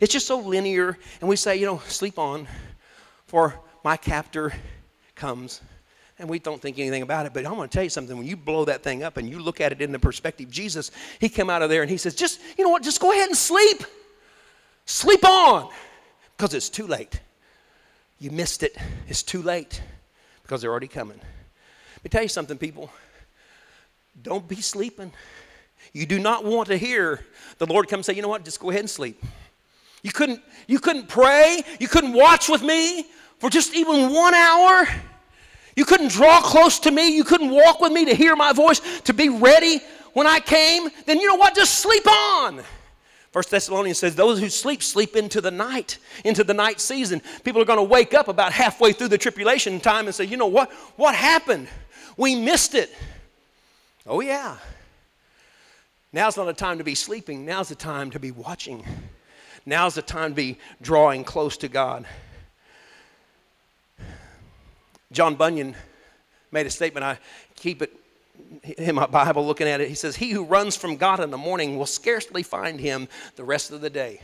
It's 0.00 0.12
just 0.12 0.28
so 0.28 0.38
linear. 0.38 0.96
And 1.20 1.28
we 1.28 1.34
say, 1.34 1.56
you 1.56 1.66
know, 1.66 1.78
sleep 1.88 2.16
on 2.16 2.46
for 3.30 3.54
my 3.84 3.96
captor 3.96 4.52
comes. 5.14 5.60
And 6.18 6.28
we 6.28 6.40
don't 6.40 6.60
think 6.60 6.80
anything 6.80 7.02
about 7.02 7.26
it, 7.26 7.32
but 7.32 7.46
I'm 7.46 7.54
going 7.54 7.68
to 7.68 7.72
tell 7.72 7.84
you 7.84 7.88
something. 7.88 8.18
When 8.18 8.26
you 8.26 8.36
blow 8.36 8.64
that 8.64 8.82
thing 8.82 9.04
up 9.04 9.18
and 9.18 9.30
you 9.30 9.38
look 9.38 9.60
at 9.60 9.70
it 9.70 9.80
in 9.80 9.92
the 9.92 10.00
perspective, 10.00 10.50
Jesus, 10.50 10.90
he 11.20 11.28
came 11.28 11.48
out 11.48 11.62
of 11.62 11.70
there 11.70 11.80
and 11.80 11.90
he 11.90 11.96
says, 11.96 12.16
just, 12.16 12.40
you 12.58 12.64
know 12.64 12.70
what, 12.70 12.82
just 12.82 13.00
go 13.00 13.12
ahead 13.12 13.28
and 13.28 13.36
sleep. 13.36 13.84
Sleep 14.84 15.24
on 15.24 15.70
because 16.36 16.54
it's 16.54 16.68
too 16.68 16.88
late. 16.88 17.20
You 18.18 18.32
missed 18.32 18.64
it. 18.64 18.76
It's 19.06 19.22
too 19.22 19.42
late 19.42 19.80
because 20.42 20.60
they're 20.60 20.70
already 20.72 20.88
coming. 20.88 21.16
Let 21.18 22.04
me 22.04 22.10
tell 22.10 22.22
you 22.22 22.28
something, 22.28 22.58
people. 22.58 22.90
Don't 24.20 24.46
be 24.48 24.60
sleeping. 24.60 25.12
You 25.92 26.04
do 26.04 26.18
not 26.18 26.44
want 26.44 26.66
to 26.68 26.76
hear 26.76 27.24
the 27.58 27.66
Lord 27.66 27.88
come 27.88 28.02
say, 28.02 28.14
you 28.14 28.22
know 28.22 28.28
what, 28.28 28.44
just 28.44 28.58
go 28.58 28.70
ahead 28.70 28.80
and 28.80 28.90
sleep. 28.90 29.22
You 30.02 30.10
couldn't, 30.10 30.42
you 30.66 30.80
couldn't 30.80 31.08
pray. 31.08 31.62
You 31.78 31.86
couldn't 31.86 32.12
watch 32.12 32.48
with 32.48 32.62
me 32.62 33.06
for 33.40 33.50
just 33.50 33.74
even 33.74 34.12
one 34.12 34.34
hour. 34.34 34.86
You 35.74 35.84
couldn't 35.84 36.10
draw 36.10 36.40
close 36.40 36.78
to 36.80 36.90
me. 36.90 37.16
You 37.16 37.24
couldn't 37.24 37.50
walk 37.50 37.80
with 37.80 37.92
me 37.92 38.04
to 38.04 38.14
hear 38.14 38.36
my 38.36 38.52
voice, 38.52 38.80
to 39.02 39.14
be 39.14 39.28
ready 39.28 39.80
when 40.12 40.26
I 40.26 40.40
came. 40.40 40.88
Then 41.06 41.18
you 41.18 41.28
know 41.28 41.36
what? 41.36 41.54
Just 41.54 41.78
sleep 41.78 42.06
on. 42.06 42.62
First 43.32 43.50
Thessalonians 43.50 43.98
says, 43.98 44.14
Those 44.14 44.40
who 44.40 44.48
sleep, 44.48 44.82
sleep 44.82 45.16
into 45.16 45.40
the 45.40 45.50
night, 45.50 45.98
into 46.24 46.44
the 46.44 46.54
night 46.54 46.80
season. 46.80 47.22
People 47.44 47.62
are 47.62 47.64
going 47.64 47.78
to 47.78 47.82
wake 47.82 48.12
up 48.12 48.28
about 48.28 48.52
halfway 48.52 48.92
through 48.92 49.08
the 49.08 49.18
tribulation 49.18 49.80
time 49.80 50.06
and 50.06 50.14
say, 50.14 50.24
You 50.24 50.36
know 50.36 50.46
what? 50.46 50.70
What 50.96 51.14
happened? 51.14 51.68
We 52.16 52.34
missed 52.34 52.74
it. 52.74 52.94
Oh, 54.06 54.20
yeah. 54.20 54.56
Now's 56.12 56.36
not 56.36 56.48
a 56.48 56.52
time 56.52 56.78
to 56.78 56.84
be 56.84 56.96
sleeping. 56.96 57.46
Now's 57.46 57.68
the 57.68 57.76
time 57.76 58.10
to 58.10 58.18
be 58.18 58.32
watching. 58.32 58.84
Now's 59.64 59.94
the 59.94 60.02
time 60.02 60.32
to 60.32 60.34
be 60.34 60.58
drawing 60.82 61.22
close 61.22 61.56
to 61.58 61.68
God. 61.68 62.04
John 65.12 65.34
Bunyan 65.34 65.74
made 66.52 66.66
a 66.66 66.70
statement. 66.70 67.04
I 67.04 67.18
keep 67.56 67.82
it 67.82 67.92
in 68.78 68.94
my 68.94 69.06
Bible 69.06 69.46
looking 69.46 69.66
at 69.66 69.80
it. 69.80 69.88
He 69.88 69.94
says, 69.94 70.16
He 70.16 70.30
who 70.30 70.44
runs 70.44 70.76
from 70.76 70.96
God 70.96 71.20
in 71.20 71.30
the 71.30 71.38
morning 71.38 71.76
will 71.76 71.86
scarcely 71.86 72.42
find 72.42 72.80
him 72.80 73.08
the 73.36 73.44
rest 73.44 73.70
of 73.70 73.80
the 73.80 73.90
day. 73.90 74.20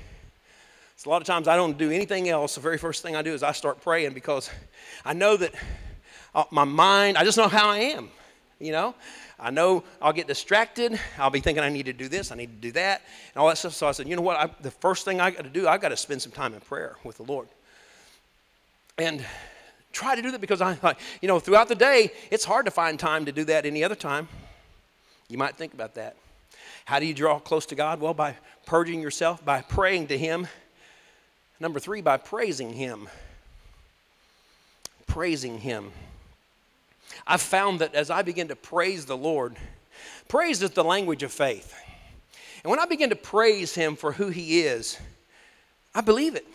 So 0.97 1.11
a 1.11 1.13
lot 1.13 1.21
of 1.21 1.27
times 1.27 1.47
I 1.47 1.57
don't 1.57 1.77
do 1.77 1.91
anything 1.91 2.29
else. 2.29 2.55
The 2.55 2.61
very 2.61 2.79
first 2.79 3.03
thing 3.03 3.17
I 3.17 3.23
do 3.23 3.35
is 3.35 3.43
I 3.43 3.53
start 3.53 3.83
praying 3.83 4.15
because 4.15 4.51
I 5.05 5.13
know 5.13 5.37
that 5.37 5.53
uh, 6.35 6.45
my 6.51 6.65
mind, 6.65 7.19
I 7.19 7.25
just 7.25 7.37
know 7.37 7.49
how 7.49 7.69
I 7.69 7.79
am, 7.79 8.09
you 8.59 8.73
know? 8.73 8.95
I 9.39 9.51
know 9.51 9.85
I'll 10.01 10.15
get 10.15 10.27
distracted. 10.27 10.99
I'll 11.19 11.31
be 11.31 11.41
thinking 11.41 11.63
I 11.63 11.69
need 11.69 11.87
to 11.87 11.93
do 11.93 12.09
this, 12.09 12.33
I 12.33 12.37
need 12.37 12.47
to 12.47 12.69
do 12.69 12.73
that, 12.73 13.03
and 13.35 13.41
all 13.41 13.49
that 13.49 13.59
stuff. 13.59 13.75
So 13.75 13.87
I 13.87 13.93
said, 13.93 14.09
you 14.09 14.17
know 14.17 14.23
what? 14.23 14.39
I, 14.39 14.51
the 14.63 14.71
first 14.71 15.05
thing 15.05 15.21
I 15.21 15.31
got 15.31 15.45
to 15.45 15.51
do, 15.51 15.69
I 15.69 15.77
got 15.77 15.91
to 15.91 15.97
spend 15.97 16.23
some 16.23 16.33
time 16.33 16.55
in 16.55 16.61
prayer 16.61 16.97
with 17.05 17.19
the 17.19 17.25
Lord. 17.25 17.49
And 18.97 19.23
try 19.97 20.15
to 20.15 20.21
do 20.21 20.31
that 20.31 20.41
because 20.41 20.61
I, 20.61 20.77
you 21.23 21.29
know, 21.29 21.41
throughout 21.41 21.69
the 21.69 21.75
day, 21.75 22.11
it's 22.31 22.45
hard 22.45 22.67
to 22.67 22.71
find 22.71 23.01
time 23.01 23.25
to 23.25 23.33
do 23.33 23.45
that 23.45 23.67
any 23.67 23.83
other 23.83 23.95
time. 23.95 24.29
You 25.29 25.39
might 25.39 25.57
think 25.57 25.75
about 25.75 25.95
that. 25.95 26.17
How 26.85 27.01
do 27.01 27.07
you 27.07 27.15
draw 27.15 27.41
close 27.41 27.67
to 27.67 27.75
God? 27.75 28.01
Well, 28.01 28.15
by 28.15 28.37
purging 28.67 29.01
yourself, 29.01 29.45
by 29.45 29.63
praying 29.63 30.09
to 30.09 30.19
Him. 30.19 30.47
Number 31.59 31.81
three, 31.81 32.01
by 32.01 32.19
praising 32.19 32.75
Him. 32.75 33.09
Praising 35.07 35.59
Him. 35.59 35.91
I've 37.27 37.41
found 37.41 37.81
that 37.81 37.95
as 37.95 38.11
I 38.11 38.23
begin 38.23 38.49
to 38.49 38.57
praise 38.57 39.07
the 39.07 39.17
Lord, 39.17 39.57
praise 40.29 40.63
is 40.63 40.71
the 40.71 40.85
language 40.85 41.23
of 41.23 41.33
faith. 41.33 41.75
And 42.63 42.71
when 42.71 42.79
I 42.79 42.85
begin 42.85 43.11
to 43.11 43.17
praise 43.17 43.75
Him 43.75 43.97
for 43.97 44.13
who 44.13 44.29
He 44.29 44.61
is, 44.61 44.99
I 45.95 46.03
believe 46.03 46.37
it. 46.37 46.47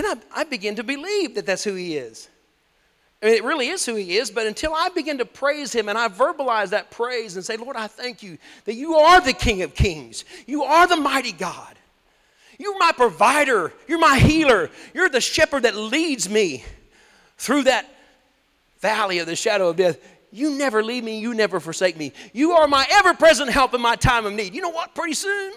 Then 0.00 0.18
I, 0.34 0.40
I 0.40 0.44
begin 0.44 0.76
to 0.76 0.82
believe 0.82 1.34
that 1.34 1.44
that's 1.44 1.62
who 1.62 1.74
He 1.74 1.96
is. 1.96 2.28
I 3.22 3.26
mean, 3.26 3.34
it 3.34 3.44
really 3.44 3.68
is 3.68 3.84
who 3.84 3.96
He 3.96 4.16
is, 4.16 4.30
but 4.30 4.46
until 4.46 4.72
I 4.72 4.88
begin 4.88 5.18
to 5.18 5.26
praise 5.26 5.74
Him 5.74 5.90
and 5.90 5.98
I 5.98 6.08
verbalize 6.08 6.70
that 6.70 6.90
praise 6.90 7.36
and 7.36 7.44
say, 7.44 7.58
Lord, 7.58 7.76
I 7.76 7.86
thank 7.86 8.22
you 8.22 8.38
that 8.64 8.74
you 8.74 8.94
are 8.94 9.20
the 9.20 9.34
King 9.34 9.60
of 9.60 9.74
Kings, 9.74 10.24
you 10.46 10.62
are 10.62 10.86
the 10.86 10.96
mighty 10.96 11.32
God. 11.32 11.76
You're 12.58 12.78
my 12.78 12.92
provider. 12.92 13.72
You're 13.88 13.98
my 13.98 14.18
healer. 14.18 14.68
You're 14.92 15.08
the 15.08 15.22
shepherd 15.22 15.62
that 15.62 15.74
leads 15.74 16.28
me 16.28 16.62
through 17.38 17.62
that 17.62 17.88
valley 18.80 19.18
of 19.18 19.26
the 19.26 19.34
shadow 19.34 19.70
of 19.70 19.76
death, 19.76 19.98
you 20.30 20.50
never 20.50 20.82
leave 20.82 21.02
me, 21.02 21.18
you 21.18 21.32
never 21.32 21.58
forsake 21.58 21.96
me. 21.96 22.12
You 22.32 22.52
are 22.52 22.68
my 22.68 22.86
ever 22.90 23.14
present 23.14 23.50
help 23.50 23.72
in 23.72 23.80
my 23.80 23.96
time 23.96 24.26
of 24.26 24.34
need. 24.34 24.54
You 24.54 24.60
know 24.60 24.70
what? 24.70 24.94
Pretty 24.94 25.14
soon, 25.14 25.54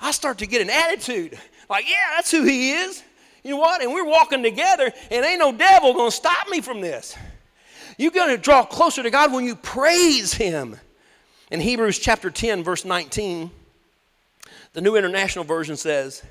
I 0.00 0.10
start 0.10 0.38
to 0.38 0.46
get 0.46 0.60
an 0.60 0.70
attitude 0.70 1.38
like, 1.70 1.88
yeah, 1.88 2.16
that's 2.16 2.30
who 2.30 2.42
he 2.42 2.72
is. 2.72 3.02
You 3.42 3.50
know 3.50 3.56
what? 3.58 3.82
And 3.82 3.92
we're 3.92 4.04
walking 4.04 4.42
together, 4.42 4.92
and 5.10 5.24
ain't 5.24 5.40
no 5.40 5.52
devil 5.52 5.94
gonna 5.94 6.10
stop 6.10 6.48
me 6.48 6.60
from 6.60 6.80
this. 6.80 7.16
You're 7.98 8.12
gonna 8.12 8.38
draw 8.38 8.64
closer 8.64 9.02
to 9.02 9.10
God 9.10 9.32
when 9.32 9.44
you 9.44 9.56
praise 9.56 10.32
him. 10.32 10.78
In 11.50 11.60
Hebrews 11.60 11.98
chapter 11.98 12.30
10, 12.30 12.62
verse 12.64 12.84
19, 12.84 13.50
the 14.72 14.80
New 14.80 14.96
International 14.96 15.44
Version 15.44 15.76
says, 15.76 16.22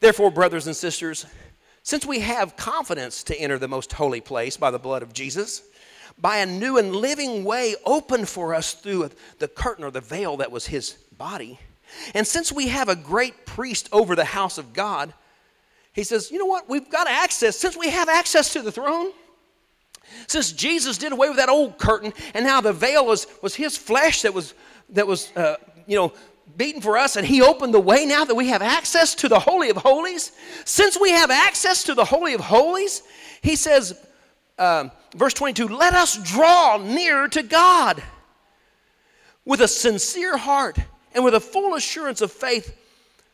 Therefore, 0.00 0.30
brothers 0.30 0.66
and 0.66 0.76
sisters, 0.76 1.26
since 1.82 2.06
we 2.06 2.20
have 2.20 2.56
confidence 2.56 3.22
to 3.24 3.38
enter 3.38 3.58
the 3.58 3.68
most 3.68 3.92
holy 3.92 4.20
place 4.20 4.56
by 4.56 4.70
the 4.70 4.78
blood 4.78 5.02
of 5.02 5.12
Jesus, 5.12 5.62
by 6.18 6.38
a 6.38 6.46
new 6.46 6.78
and 6.78 6.94
living 6.96 7.44
way 7.44 7.74
opened 7.84 8.28
for 8.28 8.54
us 8.54 8.74
through 8.74 9.10
the 9.38 9.48
curtain 9.48 9.84
or 9.84 9.90
the 9.90 10.00
veil 10.00 10.36
that 10.38 10.50
was 10.50 10.66
his 10.66 10.92
body, 11.16 11.58
and 12.14 12.26
since 12.26 12.52
we 12.52 12.68
have 12.68 12.88
a 12.88 12.96
great 12.96 13.46
priest 13.46 13.88
over 13.92 14.14
the 14.14 14.24
house 14.24 14.58
of 14.58 14.72
God, 14.72 15.12
he 15.98 16.04
says, 16.04 16.30
you 16.30 16.38
know 16.38 16.46
what? 16.46 16.68
We've 16.68 16.88
got 16.88 17.08
access. 17.08 17.58
Since 17.58 17.76
we 17.76 17.90
have 17.90 18.08
access 18.08 18.52
to 18.52 18.62
the 18.62 18.70
throne, 18.70 19.10
Since 20.28 20.52
Jesus 20.52 20.96
did 20.96 21.10
away 21.10 21.28
with 21.28 21.38
that 21.38 21.48
old 21.48 21.76
curtain, 21.76 22.12
and 22.34 22.44
now 22.44 22.60
the 22.60 22.72
veil 22.72 23.04
was, 23.04 23.26
was 23.42 23.56
his 23.56 23.76
flesh 23.76 24.22
that 24.22 24.32
was, 24.32 24.54
that 24.90 25.06
was 25.06 25.34
uh, 25.36 25.56
you 25.86 25.96
know, 25.96 26.12
beaten 26.56 26.80
for 26.80 26.96
us, 26.96 27.16
and 27.16 27.26
he 27.26 27.42
opened 27.42 27.74
the 27.74 27.80
way 27.80 28.06
now 28.06 28.24
that 28.24 28.34
we 28.34 28.46
have 28.46 28.62
access 28.62 29.14
to 29.16 29.28
the 29.28 29.40
Holy 29.40 29.70
of 29.70 29.76
Holies. 29.76 30.30
Since 30.64 31.00
we 31.00 31.10
have 31.10 31.32
access 31.32 31.82
to 31.84 31.94
the 31.94 32.04
Holy 32.04 32.32
of 32.32 32.40
Holies, 32.40 33.02
he 33.42 33.56
says, 33.56 34.00
uh, 34.56 34.90
verse 35.16 35.34
22, 35.34 35.66
let 35.66 35.94
us 35.94 36.16
draw 36.22 36.78
near 36.78 37.26
to 37.26 37.42
God 37.42 38.00
with 39.44 39.62
a 39.62 39.68
sincere 39.68 40.36
heart 40.36 40.78
and 41.12 41.24
with 41.24 41.34
a 41.34 41.40
full 41.40 41.74
assurance 41.74 42.20
of 42.20 42.30
faith 42.30 42.76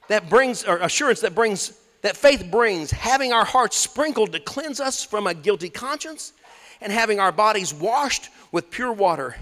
that 0.08 0.30
brings, 0.30 0.64
or 0.64 0.78
assurance 0.78 1.20
that 1.20 1.34
brings, 1.34 1.78
that 2.04 2.18
faith 2.18 2.50
brings, 2.50 2.90
having 2.90 3.32
our 3.32 3.46
hearts 3.46 3.78
sprinkled 3.78 4.30
to 4.30 4.38
cleanse 4.38 4.78
us 4.78 5.02
from 5.02 5.26
a 5.26 5.32
guilty 5.32 5.70
conscience 5.70 6.34
and 6.82 6.92
having 6.92 7.18
our 7.18 7.32
bodies 7.32 7.72
washed 7.72 8.28
with 8.52 8.70
pure 8.70 8.92
water. 8.92 9.34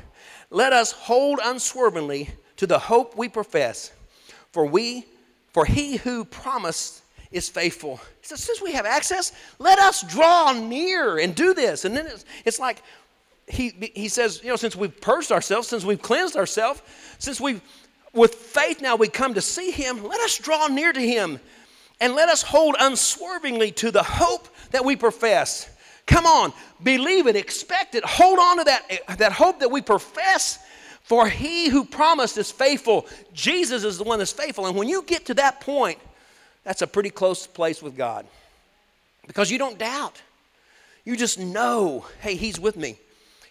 Let 0.49 0.73
us 0.73 0.93
hold 0.93 1.41
unswervingly 1.43 2.31
to 2.59 2.69
the 2.69 2.79
hope 2.79 3.17
we 3.17 3.29
profess, 3.29 3.93
for 4.53 4.65
we, 4.65 5.05
for 5.53 5.65
he 5.65 5.97
who 5.97 6.25
promised 6.25 7.03
is 7.33 7.49
faithful. 7.49 7.97
He 8.21 8.29
says, 8.29 8.45
since 8.45 8.63
we 8.63 8.71
have 8.75 8.87
access, 8.87 9.33
let 9.59 9.81
us 9.81 10.03
draw 10.03 10.53
near 10.53 11.19
and 11.19 11.35
do 11.35 11.55
this. 11.55 11.85
And 11.85 11.97
then 11.97 12.07
it's, 12.07 12.25
it's 12.45 12.61
like 12.61 12.81
he, 13.49 13.91
he 13.93 14.07
says, 14.07 14.41
you 14.41 14.51
know, 14.51 14.57
since 14.57 14.77
we've 14.77 15.01
purged 15.01 15.33
ourselves, 15.33 15.67
since 15.67 15.85
we've 15.85 16.01
cleansed 16.01 16.37
ourselves, 16.37 16.81
since 17.19 17.41
we've, 17.41 17.61
with 18.13 18.37
faith 18.37 18.81
now 18.81 18.95
we 18.95 19.09
come 19.09 19.35
to 19.35 19.41
see 19.41 19.73
him, 19.73 20.05
let 20.05 20.21
us 20.21 20.39
draw 20.39 20.69
near 20.69 20.93
to 20.93 21.01
him 21.01 21.41
and 22.03 22.15
let 22.15 22.29
us 22.29 22.43
hold 22.43 22.75
unswervingly 22.79 23.71
to 23.71 23.93
the 23.93 24.03
hope 24.03 24.49
that 24.73 24.85
we 24.85 24.97
profess. 24.97 25.71
Come 26.05 26.27
on, 26.27 26.53
believe 26.83 27.29
it, 27.29 27.37
expect 27.37 27.95
it, 27.95 28.05
hold 28.05 28.41
on 28.41 28.59
to 28.59 28.65
that, 28.65 29.19
that 29.19 29.33
hope 29.33 29.61
that 29.61 29.71
we 29.71 29.81
profess. 29.81 30.59
For 31.03 31.29
he 31.29 31.69
who 31.69 31.85
promised 31.85 32.39
is 32.39 32.51
faithful. 32.51 33.07
Jesus 33.33 33.85
is 33.85 33.99
the 33.99 34.05
one 34.05 34.19
that's 34.19 34.33
faithful. 34.33 34.67
And 34.67 34.77
when 34.77 34.89
you 34.89 35.03
get 35.03 35.27
to 35.27 35.35
that 35.35 35.61
point, 35.61 35.99
that's 36.65 36.83
a 36.83 36.87
pretty 36.87 37.11
close 37.11 37.47
place 37.47 37.83
with 37.83 37.97
God 37.97 38.27
because 39.27 39.51
you 39.51 39.59
don't 39.59 39.79
doubt. 39.79 40.21
You 41.05 41.17
just 41.17 41.39
know, 41.39 42.05
hey, 42.21 42.37
He's 42.37 42.59
with 42.59 42.77
me. 42.77 42.99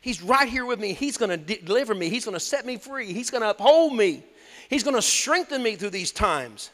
He's 0.02 0.22
right 0.22 0.48
here 0.48 0.66
with 0.66 0.80
me. 0.80 0.94
He's 0.94 1.18
going 1.18 1.30
to 1.30 1.38
de- 1.38 1.62
deliver 1.62 1.94
me. 1.94 2.10
He's 2.10 2.26
going 2.26 2.36
to 2.36 2.40
set 2.40 2.66
me 2.66 2.78
free. 2.78 3.14
He's 3.14 3.30
going 3.30 3.44
to 3.44 3.50
uphold 3.50 3.94
me. 3.94 4.24
He's 4.70 4.84
going 4.84 4.96
to 4.96 5.02
strengthen 5.02 5.62
me 5.62 5.76
through 5.76 5.92
these 5.92 6.12
times. 6.12 6.72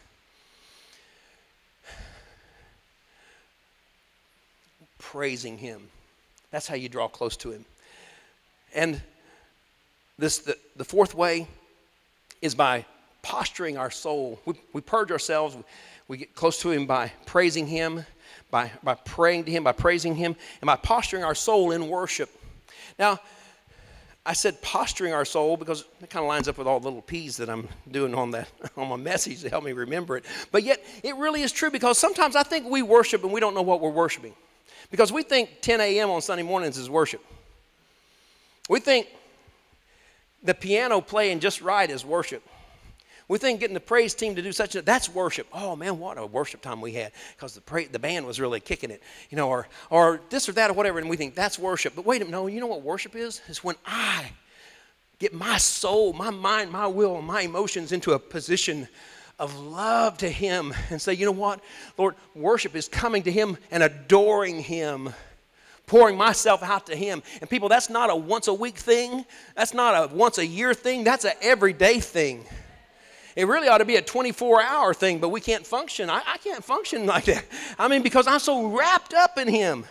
Praising 5.12 5.58
Him. 5.58 5.88
That's 6.51 6.68
how 6.68 6.76
you 6.76 6.89
draw 6.89 7.08
close 7.08 7.38
to 7.38 7.51
Him. 7.51 7.64
And 8.76 9.01
this, 10.20 10.39
the, 10.39 10.58
the 10.76 10.84
fourth 10.84 11.16
way 11.16 11.47
is 12.41 12.55
by 12.55 12.84
posturing 13.22 13.78
our 13.78 13.89
soul. 13.89 14.38
We, 14.43 14.55
we 14.74 14.82
purge 14.82 15.10
ourselves, 15.12 15.55
we, 15.55 15.64
we 16.10 16.18
get 16.18 16.36
close 16.36 16.60
to 16.62 16.72
Him 16.72 16.88
by 16.88 17.14
praising 17.26 17.68
Him, 17.68 18.03
by, 18.51 18.70
by 18.84 18.95
praying 18.95 19.45
to 19.45 19.51
Him, 19.51 19.64
by 19.64 19.72
praising 19.72 20.14
Him, 20.14 20.36
and 20.60 20.68
by 20.68 20.76
posturing 20.76 21.24
our 21.24 21.36
soul 21.36 21.72
in 21.72 21.88
worship. 21.88 22.30
Now, 22.99 23.22
I 24.26 24.34
said 24.34 24.62
posturing 24.62 25.14
our 25.14 25.24
soul 25.24 25.55
because 25.55 25.86
it 26.01 26.10
kind 26.10 26.26
of 26.26 26.28
lines 26.28 26.49
up 26.49 26.58
with 26.58 26.68
all 26.68 26.82
the 26.82 26.88
little 26.89 27.01
P's 27.01 27.38
that 27.38 27.49
I'm 27.49 27.70
doing 27.89 28.14
on 28.14 28.32
that 28.32 28.49
on 28.76 28.89
my 28.89 28.97
message 28.97 29.41
to 29.43 29.49
help 29.49 29.64
me 29.64 29.72
remember 29.72 30.18
it. 30.18 30.26
But 30.51 30.64
yet, 30.64 30.84
it 31.01 31.16
really 31.16 31.43
is 31.43 31.53
true 31.53 31.72
because 31.72 31.97
sometimes 31.97 32.36
I 32.36 32.43
think 32.43 32.70
we 32.70 32.82
worship 32.82 33.24
and 33.24 33.32
we 33.32 33.39
don't 33.39 33.55
know 33.55 33.62
what 33.62 33.80
we're 33.80 33.89
worshiping. 33.89 34.34
Because 34.91 35.11
we 35.11 35.23
think 35.23 35.61
10 35.61 35.81
a.m. 35.81 36.09
on 36.09 36.21
Sunday 36.21 36.43
mornings 36.43 36.77
is 36.77 36.89
worship. 36.89 37.23
We 38.69 38.79
think 38.79 39.07
the 40.43 40.53
piano 40.53 41.01
playing 41.01 41.39
just 41.39 41.61
right 41.61 41.89
is 41.89 42.05
worship. 42.05 42.43
We 43.29 43.38
think 43.38 43.59
getting 43.59 43.73
the 43.73 43.81
praise 43.81 44.13
team 44.13 44.35
to 44.35 44.41
do 44.41 44.53
such 44.53 44.75
a 44.75 44.81
that's 44.81 45.09
worship. 45.09 45.47
Oh 45.51 45.75
man, 45.75 45.99
what 45.99 46.17
a 46.17 46.25
worship 46.25 46.61
time 46.61 46.79
we 46.79 46.93
had 46.93 47.11
because 47.35 47.53
the 47.53 47.61
pra- 47.61 47.89
the 47.89 47.99
band 47.99 48.25
was 48.25 48.39
really 48.39 48.61
kicking 48.61 48.89
it, 48.89 49.03
you 49.29 49.35
know, 49.35 49.49
or 49.49 49.67
or 49.89 50.21
this 50.29 50.47
or 50.47 50.53
that 50.53 50.69
or 50.69 50.73
whatever, 50.73 50.99
and 50.99 51.09
we 51.09 51.17
think 51.17 51.35
that's 51.35 51.59
worship. 51.59 51.93
But 51.93 52.05
wait 52.05 52.21
a 52.21 52.25
minute, 52.25 52.31
no, 52.31 52.47
you 52.47 52.61
know 52.61 52.67
what 52.67 52.83
worship 52.83 53.15
is? 53.15 53.41
Is 53.49 53.63
when 53.63 53.75
I 53.85 54.31
get 55.19 55.33
my 55.33 55.57
soul, 55.57 56.13
my 56.13 56.29
mind, 56.29 56.71
my 56.71 56.88
will, 56.88 57.21
my 57.21 57.41
emotions 57.41 57.91
into 57.91 58.13
a 58.13 58.19
position 58.19 58.88
of 59.39 59.57
love 59.59 60.17
to 60.19 60.29
Him 60.29 60.73
and 60.89 61.01
say, 61.01 61.13
you 61.13 61.25
know 61.25 61.31
what, 61.31 61.61
Lord, 61.97 62.15
worship 62.35 62.75
is 62.75 62.88
coming 62.88 63.23
to 63.23 63.31
Him 63.31 63.57
and 63.71 63.83
adoring 63.83 64.59
Him 64.59 65.13
pouring 65.88 66.17
myself 66.17 66.61
out 66.61 66.85
to 66.88 66.95
Him. 66.95 67.23
And 67.41 67.49
people, 67.49 67.69
that's 67.69 67.89
not 67.89 68.09
a 68.09 68.15
once 68.15 68.47
a 68.47 68.53
week 68.53 68.75
thing, 68.75 69.25
that's 69.55 69.73
not 69.73 70.11
a 70.11 70.13
once 70.13 70.38
a 70.38 70.45
year 70.45 70.73
thing, 70.73 71.03
that's 71.03 71.25
an 71.25 71.31
everyday 71.41 71.99
thing. 71.99 72.45
It 73.35 73.47
really 73.47 73.67
ought 73.67 73.77
to 73.77 73.85
be 73.85 73.95
a 73.95 74.01
24 74.01 74.61
hour 74.61 74.93
thing, 74.93 75.19
but 75.19 75.29
we 75.29 75.39
can't 75.39 75.65
function. 75.65 76.09
I, 76.09 76.21
I 76.25 76.38
can't 76.38 76.63
function 76.63 77.05
like 77.05 77.25
that. 77.25 77.45
I 77.79 77.88
mean, 77.88 78.01
because 78.01 78.27
I'm 78.27 78.39
so 78.39 78.67
wrapped 78.67 79.13
up 79.13 79.38
in 79.38 79.47
Him. 79.47 79.85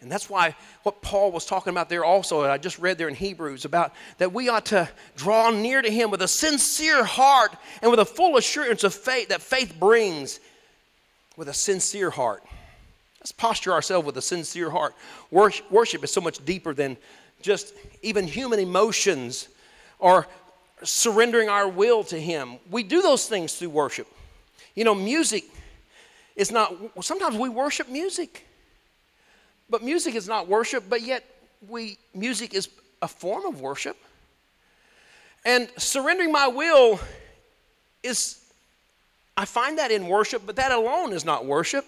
And 0.00 0.10
that's 0.10 0.30
why 0.30 0.54
what 0.82 1.02
Paul 1.02 1.30
was 1.30 1.44
talking 1.44 1.70
about 1.70 1.88
there 1.88 2.04
also, 2.04 2.44
I 2.44 2.56
just 2.56 2.78
read 2.78 2.96
there 2.96 3.08
in 3.08 3.14
Hebrews 3.14 3.64
about 3.64 3.92
that 4.18 4.32
we 4.32 4.48
ought 4.48 4.66
to 4.66 4.88
draw 5.16 5.50
near 5.50 5.82
to 5.82 5.90
him 5.90 6.10
with 6.10 6.22
a 6.22 6.28
sincere 6.28 7.04
heart 7.04 7.54
and 7.82 7.90
with 7.90 8.00
a 8.00 8.04
full 8.04 8.36
assurance 8.38 8.82
of 8.82 8.94
faith 8.94 9.28
that 9.28 9.42
faith 9.42 9.78
brings 9.78 10.40
with 11.36 11.48
a 11.48 11.54
sincere 11.54 12.10
heart. 12.10 12.42
Let's 13.20 13.32
posture 13.32 13.72
ourselves 13.72 14.06
with 14.06 14.16
a 14.16 14.22
sincere 14.22 14.70
heart. 14.70 14.94
Worship 15.30 16.02
is 16.02 16.10
so 16.10 16.22
much 16.22 16.42
deeper 16.46 16.72
than 16.72 16.96
just 17.42 17.74
even 18.02 18.26
human 18.26 18.58
emotions 18.58 19.48
or 19.98 20.26
surrendering 20.82 21.50
our 21.50 21.68
will 21.68 22.04
to 22.04 22.18
Him. 22.18 22.56
We 22.70 22.82
do 22.82 23.02
those 23.02 23.26
things 23.28 23.54
through 23.54 23.68
worship. 23.70 24.06
You 24.74 24.84
know, 24.84 24.94
music 24.94 25.44
is 26.36 26.50
not, 26.50 26.74
sometimes 27.02 27.36
we 27.36 27.50
worship 27.50 27.90
music, 27.90 28.46
but 29.70 29.82
music 29.82 30.14
is 30.14 30.28
not 30.28 30.48
worship, 30.48 30.84
but 30.88 31.02
yet 31.02 31.24
we, 31.68 31.98
music 32.14 32.54
is 32.54 32.68
a 33.00 33.08
form 33.08 33.46
of 33.46 33.60
worship. 33.60 33.96
And 35.44 35.68
surrendering 35.78 36.32
my 36.32 36.48
will 36.48 37.00
is 38.02 38.40
I 39.36 39.46
find 39.46 39.78
that 39.78 39.90
in 39.90 40.06
worship, 40.06 40.42
but 40.44 40.56
that 40.56 40.72
alone 40.72 41.12
is 41.12 41.24
not 41.24 41.46
worship. 41.46 41.86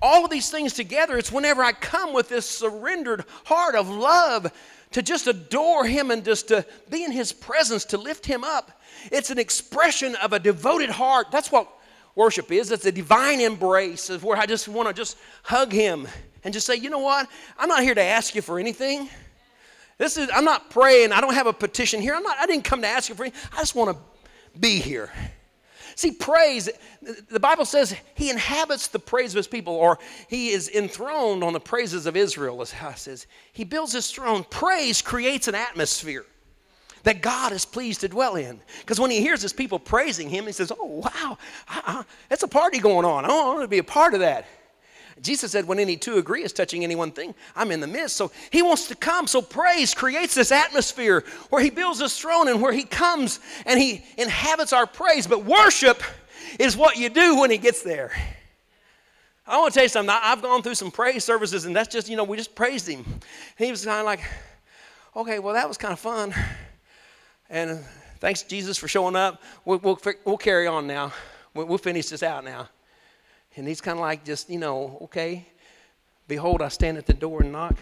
All 0.00 0.24
of 0.24 0.30
these 0.30 0.50
things 0.50 0.72
together, 0.72 1.18
it's 1.18 1.32
whenever 1.32 1.64
I 1.64 1.72
come 1.72 2.12
with 2.12 2.28
this 2.28 2.48
surrendered 2.48 3.24
heart 3.44 3.74
of 3.74 3.88
love 3.88 4.52
to 4.92 5.02
just 5.02 5.26
adore 5.26 5.84
Him 5.84 6.12
and 6.12 6.24
just 6.24 6.48
to 6.48 6.64
be 6.88 7.02
in 7.02 7.10
His 7.10 7.32
presence, 7.32 7.84
to 7.86 7.98
lift 7.98 8.24
Him 8.24 8.44
up. 8.44 8.80
It's 9.10 9.30
an 9.30 9.38
expression 9.38 10.14
of 10.16 10.32
a 10.32 10.38
devoted 10.38 10.90
heart. 10.90 11.32
That's 11.32 11.50
what 11.50 11.68
worship 12.14 12.52
is. 12.52 12.70
It's 12.70 12.86
a 12.86 12.92
divine 12.92 13.40
embrace 13.40 14.08
of 14.08 14.22
where 14.22 14.38
I 14.38 14.46
just 14.46 14.68
want 14.68 14.86
to 14.86 14.94
just 14.94 15.16
hug 15.42 15.72
Him 15.72 16.06
and 16.44 16.54
just 16.54 16.66
say, 16.66 16.76
you 16.76 16.90
know 16.90 16.98
what? 16.98 17.28
I'm 17.58 17.68
not 17.68 17.82
here 17.82 17.94
to 17.94 18.02
ask 18.02 18.34
you 18.34 18.42
for 18.42 18.58
anything. 18.58 19.08
This 19.98 20.16
is 20.16 20.30
I'm 20.32 20.44
not 20.44 20.70
praying. 20.70 21.12
I 21.12 21.20
don't 21.20 21.34
have 21.34 21.48
a 21.48 21.52
petition 21.52 22.00
here. 22.00 22.14
I'm 22.14 22.22
not. 22.22 22.38
I 22.38 22.46
didn't 22.46 22.64
come 22.64 22.80
to 22.82 22.86
ask 22.86 23.08
you 23.08 23.14
for 23.14 23.24
anything. 23.24 23.40
I 23.52 23.58
just 23.58 23.74
want 23.74 23.96
to 23.96 24.58
be 24.58 24.78
here. 24.78 25.10
See, 25.96 26.12
praise, 26.12 26.70
the 27.28 27.40
Bible 27.40 27.64
says 27.64 27.96
he 28.14 28.30
inhabits 28.30 28.86
the 28.86 29.00
praise 29.00 29.32
of 29.32 29.38
his 29.38 29.48
people, 29.48 29.74
or 29.74 29.98
he 30.28 30.50
is 30.50 30.68
enthroned 30.68 31.42
on 31.42 31.52
the 31.52 31.58
praises 31.58 32.06
of 32.06 32.16
Israel, 32.16 32.62
as 32.62 32.72
it 32.72 32.98
says. 32.98 33.26
He 33.52 33.64
builds 33.64 33.92
his 33.94 34.08
throne. 34.08 34.44
Praise 34.48 35.02
creates 35.02 35.48
an 35.48 35.56
atmosphere 35.56 36.24
that 37.02 37.20
God 37.20 37.50
is 37.50 37.64
pleased 37.64 38.02
to 38.02 38.08
dwell 38.08 38.36
in. 38.36 38.60
Because 38.78 39.00
when 39.00 39.10
he 39.10 39.20
hears 39.20 39.42
his 39.42 39.52
people 39.52 39.80
praising 39.80 40.30
him, 40.30 40.46
he 40.46 40.52
says, 40.52 40.70
Oh, 40.70 41.02
wow, 41.02 41.36
I, 41.66 42.04
it's 42.30 42.44
a 42.44 42.48
party 42.48 42.78
going 42.78 43.04
on. 43.04 43.24
I 43.24 43.28
want 43.28 43.62
to 43.62 43.68
be 43.68 43.78
a 43.78 43.84
part 43.84 44.14
of 44.14 44.20
that. 44.20 44.46
Jesus 45.22 45.52
said, 45.52 45.66
when 45.66 45.78
any 45.78 45.96
two 45.96 46.18
agree 46.18 46.42
is 46.42 46.52
touching 46.52 46.84
any 46.84 46.94
one 46.94 47.10
thing, 47.10 47.34
I'm 47.56 47.70
in 47.70 47.80
the 47.80 47.86
midst. 47.86 48.16
So 48.16 48.30
he 48.50 48.62
wants 48.62 48.88
to 48.88 48.94
come. 48.94 49.26
So 49.26 49.42
praise 49.42 49.94
creates 49.94 50.34
this 50.34 50.52
atmosphere 50.52 51.24
where 51.50 51.62
he 51.62 51.70
builds 51.70 52.00
his 52.00 52.18
throne 52.18 52.48
and 52.48 52.62
where 52.62 52.72
he 52.72 52.84
comes 52.84 53.40
and 53.66 53.80
he 53.80 54.04
inhabits 54.16 54.72
our 54.72 54.86
praise. 54.86 55.26
But 55.26 55.44
worship 55.44 56.02
is 56.58 56.76
what 56.76 56.96
you 56.96 57.08
do 57.08 57.40
when 57.40 57.50
he 57.50 57.58
gets 57.58 57.82
there. 57.82 58.12
I 59.46 59.58
want 59.58 59.72
to 59.72 59.78
tell 59.78 59.84
you 59.84 59.88
something. 59.88 60.14
I've 60.22 60.42
gone 60.42 60.62
through 60.62 60.74
some 60.74 60.90
praise 60.90 61.24
services, 61.24 61.64
and 61.64 61.74
that's 61.74 61.88
just, 61.88 62.08
you 62.08 62.16
know, 62.16 62.24
we 62.24 62.36
just 62.36 62.54
praised 62.54 62.86
him. 62.86 63.04
he 63.56 63.70
was 63.70 63.84
kind 63.84 64.00
of 64.00 64.04
like, 64.04 64.20
okay, 65.16 65.38
well, 65.38 65.54
that 65.54 65.66
was 65.66 65.78
kind 65.78 65.92
of 65.92 65.98
fun. 65.98 66.34
And 67.48 67.82
thanks, 68.18 68.42
Jesus, 68.42 68.76
for 68.76 68.88
showing 68.88 69.16
up. 69.16 69.42
We'll, 69.64 69.78
we'll, 69.78 69.98
we'll 70.26 70.36
carry 70.36 70.66
on 70.66 70.86
now. 70.86 71.12
We'll 71.54 71.78
finish 71.78 72.10
this 72.10 72.22
out 72.22 72.44
now. 72.44 72.68
And 73.58 73.66
he's 73.66 73.80
kind 73.80 73.98
of 73.98 74.02
like, 74.02 74.24
just, 74.24 74.48
you 74.48 74.58
know, 74.58 74.98
okay, 75.02 75.44
behold, 76.28 76.62
I 76.62 76.68
stand 76.68 76.96
at 76.96 77.06
the 77.06 77.12
door 77.12 77.42
and 77.42 77.50
knock. 77.50 77.76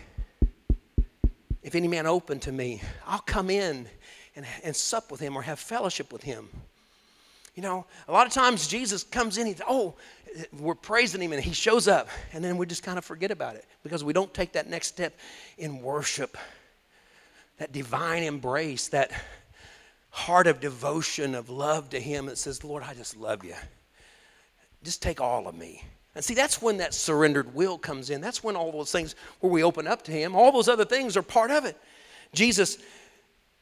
If 1.63 1.75
any 1.75 1.87
man 1.87 2.07
open 2.07 2.41
to 2.41 2.53
me, 2.53 2.81
I'll 3.07 3.19
come 3.19 3.51
in 3.51 3.87
and, 4.35 4.47
and 4.65 4.75
sup 4.75 5.11
with 5.11 5.21
him 5.21 5.37
or 5.37 5.43
have 5.43 5.59
fellowship 5.59 6.13
with 6.13 6.23
him. 6.23 6.49
You 7.55 7.63
know, 7.63 7.85
a 8.09 8.13
lot 8.13 8.27
of 8.27 8.33
times 8.33 8.67
Jesus 8.67 9.03
comes 9.03 9.37
in, 9.37 9.47
he's, 9.47 9.61
oh, 9.69 9.95
we're 10.59 10.75
praising 10.75 11.21
him 11.21 11.33
and 11.33 11.43
he 11.43 11.53
shows 11.53 11.89
up. 11.89 12.09
And 12.33 12.43
then 12.43 12.57
we 12.57 12.65
just 12.65 12.83
kind 12.83 12.97
of 12.97 13.05
forget 13.05 13.31
about 13.31 13.57
it 13.57 13.67
because 13.83 14.03
we 14.03 14.15
don't 14.15 14.33
take 14.33 14.53
that 14.53 14.71
next 14.71 14.89
step 14.89 15.15
in 15.59 15.83
worship, 15.83 16.39
that 17.59 17.73
divine 17.73 18.23
embrace, 18.23 18.89
that 18.89 19.11
heart 20.09 20.47
of 20.47 20.61
devotion, 20.61 21.35
of 21.35 21.51
love 21.51 21.91
to 21.91 22.01
him 22.01 22.27
that 22.27 22.39
says, 22.39 22.65
Lord, 22.65 22.83
I 22.83 22.95
just 22.95 23.15
love 23.17 23.45
you. 23.45 23.55
Just 24.87 25.03
take 25.03 25.21
all 25.21 25.49
of 25.49 25.57
me. 25.57 25.83
And 26.15 26.25
see, 26.25 26.35
that's 26.35 26.63
when 26.63 26.77
that 26.77 26.95
surrendered 26.95 27.53
will 27.57 27.77
comes 27.77 28.09
in. 28.09 28.21
That's 28.21 28.45
when 28.45 28.55
all 28.55 28.71
those 28.71 28.93
things 28.93 29.17
where 29.41 29.53
we 29.53 29.65
open 29.65 29.89
up 29.89 30.03
to 30.05 30.13
him, 30.13 30.37
all 30.37 30.53
those 30.53 30.69
other 30.69 30.85
things 30.85 31.17
are 31.17 31.23
part 31.23 31.51
of 31.51 31.65
it. 31.65 31.77
Jesus, 32.33 32.79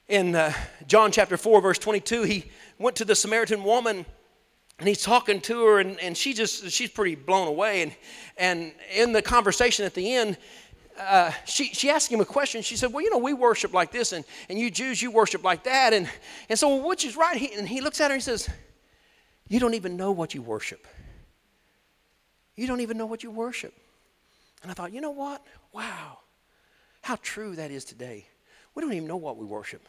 in 0.07 0.35
uh, 0.35 0.53
John 0.87 1.11
chapter 1.12 1.39
4, 1.39 1.62
verse 1.62 1.79
22, 1.79 2.25
he 2.25 2.51
went 2.79 2.97
to 2.97 3.07
the 3.07 3.14
Samaritan 3.14 3.64
woman 3.64 4.05
and 4.79 4.87
he's 4.87 5.01
talking 5.01 5.41
to 5.41 5.64
her 5.64 5.81
and, 5.81 5.99
and 6.01 6.14
she 6.14 6.35
just 6.35 6.70
she's 6.70 6.91
pretty 6.91 7.14
blown 7.14 7.49
away 7.49 7.81
and 7.81 7.97
and 8.37 8.72
in 8.95 9.12
the 9.12 9.22
conversation 9.22 9.87
at 9.87 9.95
the 9.95 10.12
end 10.12 10.37
uh, 11.01 11.31
she, 11.47 11.66
she 11.66 11.89
asked 11.89 12.11
him 12.11 12.20
a 12.20 12.25
question 12.25 12.61
she 12.61 12.77
said 12.77 12.93
well 12.93 13.01
you 13.01 13.09
know 13.09 13.18
we 13.18 13.33
worship 13.33 13.72
like 13.72 13.93
this 13.93 14.12
and, 14.12 14.25
and 14.49 14.59
you 14.59 14.72
jews 14.72 15.01
you 15.01 15.12
worship 15.12 15.45
like 15.45 15.62
that 15.62 15.93
and, 15.93 16.11
and 16.49 16.59
so 16.59 16.85
which 16.85 17.05
is 17.05 17.16
right 17.16 17.37
he, 17.37 17.55
and 17.55 17.68
he 17.68 17.81
looks 17.81 18.01
at 18.01 18.09
her 18.09 18.14
and 18.14 18.20
he 18.20 18.25
says 18.25 18.51
you 19.49 19.61
don't 19.61 19.75
even 19.75 19.97
know 19.97 20.11
what 20.11 20.35
you 20.35 20.43
worship 20.43 20.89
you 22.57 22.66
don't 22.66 22.80
even 22.80 22.96
know 22.96 23.07
what 23.07 23.22
you 23.22 23.30
worship. 23.30 23.74
And 24.62 24.70
i 24.70 24.74
thought 24.74 24.92
you 24.92 25.00
know 25.00 25.11
what? 25.11 25.42
Wow. 25.72 26.18
How 27.02 27.16
true 27.16 27.57
that 27.57 27.70
is 27.70 27.84
today. 27.84 28.26
We 28.74 28.82
don't 28.82 28.92
even 28.92 29.09
know 29.09 29.16
what 29.16 29.36
we 29.36 29.44
worship. 29.44 29.86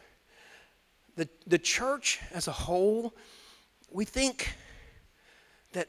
The, 1.16 1.28
the 1.46 1.58
church 1.58 2.20
as 2.32 2.46
a 2.46 2.52
whole 2.52 3.14
we 3.90 4.04
think 4.04 4.54
that 5.72 5.88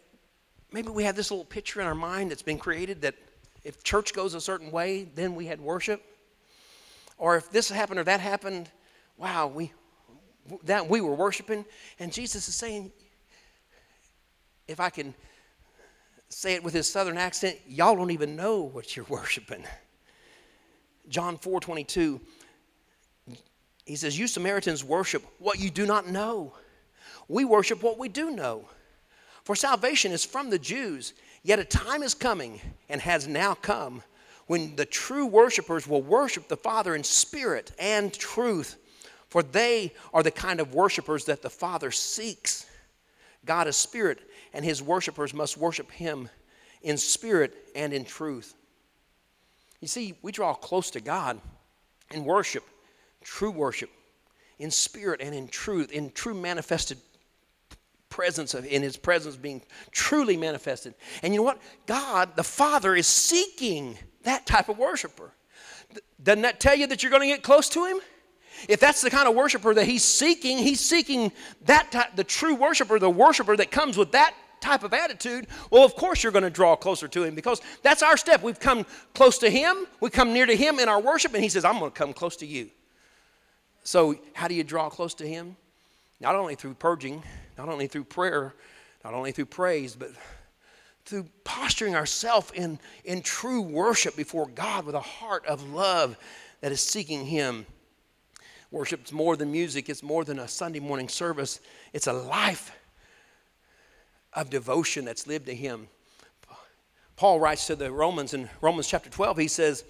maybe 0.71 0.89
we 0.89 1.03
have 1.03 1.15
this 1.15 1.31
little 1.31 1.45
picture 1.45 1.81
in 1.81 1.87
our 1.87 1.95
mind 1.95 2.31
that's 2.31 2.41
been 2.41 2.59
created 2.59 3.01
that 3.01 3.15
if 3.63 3.83
church 3.83 4.13
goes 4.13 4.33
a 4.33 4.41
certain 4.41 4.71
way, 4.71 5.09
then 5.15 5.35
we 5.35 5.45
had 5.45 5.59
worship. 5.59 6.01
Or 7.17 7.35
if 7.35 7.49
this 7.51 7.69
happened 7.69 7.99
or 7.99 8.03
that 8.03 8.19
happened, 8.19 8.69
wow, 9.17 9.47
we 9.47 9.73
that 10.63 10.87
we 10.87 11.01
were 11.01 11.15
worshiping. 11.15 11.65
And 11.99 12.13
Jesus 12.13 12.47
is 12.47 12.55
saying, 12.55 12.91
if 14.67 14.79
I 14.79 14.89
can 14.89 15.13
say 16.29 16.55
it 16.55 16.63
with 16.63 16.73
his 16.73 16.89
southern 16.89 17.17
accent, 17.17 17.57
y'all 17.67 17.95
don't 17.95 18.11
even 18.11 18.35
know 18.35 18.61
what 18.61 18.95
you're 18.95 19.05
worshiping. 19.09 19.63
John 21.09 21.37
4 21.37 21.59
22, 21.59 22.19
he 23.85 23.95
says, 23.95 24.19
You 24.19 24.27
Samaritans 24.27 24.83
worship 24.83 25.23
what 25.39 25.59
you 25.59 25.69
do 25.69 25.85
not 25.85 26.07
know. 26.07 26.53
We 27.27 27.45
worship 27.45 27.81
what 27.81 27.97
we 27.97 28.09
do 28.09 28.31
know. 28.31 28.67
For 29.43 29.55
salvation 29.55 30.11
is 30.11 30.25
from 30.25 30.49
the 30.49 30.59
Jews, 30.59 31.13
yet 31.43 31.59
a 31.59 31.63
time 31.63 32.03
is 32.03 32.13
coming 32.13 32.59
and 32.89 32.99
has 32.99 33.27
now 33.27 33.53
come 33.53 34.03
when 34.47 34.75
the 34.75 34.85
true 34.85 35.25
worshipers 35.25 35.87
will 35.87 36.01
worship 36.01 36.47
the 36.47 36.57
Father 36.57 36.95
in 36.95 37.03
spirit 37.03 37.71
and 37.79 38.13
truth, 38.13 38.77
for 39.29 39.43
they 39.43 39.93
are 40.13 40.23
the 40.23 40.31
kind 40.31 40.59
of 40.59 40.73
worshipers 40.73 41.25
that 41.25 41.41
the 41.41 41.49
Father 41.49 41.91
seeks. 41.91 42.65
God 43.45 43.67
is 43.67 43.77
spirit, 43.77 44.19
and 44.57 44.65
his 44.65 44.81
worshipers 44.81 45.35
must 45.35 45.55
worship 45.55 45.91
him 45.91 46.27
in 46.81 46.97
spirit 46.97 47.53
and 47.75 47.93
in 47.93 48.03
truth. 48.03 48.55
You 49.81 49.87
see, 49.87 50.15
we 50.23 50.31
draw 50.31 50.55
close 50.55 50.89
to 50.91 50.99
God 50.99 51.39
in 52.11 52.25
worship, 52.25 52.63
true 53.21 53.51
worship, 53.51 53.91
in 54.57 54.71
spirit 54.71 55.21
and 55.21 55.35
in 55.35 55.47
truth, 55.47 55.91
in 55.91 56.09
true 56.09 56.33
manifested 56.33 56.97
presence 58.09 58.55
of 58.55 58.65
in 58.65 58.81
his 58.81 58.97
presence 58.97 59.35
being 59.35 59.61
truly 59.91 60.35
manifested. 60.35 60.95
And 61.21 61.35
you 61.35 61.39
know 61.39 61.43
what? 61.43 61.61
God, 61.85 62.35
the 62.35 62.43
Father, 62.43 62.95
is 62.95 63.05
seeking 63.05 63.95
that 64.23 64.47
type 64.47 64.69
of 64.69 64.79
worshiper. 64.79 65.33
Doesn't 66.23 66.41
that 66.41 66.59
tell 66.59 66.75
you 66.75 66.87
that 66.87 67.03
you're 67.03 67.11
going 67.11 67.21
to 67.21 67.27
get 67.27 67.43
close 67.43 67.69
to 67.69 67.85
him? 67.85 67.99
If 68.67 68.79
that's 68.79 69.03
the 69.03 69.11
kind 69.11 69.29
of 69.29 69.35
worshiper 69.35 69.75
that 69.75 69.85
he's 69.85 70.03
seeking, 70.03 70.57
he's 70.57 70.79
seeking 70.79 71.31
that 71.65 71.91
type, 71.91 72.15
the 72.15 72.23
true 72.23 72.55
worshiper, 72.55 72.97
the 72.97 73.07
worshiper 73.07 73.55
that 73.55 73.69
comes 73.69 73.97
with 73.97 74.13
that 74.13 74.33
type 74.61 74.83
of 74.83 74.93
attitude, 74.93 75.47
well, 75.71 75.83
of 75.83 75.95
course 75.95 76.23
you're 76.23 76.31
going 76.31 76.43
to 76.43 76.49
draw 76.49 76.75
closer 76.75 77.07
to 77.07 77.23
him 77.23 77.35
because 77.35 77.61
that's 77.83 78.03
our 78.03 78.17
step. 78.17 78.43
We've 78.43 78.59
come 78.59 78.85
close 79.13 79.37
to 79.39 79.49
him, 79.49 79.87
we 79.99 80.09
come 80.09 80.33
near 80.33 80.45
to 80.45 80.55
him 80.55 80.79
in 80.79 80.89
our 80.89 80.99
worship, 80.99 81.33
and 81.33 81.43
he 81.43 81.49
says, 81.49 81.65
I'm 81.65 81.79
going 81.79 81.91
to 81.91 81.97
come 81.97 82.13
close 82.13 82.35
to 82.37 82.45
you. 82.45 82.69
So, 83.83 84.15
how 84.33 84.47
do 84.47 84.53
you 84.53 84.63
draw 84.63 84.89
close 84.89 85.13
to 85.15 85.27
him? 85.27 85.55
Not 86.19 86.35
only 86.35 86.55
through 86.55 86.73
purging, 86.73 87.23
not 87.57 87.69
only 87.69 87.87
through 87.87 88.03
prayer, 88.05 88.53
not 89.03 89.13
only 89.13 89.31
through 89.31 89.45
praise, 89.45 89.95
but 89.95 90.09
through 91.05 91.25
posturing 91.45 91.95
ourselves 91.95 92.51
in, 92.53 92.79
in 93.05 93.21
true 93.21 93.61
worship 93.61 94.15
before 94.17 94.47
God 94.47 94.85
with 94.85 94.95
a 94.95 94.99
heart 94.99 95.45
of 95.45 95.63
love 95.71 96.17
that 96.59 96.73
is 96.73 96.81
seeking 96.81 97.25
Him. 97.25 97.65
Worship's 98.71 99.13
more 99.13 99.37
than 99.37 99.51
music, 99.51 99.87
it's 99.87 100.03
more 100.03 100.25
than 100.25 100.39
a 100.39 100.47
Sunday 100.47 100.81
morning 100.81 101.07
service, 101.07 101.61
it's 101.93 102.07
a 102.07 102.13
life 102.13 102.71
of 104.37 104.49
devotion 104.51 105.03
that's 105.03 105.27
lived 105.27 105.47
to 105.47 105.55
Him. 105.55 105.87
Paul 107.17 107.39
writes 107.39 107.67
to 107.67 107.75
the 107.75 107.91
Romans 107.91 108.35
in 108.35 108.47
Romans 108.61 108.87
chapter 108.87 109.09
12, 109.09 109.37
he 109.37 109.47
says, 109.47 109.83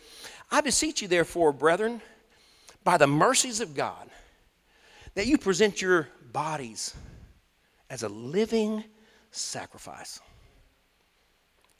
I 0.49 0.61
beseech 0.61 1.01
you, 1.01 1.09
therefore, 1.09 1.51
brethren, 1.51 2.01
by 2.85 2.97
the 2.97 3.05
mercies 3.05 3.59
of 3.59 3.75
God, 3.75 4.09
that 5.13 5.27
you 5.27 5.37
present 5.37 5.81
your 5.81 6.07
bodies 6.31 6.95
as 7.89 8.03
a 8.03 8.09
living 8.09 8.85
sacrifice. 9.31 10.21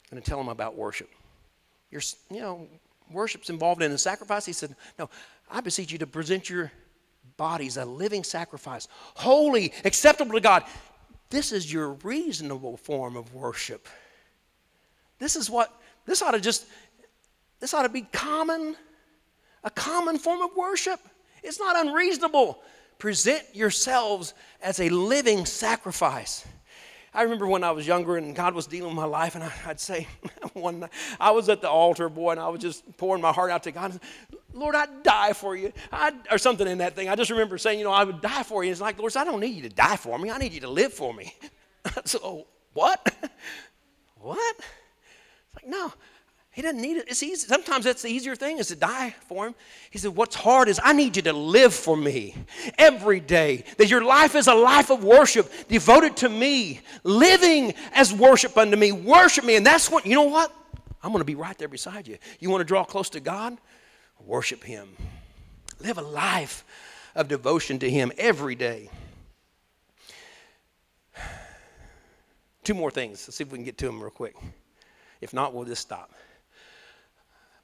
I'm 0.04 0.16
going 0.16 0.22
to 0.22 0.28
tell 0.28 0.38
them 0.38 0.50
about 0.50 0.76
worship. 0.76 1.08
You're, 1.90 2.02
you 2.30 2.40
know, 2.40 2.68
worship's 3.10 3.48
involved 3.48 3.82
in 3.82 3.90
the 3.90 3.98
sacrifice. 3.98 4.44
He 4.44 4.52
said, 4.52 4.76
No, 4.98 5.08
I 5.50 5.62
beseech 5.62 5.90
you 5.90 5.98
to 5.98 6.06
present 6.06 6.50
your 6.50 6.70
bodies 7.38 7.78
a 7.78 7.86
living 7.86 8.24
sacrifice, 8.24 8.88
holy, 9.14 9.72
acceptable 9.86 10.32
to 10.32 10.40
God. 10.40 10.64
This 11.30 11.52
is 11.52 11.72
your 11.72 11.92
reasonable 11.92 12.76
form 12.76 13.16
of 13.16 13.34
worship. 13.34 13.88
This 15.18 15.36
is 15.36 15.50
what, 15.50 15.72
this 16.06 16.22
ought 16.22 16.32
to 16.32 16.40
just, 16.40 16.66
this 17.60 17.74
ought 17.74 17.82
to 17.82 17.88
be 17.88 18.02
common, 18.02 18.76
a 19.64 19.70
common 19.70 20.18
form 20.18 20.40
of 20.40 20.50
worship. 20.56 21.00
It's 21.42 21.58
not 21.58 21.86
unreasonable 21.86 22.62
present 22.98 23.44
yourselves 23.54 24.34
as 24.60 24.80
a 24.80 24.88
living 24.88 25.46
sacrifice. 25.46 26.44
I 27.14 27.22
remember 27.22 27.46
when 27.46 27.64
I 27.64 27.70
was 27.70 27.86
younger 27.86 28.16
and 28.16 28.34
God 28.34 28.54
was 28.54 28.66
dealing 28.66 28.88
with 28.88 28.96
my 28.96 29.04
life, 29.04 29.34
and 29.34 29.44
I, 29.44 29.52
would 29.66 29.80
say, 29.80 30.06
one 30.52 30.80
night, 30.80 30.90
I 31.18 31.30
was 31.30 31.48
at 31.48 31.60
the 31.60 31.70
altar, 31.70 32.08
boy, 32.08 32.32
and 32.32 32.40
I 32.40 32.48
was 32.48 32.60
just 32.60 32.96
pouring 32.96 33.22
my 33.22 33.32
heart 33.32 33.50
out 33.50 33.62
to 33.64 33.72
God. 33.72 33.98
Lord, 34.52 34.74
I'd 34.74 35.02
die 35.02 35.32
for 35.32 35.56
you, 35.56 35.72
I'd, 35.92 36.14
or 36.30 36.38
something 36.38 36.66
in 36.66 36.78
that 36.78 36.94
thing. 36.94 37.08
I 37.08 37.14
just 37.14 37.30
remember 37.30 37.58
saying, 37.58 37.78
you 37.78 37.84
know, 37.84 37.92
I 37.92 38.04
would 38.04 38.20
die 38.20 38.42
for 38.42 38.62
you. 38.62 38.68
And 38.68 38.72
it's 38.72 38.80
like, 38.80 38.98
Lord, 38.98 39.16
I 39.16 39.24
don't 39.24 39.40
need 39.40 39.54
you 39.54 39.62
to 39.62 39.68
die 39.68 39.96
for 39.96 40.18
me. 40.18 40.30
I 40.30 40.38
need 40.38 40.52
you 40.52 40.60
to 40.60 40.70
live 40.70 40.92
for 40.92 41.14
me. 41.14 41.34
so, 42.04 42.46
what? 42.72 43.14
what? 44.20 44.56
It's 44.58 45.54
like, 45.54 45.66
no, 45.66 45.92
he 46.58 46.62
doesn't 46.62 46.82
need 46.82 46.96
it. 46.96 47.04
It's 47.06 47.22
easy. 47.22 47.46
Sometimes 47.46 47.84
that's 47.84 48.02
the 48.02 48.08
easier 48.08 48.34
thing 48.34 48.58
is 48.58 48.66
to 48.66 48.74
die 48.74 49.14
for 49.28 49.46
him. 49.46 49.54
He 49.92 49.98
said, 50.00 50.16
What's 50.16 50.34
hard 50.34 50.66
is 50.66 50.80
I 50.82 50.92
need 50.92 51.14
you 51.14 51.22
to 51.22 51.32
live 51.32 51.72
for 51.72 51.96
me 51.96 52.34
every 52.76 53.20
day. 53.20 53.62
That 53.76 53.88
your 53.88 54.02
life 54.02 54.34
is 54.34 54.48
a 54.48 54.54
life 54.54 54.90
of 54.90 55.04
worship 55.04 55.52
devoted 55.68 56.16
to 56.16 56.28
me, 56.28 56.80
living 57.04 57.74
as 57.92 58.12
worship 58.12 58.58
unto 58.58 58.76
me. 58.76 58.90
Worship 58.90 59.44
me. 59.44 59.54
And 59.54 59.64
that's 59.64 59.88
what, 59.88 60.04
you 60.04 60.16
know 60.16 60.24
what? 60.24 60.52
I'm 61.00 61.12
going 61.12 61.20
to 61.20 61.24
be 61.24 61.36
right 61.36 61.56
there 61.58 61.68
beside 61.68 62.08
you. 62.08 62.18
You 62.40 62.50
want 62.50 62.62
to 62.62 62.64
draw 62.64 62.82
close 62.82 63.08
to 63.10 63.20
God? 63.20 63.56
Worship 64.26 64.64
Him. 64.64 64.88
Live 65.78 65.98
a 65.98 66.02
life 66.02 66.64
of 67.14 67.28
devotion 67.28 67.78
to 67.78 67.88
Him 67.88 68.10
every 68.18 68.56
day. 68.56 68.90
Two 72.64 72.74
more 72.74 72.90
things. 72.90 73.28
Let's 73.28 73.36
see 73.36 73.44
if 73.44 73.52
we 73.52 73.58
can 73.58 73.64
get 73.64 73.78
to 73.78 73.86
them 73.86 74.00
real 74.00 74.10
quick. 74.10 74.34
If 75.20 75.32
not, 75.32 75.54
we'll 75.54 75.64
just 75.64 75.82
stop. 75.82 76.12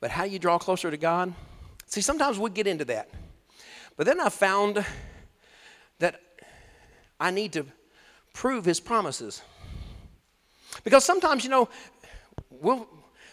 But 0.05 0.11
how 0.11 0.24
you 0.24 0.38
draw 0.38 0.59
closer 0.59 0.90
to 0.90 0.98
God? 0.98 1.32
See, 1.86 2.02
sometimes 2.02 2.38
we 2.38 2.50
get 2.50 2.66
into 2.66 2.84
that. 2.84 3.09
But 3.96 4.05
then 4.05 4.20
I 4.20 4.28
found 4.28 4.84
that 5.98 6.20
I 7.18 7.30
need 7.30 7.55
to 7.55 7.64
prove 8.34 8.66
his 8.66 8.80
promises. 8.80 9.40
Because 10.84 11.07
sometimes, 11.07 11.42
you 11.42 11.48
know, 11.48 11.70
we'll 12.50 12.86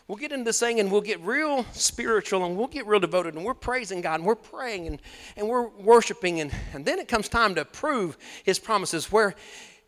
we'll 0.08 0.18
get 0.18 0.32
into 0.32 0.46
this 0.46 0.62
thing 0.62 0.80
and 0.80 0.90
we'll 0.90 1.02
get 1.02 1.20
real 1.20 1.66
spiritual 1.74 2.46
and 2.46 2.56
we'll 2.56 2.68
get 2.68 2.88
real 2.88 3.02
devoted 3.02 3.36
and 3.36 3.44
we're 3.44 3.54
praising 3.54 4.00
God 4.00 4.16
and 4.16 4.26
we're 4.26 4.36
praying 4.36 4.88
and, 4.88 5.02
and 5.36 5.50
we're 5.50 5.68
worshiping 5.68 6.40
and, 6.40 6.54
and 6.74 6.86
then 6.86 7.00
it 7.00 7.10
comes 7.10 7.28
time 7.28 7.54
to 7.56 7.66
prove 7.66 8.18
his 8.46 8.60
promises 8.60 9.12
where 9.12 9.36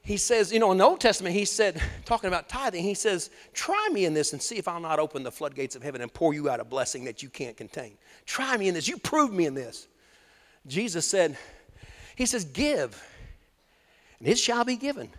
he 0.03 0.17
says, 0.17 0.51
you 0.51 0.59
know, 0.59 0.71
in 0.73 0.77
the 0.77 0.83
Old 0.83 0.99
Testament, 0.99 1.33
he 1.33 1.45
said, 1.45 1.81
talking 2.05 2.27
about 2.27 2.49
tithing, 2.49 2.83
he 2.83 2.93
says, 2.93 3.29
try 3.53 3.89
me 3.91 4.03
in 4.05 4.13
this 4.13 4.33
and 4.33 4.41
see 4.41 4.57
if 4.57 4.67
I'll 4.67 4.81
not 4.81 4.99
open 4.99 5.23
the 5.23 5.31
floodgates 5.31 5.75
of 5.75 5.83
heaven 5.83 6.01
and 6.01 6.13
pour 6.13 6.33
you 6.33 6.49
out 6.49 6.59
a 6.59 6.65
blessing 6.65 7.05
that 7.05 7.23
you 7.23 7.29
can't 7.29 7.55
contain. 7.55 7.97
Try 8.25 8.57
me 8.57 8.67
in 8.67 8.73
this. 8.73 8.87
You 8.87 8.97
prove 8.97 9.31
me 9.31 9.45
in 9.45 9.53
this. 9.53 9.87
Jesus 10.67 11.07
said, 11.07 11.37
he 12.15 12.25
says, 12.25 12.43
give, 12.43 13.01
and 14.19 14.27
it 14.27 14.37
shall 14.37 14.65
be 14.65 14.75
given. 14.75 15.09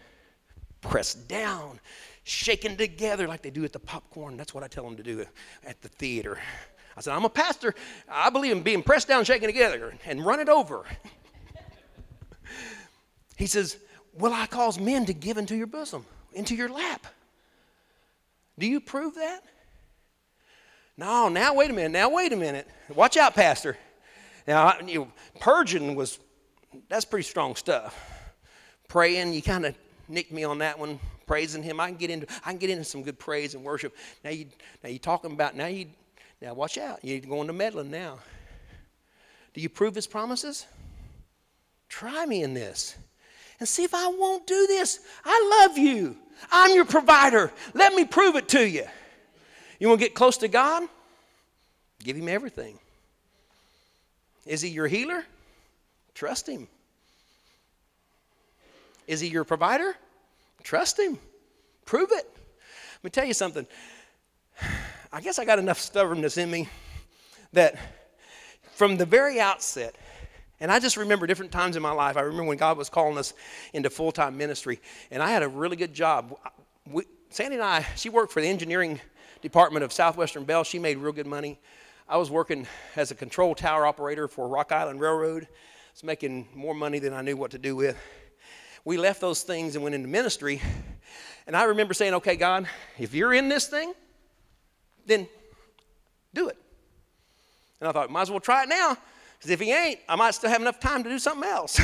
pressed 0.82 1.28
down, 1.28 1.80
shaken 2.24 2.76
together 2.76 3.26
like 3.26 3.40
they 3.40 3.50
do 3.50 3.64
at 3.64 3.72
the 3.72 3.78
popcorn. 3.78 4.36
That's 4.36 4.52
what 4.52 4.62
I 4.62 4.68
tell 4.68 4.84
them 4.84 4.96
to 4.96 5.02
do 5.02 5.24
at 5.66 5.80
the 5.80 5.88
theater. 5.88 6.38
I 6.96 7.00
said, 7.00 7.14
I'm 7.14 7.24
a 7.24 7.30
pastor. 7.30 7.74
I 8.08 8.28
believe 8.30 8.52
in 8.52 8.62
being 8.62 8.82
pressed 8.82 9.08
down, 9.08 9.24
shaken 9.24 9.48
together, 9.48 9.94
and 10.04 10.24
run 10.24 10.40
it 10.40 10.48
over. 10.48 10.84
he 13.36 13.46
says, 13.46 13.78
Will 14.18 14.32
I 14.32 14.46
cause 14.46 14.78
men 14.78 15.06
to 15.06 15.12
give 15.12 15.38
into 15.38 15.56
your 15.56 15.66
bosom, 15.66 16.04
into 16.32 16.54
your 16.54 16.68
lap? 16.68 17.06
Do 18.58 18.66
you 18.66 18.80
prove 18.80 19.16
that? 19.16 19.42
No, 20.96 21.28
now 21.28 21.54
wait 21.54 21.70
a 21.70 21.72
minute. 21.72 21.90
Now 21.90 22.08
wait 22.08 22.32
a 22.32 22.36
minute. 22.36 22.68
Watch 22.94 23.16
out, 23.16 23.34
Pastor. 23.34 23.76
Now, 24.46 24.78
you 24.86 25.00
know, 25.00 25.08
purging 25.40 25.96
was, 25.96 26.18
that's 26.88 27.04
pretty 27.04 27.24
strong 27.24 27.56
stuff. 27.56 27.98
Praying, 28.88 29.32
you 29.32 29.42
kind 29.42 29.66
of 29.66 29.74
nicked 30.08 30.30
me 30.30 30.44
on 30.44 30.58
that 30.58 30.78
one. 30.78 31.00
Praising 31.26 31.62
Him, 31.62 31.80
I 31.80 31.88
can 31.88 31.96
get 31.96 32.10
into, 32.10 32.26
I 32.44 32.50
can 32.50 32.58
get 32.58 32.70
into 32.70 32.84
some 32.84 33.02
good 33.02 33.18
praise 33.18 33.54
and 33.54 33.64
worship. 33.64 33.96
Now 34.22 34.30
you, 34.30 34.46
now 34.82 34.90
you 34.90 34.98
talking 34.98 35.32
about, 35.32 35.56
now 35.56 35.66
you, 35.66 35.86
now 36.40 36.54
watch 36.54 36.78
out. 36.78 37.00
You're 37.02 37.20
going 37.20 37.46
to 37.46 37.52
meddling 37.52 37.90
now. 37.90 38.18
Do 39.54 39.60
you 39.60 39.68
prove 39.68 39.94
His 39.94 40.06
promises? 40.06 40.66
Try 41.88 42.26
me 42.26 42.42
in 42.42 42.54
this 42.54 42.96
and 43.64 43.68
see 43.70 43.82
if 43.82 43.94
I 43.94 44.08
won't 44.08 44.46
do 44.46 44.66
this. 44.66 45.00
I 45.24 45.62
love 45.62 45.78
you. 45.78 46.18
I'm 46.52 46.74
your 46.74 46.84
provider. 46.84 47.50
Let 47.72 47.94
me 47.94 48.04
prove 48.04 48.36
it 48.36 48.46
to 48.50 48.68
you. 48.68 48.84
You 49.80 49.88
want 49.88 50.02
to 50.02 50.06
get 50.06 50.14
close 50.14 50.36
to 50.36 50.48
God? 50.48 50.86
Give 52.02 52.14
Him 52.14 52.28
everything. 52.28 52.78
Is 54.44 54.60
He 54.60 54.68
your 54.68 54.86
healer? 54.86 55.24
Trust 56.12 56.46
Him. 56.46 56.68
Is 59.06 59.20
He 59.20 59.28
your 59.28 59.44
provider? 59.44 59.96
Trust 60.62 61.00
Him. 61.00 61.18
Prove 61.86 62.10
it. 62.12 62.26
Let 62.96 63.04
me 63.04 63.08
tell 63.08 63.24
you 63.24 63.32
something. 63.32 63.66
I 65.10 65.22
guess 65.22 65.38
I 65.38 65.46
got 65.46 65.58
enough 65.58 65.78
stubbornness 65.78 66.36
in 66.36 66.50
me 66.50 66.68
that 67.54 67.78
from 68.74 68.98
the 68.98 69.06
very 69.06 69.40
outset, 69.40 69.94
and 70.60 70.70
I 70.70 70.78
just 70.78 70.96
remember 70.96 71.26
different 71.26 71.52
times 71.52 71.76
in 71.76 71.82
my 71.82 71.90
life. 71.90 72.16
I 72.16 72.20
remember 72.20 72.44
when 72.44 72.58
God 72.58 72.78
was 72.78 72.88
calling 72.88 73.18
us 73.18 73.34
into 73.72 73.90
full 73.90 74.12
time 74.12 74.36
ministry, 74.36 74.80
and 75.10 75.22
I 75.22 75.30
had 75.30 75.42
a 75.42 75.48
really 75.48 75.76
good 75.76 75.92
job. 75.92 76.38
We, 76.90 77.04
Sandy 77.30 77.56
and 77.56 77.64
I, 77.64 77.84
she 77.96 78.08
worked 78.08 78.32
for 78.32 78.40
the 78.40 78.48
engineering 78.48 79.00
department 79.42 79.84
of 79.84 79.92
Southwestern 79.92 80.44
Bell. 80.44 80.64
She 80.64 80.78
made 80.78 80.98
real 80.98 81.12
good 81.12 81.26
money. 81.26 81.58
I 82.08 82.16
was 82.16 82.30
working 82.30 82.66
as 82.96 83.10
a 83.10 83.14
control 83.14 83.54
tower 83.54 83.86
operator 83.86 84.28
for 84.28 84.46
Rock 84.46 84.72
Island 84.72 85.00
Railroad. 85.00 85.44
I 85.44 85.48
was 85.92 86.04
making 86.04 86.48
more 86.54 86.74
money 86.74 86.98
than 86.98 87.12
I 87.12 87.22
knew 87.22 87.36
what 87.36 87.50
to 87.52 87.58
do 87.58 87.74
with. 87.74 87.96
We 88.84 88.98
left 88.98 89.20
those 89.20 89.42
things 89.42 89.74
and 89.74 89.82
went 89.82 89.94
into 89.94 90.08
ministry. 90.08 90.60
And 91.46 91.56
I 91.56 91.64
remember 91.64 91.94
saying, 91.94 92.14
okay, 92.14 92.36
God, 92.36 92.68
if 92.98 93.14
you're 93.14 93.34
in 93.34 93.48
this 93.48 93.66
thing, 93.66 93.94
then 95.06 95.28
do 96.32 96.48
it. 96.48 96.56
And 97.80 97.88
I 97.88 97.92
thought, 97.92 98.10
might 98.10 98.22
as 98.22 98.30
well 98.30 98.40
try 98.40 98.62
it 98.62 98.68
now. 98.68 98.96
Because 99.44 99.60
if 99.60 99.60
he 99.60 99.74
ain't, 99.74 100.00
I 100.08 100.16
might 100.16 100.30
still 100.30 100.48
have 100.48 100.62
enough 100.62 100.80
time 100.80 101.04
to 101.04 101.10
do 101.10 101.18
something 101.18 101.46
else. 101.46 101.78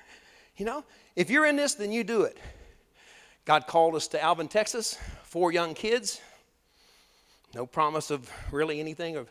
you 0.58 0.66
know, 0.66 0.84
if 1.16 1.30
you're 1.30 1.46
in 1.46 1.56
this, 1.56 1.72
then 1.72 1.92
you 1.92 2.04
do 2.04 2.24
it. 2.24 2.36
God 3.46 3.66
called 3.66 3.94
us 3.94 4.06
to 4.08 4.22
Alvin, 4.22 4.48
Texas, 4.48 4.98
four 5.22 5.50
young 5.50 5.72
kids. 5.72 6.20
No 7.54 7.64
promise 7.64 8.10
of 8.10 8.30
really 8.52 8.80
anything 8.80 9.16
of 9.16 9.30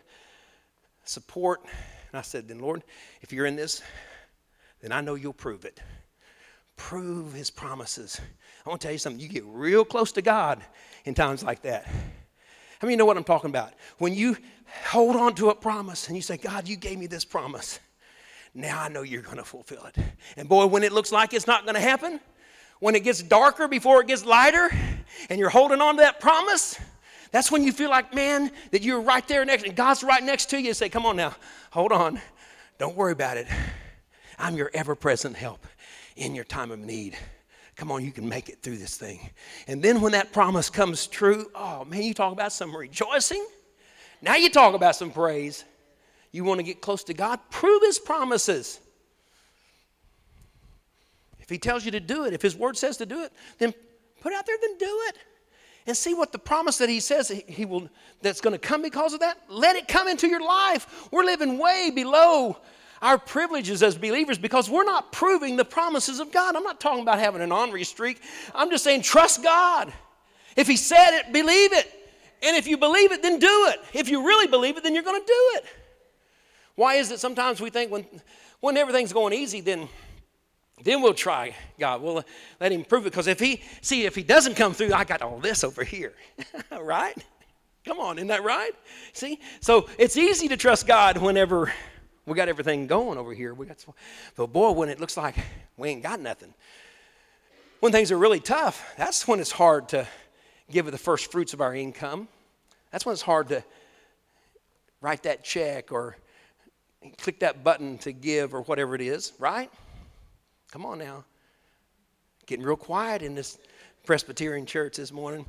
support. 1.06 1.62
And 1.64 2.18
I 2.18 2.24
said, 2.24 2.48
then 2.48 2.58
Lord, 2.58 2.82
if 3.22 3.32
you're 3.32 3.46
in 3.46 3.56
this, 3.56 3.84
then 4.82 4.92
I 4.92 5.02
know 5.02 5.14
you'll 5.14 5.32
prove 5.32 5.64
it. 5.64 5.80
Prove 6.76 7.34
his 7.34 7.52
promises. 7.52 8.20
I 8.66 8.70
want 8.70 8.82
to 8.82 8.88
tell 8.88 8.94
you 8.94 8.98
something. 8.98 9.22
You 9.22 9.30
get 9.30 9.46
real 9.46 9.86
close 9.86 10.12
to 10.14 10.24
God 10.24 10.64
in 11.06 11.14
times 11.14 11.44
like 11.44 11.62
that. 11.62 11.88
How 12.80 12.88
many 12.88 12.96
know 12.96 13.06
what 13.06 13.18
I'm 13.18 13.24
talking 13.24 13.50
about? 13.50 13.74
When 13.98 14.14
you 14.14 14.38
hold 14.86 15.16
on 15.16 15.36
to 15.36 15.50
a 15.50 15.56
promise 15.56 16.08
and 16.08 16.16
you 16.16 16.22
say, 16.22 16.38
God, 16.38 16.68
you 16.68 16.76
gave 16.76 16.98
me 16.98 17.08
this 17.08 17.26
promise. 17.26 17.80
Now 18.54 18.82
I 18.82 18.90
know 18.90 19.04
you're 19.04 19.22
going 19.22 19.38
to 19.38 19.44
fulfill 19.44 19.86
it. 19.86 19.96
And 20.38 20.50
boy, 20.50 20.66
when 20.66 20.84
it 20.84 20.92
looks 20.92 21.12
like 21.12 21.34
it's 21.34 21.48
not 21.48 21.64
going 21.64 21.76
to 21.76 21.82
happen, 21.82 22.20
when 22.80 22.96
it 22.96 23.04
gets 23.04 23.22
darker 23.22 23.68
before 23.68 24.02
it 24.02 24.08
gets 24.08 24.26
lighter, 24.26 24.70
and 25.30 25.40
you're 25.40 25.50
holding 25.50 25.82
on 25.82 25.96
to 25.98 26.02
that 26.02 26.20
promise, 26.20 26.80
that's 27.32 27.52
when 27.52 27.64
you 27.64 27.72
feel 27.72 27.90
like, 27.90 28.14
man, 28.16 28.52
that 28.72 28.82
you're 28.82 29.02
right 29.02 29.28
there 29.28 29.44
next, 29.46 29.66
and 29.66 29.76
God's 29.76 30.04
right 30.04 30.24
next 30.24 30.50
to 30.52 30.60
you 30.60 30.70
and 30.70 30.78
say, 30.78 30.90
Come 30.90 31.06
on 31.06 31.16
now, 31.16 31.36
hold 31.72 31.92
on. 31.92 32.20
Don't 32.78 32.96
worry 32.96 33.12
about 33.12 33.38
it. 33.38 33.48
I'm 34.38 34.56
your 34.56 34.72
ever 34.74 34.96
present 34.96 35.36
help 35.36 35.68
in 36.16 36.34
your 36.34 36.46
time 36.46 36.72
of 36.72 36.80
need. 36.80 37.18
Come 37.80 37.94
on, 37.94 38.04
you 38.04 38.12
can 38.12 38.28
make 38.28 38.50
it 38.50 38.62
through 38.62 38.76
this 38.76 38.98
thing. 38.98 39.30
And 39.66 39.82
then 39.82 40.02
when 40.02 40.12
that 40.12 40.34
promise 40.34 40.70
comes 40.70 41.08
true, 41.08 41.50
oh 41.56 41.86
man, 41.86 42.02
you 42.02 42.14
talk 42.14 42.34
about 42.34 42.52
some 42.52 42.76
rejoicing. 42.76 43.48
Now 44.22 44.36
you 44.36 44.50
talk 44.50 44.74
about 44.74 44.98
some 44.98 45.12
praise. 45.12 45.64
You 46.34 46.44
want 46.44 46.60
to 46.60 46.64
get 46.64 46.82
close 46.82 47.06
to 47.06 47.14
God? 47.14 47.40
Prove 47.50 47.82
His 47.82 47.98
promises. 47.98 48.82
If 51.40 51.48
He 51.48 51.58
tells 51.58 51.86
you 51.86 51.92
to 51.92 52.02
do 52.02 52.26
it, 52.26 52.34
if 52.34 52.42
His 52.42 52.54
Word 52.54 52.76
says 52.76 52.98
to 52.98 53.06
do 53.06 53.24
it, 53.24 53.32
then 53.60 53.74
put 54.20 54.34
out 54.34 54.46
there, 54.46 54.58
then 54.62 54.78
do 54.78 55.00
it. 55.08 55.16
And 55.88 55.96
see 55.96 56.14
what 56.14 56.34
the 56.34 56.38
promise 56.38 56.80
that 56.80 56.90
He 56.90 57.00
says 57.00 57.30
He 57.30 57.64
will 57.64 57.88
that's 58.22 58.42
going 58.42 58.52
to 58.52 58.60
come 58.60 58.82
because 58.82 59.14
of 59.14 59.22
that. 59.22 59.38
Let 59.48 59.78
it 59.78 59.88
come 59.88 60.10
into 60.10 60.28
your 60.28 60.42
life. 60.42 61.08
We're 61.14 61.24
living 61.24 61.58
way 61.58 61.94
below 61.96 62.58
our 63.02 63.18
privileges 63.18 63.84
as 63.84 63.98
believers 63.98 64.38
because 64.38 64.70
we're 64.70 64.84
not 64.84 65.12
proving 65.12 65.56
the 65.56 65.66
promises 65.66 66.20
of 66.20 66.32
God. 66.32 66.56
I'm 66.56 66.64
not 66.64 66.80
talking 66.80 67.02
about 67.02 67.20
having 67.20 67.42
an 67.42 67.52
ornery 67.52 67.84
streak. 67.84 68.22
I'm 68.54 68.70
just 68.70 68.84
saying 68.84 69.04
trust 69.04 69.44
God. 69.44 69.92
If 70.56 70.68
He 70.68 70.76
said 70.76 71.18
it, 71.20 71.32
believe 71.32 71.74
it. 71.74 71.92
And 72.42 72.56
if 72.56 72.68
you 72.68 72.78
believe 72.78 73.12
it, 73.12 73.22
then 73.22 73.40
do 73.40 73.68
it. 73.70 73.80
If 73.94 74.10
you 74.10 74.26
really 74.26 74.48
believe 74.48 74.78
it, 74.78 74.84
then 74.84 74.94
you're 74.94 75.04
going 75.04 75.22
to 75.22 75.28
do 75.28 75.52
it. 75.58 75.66
Why 76.76 76.96
is 76.96 77.12
it 77.12 77.20
sometimes 77.20 77.60
we 77.60 77.70
think 77.70 77.92
when, 77.92 78.06
when 78.62 78.78
everything's 78.78 79.12
going 79.12 79.34
easy, 79.34 79.60
then, 79.60 79.90
then 80.82 81.02
we'll 81.02 81.14
try 81.14 81.54
God. 81.78 82.02
We'll 82.02 82.24
let 82.62 82.72
Him 82.72 82.86
prove 82.86 83.06
it. 83.06 83.12
Because 83.12 83.28
if 83.28 83.40
He, 83.40 83.62
see, 83.82 84.06
if 84.06 84.16
He 84.16 84.24
doesn't 84.24 84.56
come 84.56 84.74
through, 84.74 84.94
I 84.94 85.04
got 85.04 85.22
all 85.22 85.40
this 85.40 85.64
over 85.64 85.84
here. 85.84 86.14
right? 86.82 87.18
Come 87.86 88.00
on, 88.00 88.18
isn't 88.18 88.28
that 88.28 88.44
right? 88.44 88.72
See? 89.14 89.40
So 89.62 89.90
it's 89.98 90.16
easy 90.16 90.48
to 90.48 90.58
trust 90.58 90.88
God 90.88 91.18
whenever 91.18 91.74
we 92.30 92.36
got 92.36 92.48
everything 92.48 92.88
going 92.88 93.18
over 93.18 93.34
here. 93.34 93.54
We 93.54 93.66
got, 93.66 93.84
but 94.36 94.48
boy, 94.48 94.72
when 94.72 94.90
it 94.90 95.00
looks 95.00 95.18
like 95.18 95.36
we 95.78 95.90
ain't 95.90 96.04
got 96.04 96.20
nothing, 96.20 96.54
when 97.80 97.92
things 97.92 98.12
are 98.12 98.18
really 98.18 98.40
tough, 98.40 98.94
that's 98.98 99.28
when 99.28 99.40
it's 99.40 99.52
hard 99.52 99.90
to 99.90 100.08
give 100.70 100.88
it 100.88 100.92
the 100.92 100.98
first 100.98 101.32
fruits 101.32 101.54
of 101.54 101.62
our 101.62 101.74
income. 101.74 102.28
That's 102.92 103.06
when 103.06 103.14
it's 103.14 103.22
hard 103.22 103.50
to 103.50 103.64
write 105.02 105.24
that 105.24 105.44
check 105.44 105.92
or 105.92 106.18
click 107.18 107.40
that 107.40 107.64
button 107.64 107.98
to 108.00 108.12
give 108.12 108.54
or 108.54 108.62
whatever 108.62 108.96
it 108.96 109.02
is, 109.02 109.34
right? 109.40 109.72
Come 110.72 110.86
on 110.86 111.00
now. 111.00 111.24
Getting 112.46 112.66
real 112.66 112.76
quiet 112.76 113.22
in 113.22 113.34
this 113.34 113.58
Presbyterian 114.06 114.66
church 114.66 114.98
this 114.98 115.12
morning. 115.12 115.46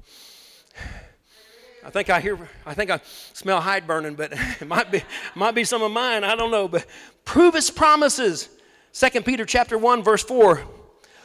I 1.84 1.90
think 1.90 2.10
I 2.10 2.20
hear, 2.20 2.38
I 2.66 2.74
think 2.74 2.90
I 2.90 3.00
smell 3.32 3.60
hide 3.60 3.86
burning, 3.86 4.14
but 4.14 4.32
it 4.60 4.66
might 4.66 4.90
be, 4.90 5.02
might 5.34 5.54
be 5.54 5.64
some 5.64 5.82
of 5.82 5.90
mine. 5.90 6.24
I 6.24 6.36
don't 6.36 6.50
know. 6.50 6.68
But 6.68 6.86
prove 7.24 7.54
his 7.54 7.70
promises. 7.70 8.48
Second 8.92 9.24
Peter 9.24 9.44
chapter 9.44 9.78
1, 9.78 10.02
verse 10.02 10.22
4. 10.22 10.62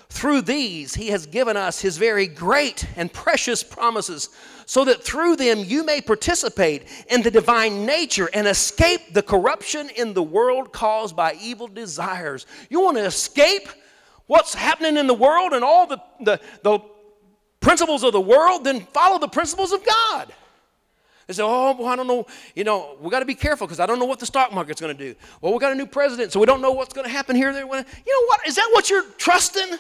Through 0.10 0.44
these, 0.44 0.94
he 0.94 1.08
has 1.08 1.26
given 1.26 1.58
us 1.58 1.82
his 1.82 1.98
very 1.98 2.28
great 2.28 2.88
and 2.96 3.12
precious 3.12 3.64
promises, 3.64 4.30
so 4.66 4.86
that 4.86 5.04
through 5.04 5.36
them 5.36 5.60
you 5.66 5.84
may 5.84 6.00
participate 6.00 6.84
in 7.10 7.22
the 7.22 7.32
divine 7.32 7.86
nature 7.86 8.30
and 8.34 8.48
escape 8.48 9.14
the 9.14 9.24
corruption 9.24 9.90
in 9.90 10.14
the 10.14 10.24
world 10.24 10.72
caused 10.72 11.16
by 11.16 11.36
evil 11.42 11.68
desires. 11.68 12.46
You 12.70 12.82
want 12.82 12.98
to 12.98 13.04
escape 13.04 13.68
what's 14.28 14.54
happening 14.54 14.96
in 14.96 15.08
the 15.08 15.14
world 15.14 15.54
and 15.54 15.66
all 15.66 15.88
the, 15.88 15.98
the, 16.22 16.40
the 16.64 16.80
principles 17.60 18.04
of 18.04 18.14
the 18.14 18.22
world? 18.22 18.64
Then 18.64 18.82
follow 18.82 19.18
the 19.18 19.28
principles 19.28 19.72
of 19.72 19.84
God. 19.86 20.32
They 21.28 21.34
say, 21.34 21.44
oh, 21.44 21.76
well, 21.78 21.88
I 21.88 21.96
don't 21.96 22.08
know. 22.08 22.28
You 22.54 22.64
know, 22.64 22.98
we 23.02 23.10
got 23.10 23.20
to 23.20 23.26
be 23.26 23.36
careful 23.36 23.66
because 23.66 23.80
I 23.80 23.86
don't 23.86 24.00
know 24.00 24.06
what 24.06 24.20
the 24.20 24.26
stock 24.26 24.54
market's 24.54 24.80
going 24.80 24.96
to 24.96 25.04
do. 25.14 25.16
Well, 25.42 25.54
we 25.54 25.60
got 25.60 25.72
a 25.72 25.76
new 25.76 25.88
president, 25.88 26.32
so 26.32 26.40
we 26.40 26.46
don't 26.46 26.62
know 26.62 26.72
what's 26.72 26.94
going 26.94 27.06
to 27.06 27.12
happen 27.12 27.36
here. 27.36 27.52
There. 27.52 27.64
You 27.64 27.68
know 27.68 28.26
what? 28.28 28.48
Is 28.48 28.56
that 28.56 28.70
what 28.74 28.90
you're 28.90 29.06
trusting? 29.18 29.78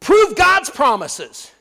Prove 0.00 0.36
God's 0.36 0.70
promises. 0.70 1.52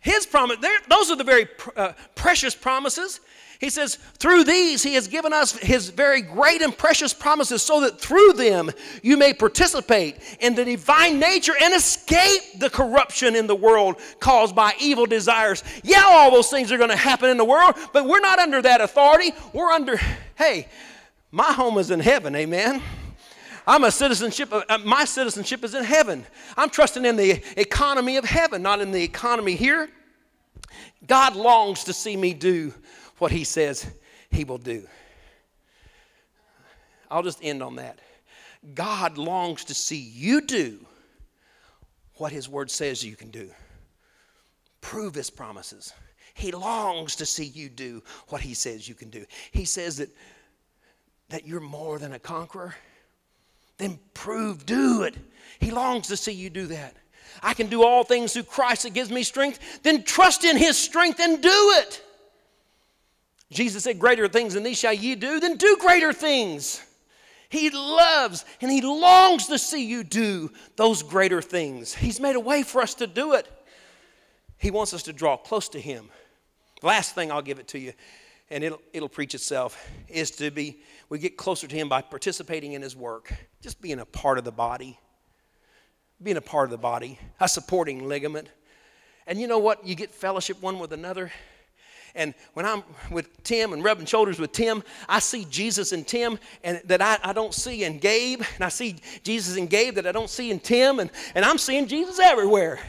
His 0.00 0.26
promise, 0.26 0.56
those 0.88 1.10
are 1.10 1.16
the 1.16 1.24
very 1.24 1.46
uh, 1.76 1.92
precious 2.14 2.54
promises. 2.54 3.20
He 3.62 3.70
says, 3.70 3.94
through 4.18 4.42
these, 4.42 4.82
He 4.82 4.94
has 4.94 5.06
given 5.06 5.32
us 5.32 5.52
His 5.52 5.88
very 5.90 6.20
great 6.20 6.62
and 6.62 6.76
precious 6.76 7.14
promises, 7.14 7.62
so 7.62 7.82
that 7.82 8.00
through 8.00 8.32
them 8.32 8.72
you 9.04 9.16
may 9.16 9.32
participate 9.32 10.16
in 10.40 10.56
the 10.56 10.64
divine 10.64 11.20
nature 11.20 11.52
and 11.62 11.72
escape 11.72 12.58
the 12.58 12.68
corruption 12.68 13.36
in 13.36 13.46
the 13.46 13.54
world 13.54 14.00
caused 14.18 14.56
by 14.56 14.74
evil 14.80 15.06
desires. 15.06 15.62
Yeah, 15.84 16.02
all 16.04 16.32
those 16.32 16.50
things 16.50 16.72
are 16.72 16.76
going 16.76 16.90
to 16.90 16.96
happen 16.96 17.30
in 17.30 17.36
the 17.36 17.44
world, 17.44 17.76
but 17.92 18.04
we're 18.04 18.18
not 18.18 18.40
under 18.40 18.60
that 18.62 18.80
authority. 18.80 19.30
We're 19.52 19.70
under, 19.70 19.96
hey, 20.34 20.66
my 21.30 21.52
home 21.52 21.78
is 21.78 21.92
in 21.92 22.00
heaven, 22.00 22.34
amen. 22.34 22.82
I'm 23.64 23.84
a 23.84 23.92
citizenship, 23.92 24.52
of, 24.52 24.64
uh, 24.68 24.78
my 24.78 25.04
citizenship 25.04 25.62
is 25.62 25.76
in 25.76 25.84
heaven. 25.84 26.26
I'm 26.56 26.68
trusting 26.68 27.04
in 27.04 27.14
the 27.14 27.40
economy 27.56 28.16
of 28.16 28.24
heaven, 28.24 28.60
not 28.60 28.80
in 28.80 28.90
the 28.90 29.04
economy 29.04 29.54
here. 29.54 29.88
God 31.06 31.36
longs 31.36 31.84
to 31.84 31.92
see 31.92 32.16
me 32.16 32.34
do 32.34 32.74
what 33.22 33.30
He 33.30 33.44
says 33.44 33.86
He 34.32 34.42
will 34.42 34.58
do. 34.58 34.82
I'll 37.08 37.22
just 37.22 37.38
end 37.40 37.62
on 37.62 37.76
that. 37.76 38.00
God 38.74 39.16
longs 39.16 39.64
to 39.66 39.74
see 39.74 39.96
you 39.96 40.40
do 40.40 40.84
what 42.16 42.32
His 42.32 42.48
Word 42.48 42.68
says 42.68 43.04
you 43.04 43.14
can 43.14 43.30
do. 43.30 43.48
Prove 44.80 45.14
His 45.14 45.30
promises. 45.30 45.92
He 46.34 46.50
longs 46.50 47.14
to 47.14 47.24
see 47.24 47.44
you 47.44 47.68
do 47.68 48.02
what 48.26 48.40
He 48.40 48.54
says 48.54 48.88
you 48.88 48.96
can 48.96 49.08
do. 49.08 49.24
He 49.52 49.66
says 49.66 49.98
that, 49.98 50.10
that 51.28 51.46
you're 51.46 51.60
more 51.60 52.00
than 52.00 52.14
a 52.14 52.18
conqueror. 52.18 52.74
Then 53.78 54.00
prove, 54.14 54.66
do 54.66 55.02
it. 55.04 55.14
He 55.60 55.70
longs 55.70 56.08
to 56.08 56.16
see 56.16 56.32
you 56.32 56.50
do 56.50 56.66
that. 56.66 56.96
I 57.40 57.54
can 57.54 57.68
do 57.68 57.84
all 57.84 58.02
things 58.02 58.32
through 58.32 58.44
Christ 58.44 58.82
that 58.82 58.94
gives 58.94 59.12
me 59.12 59.22
strength. 59.22 59.60
Then 59.84 60.02
trust 60.02 60.42
in 60.42 60.56
His 60.56 60.76
strength 60.76 61.20
and 61.20 61.40
do 61.40 61.72
it. 61.76 62.02
Jesus 63.52 63.84
said, 63.84 63.98
Greater 63.98 64.28
things 64.28 64.54
than 64.54 64.62
these 64.62 64.78
shall 64.78 64.92
ye 64.92 65.14
do, 65.14 65.40
then 65.40 65.56
do 65.56 65.76
greater 65.80 66.12
things. 66.12 66.82
He 67.48 67.68
loves 67.68 68.46
and 68.62 68.70
He 68.70 68.80
longs 68.80 69.46
to 69.48 69.58
see 69.58 69.84
you 69.84 70.04
do 70.04 70.50
those 70.76 71.02
greater 71.02 71.42
things. 71.42 71.94
He's 71.94 72.18
made 72.18 72.34
a 72.34 72.40
way 72.40 72.62
for 72.62 72.80
us 72.80 72.94
to 72.94 73.06
do 73.06 73.34
it. 73.34 73.46
He 74.56 74.70
wants 74.70 74.94
us 74.94 75.02
to 75.04 75.12
draw 75.12 75.36
close 75.36 75.68
to 75.70 75.80
Him. 75.80 76.08
Last 76.82 77.14
thing 77.14 77.30
I'll 77.30 77.42
give 77.42 77.58
it 77.58 77.68
to 77.68 77.78
you, 77.78 77.92
and 78.48 78.64
it'll, 78.64 78.80
it'll 78.92 79.08
preach 79.08 79.34
itself, 79.34 79.86
is 80.08 80.30
to 80.32 80.50
be, 80.50 80.80
we 81.08 81.18
get 81.18 81.36
closer 81.36 81.66
to 81.66 81.76
Him 81.76 81.88
by 81.88 82.00
participating 82.00 82.72
in 82.72 82.80
His 82.80 82.96
work, 82.96 83.32
just 83.60 83.82
being 83.82 84.00
a 84.00 84.06
part 84.06 84.38
of 84.38 84.44
the 84.44 84.52
body. 84.52 84.98
Being 86.22 86.36
a 86.36 86.42
part 86.42 86.66
of 86.66 86.70
the 86.70 86.78
body, 86.78 87.18
a 87.40 87.48
supporting 87.48 88.08
ligament. 88.08 88.48
And 89.26 89.40
you 89.40 89.46
know 89.46 89.58
what? 89.58 89.84
You 89.86 89.94
get 89.94 90.10
fellowship 90.10 90.62
one 90.62 90.78
with 90.78 90.92
another. 90.92 91.32
And 92.14 92.34
when 92.54 92.66
I'm 92.66 92.82
with 93.10 93.42
Tim 93.42 93.72
and 93.72 93.82
rubbing 93.82 94.06
shoulders 94.06 94.38
with 94.38 94.52
Tim, 94.52 94.82
I 95.08 95.18
see 95.18 95.46
Jesus 95.46 95.92
in 95.92 96.04
Tim 96.04 96.38
and 96.62 96.80
that 96.84 97.00
I, 97.00 97.18
I 97.22 97.32
don't 97.32 97.54
see 97.54 97.84
in 97.84 97.98
Gabe. 97.98 98.42
And 98.54 98.64
I 98.64 98.68
see 98.68 98.96
Jesus 99.22 99.56
in 99.56 99.66
Gabe 99.66 99.94
that 99.94 100.06
I 100.06 100.12
don't 100.12 100.30
see 100.30 100.50
in 100.50 100.60
Tim. 100.60 101.00
And, 101.00 101.10
and 101.34 101.44
I'm 101.44 101.58
seeing 101.58 101.86
Jesus 101.86 102.18
everywhere. 102.18 102.80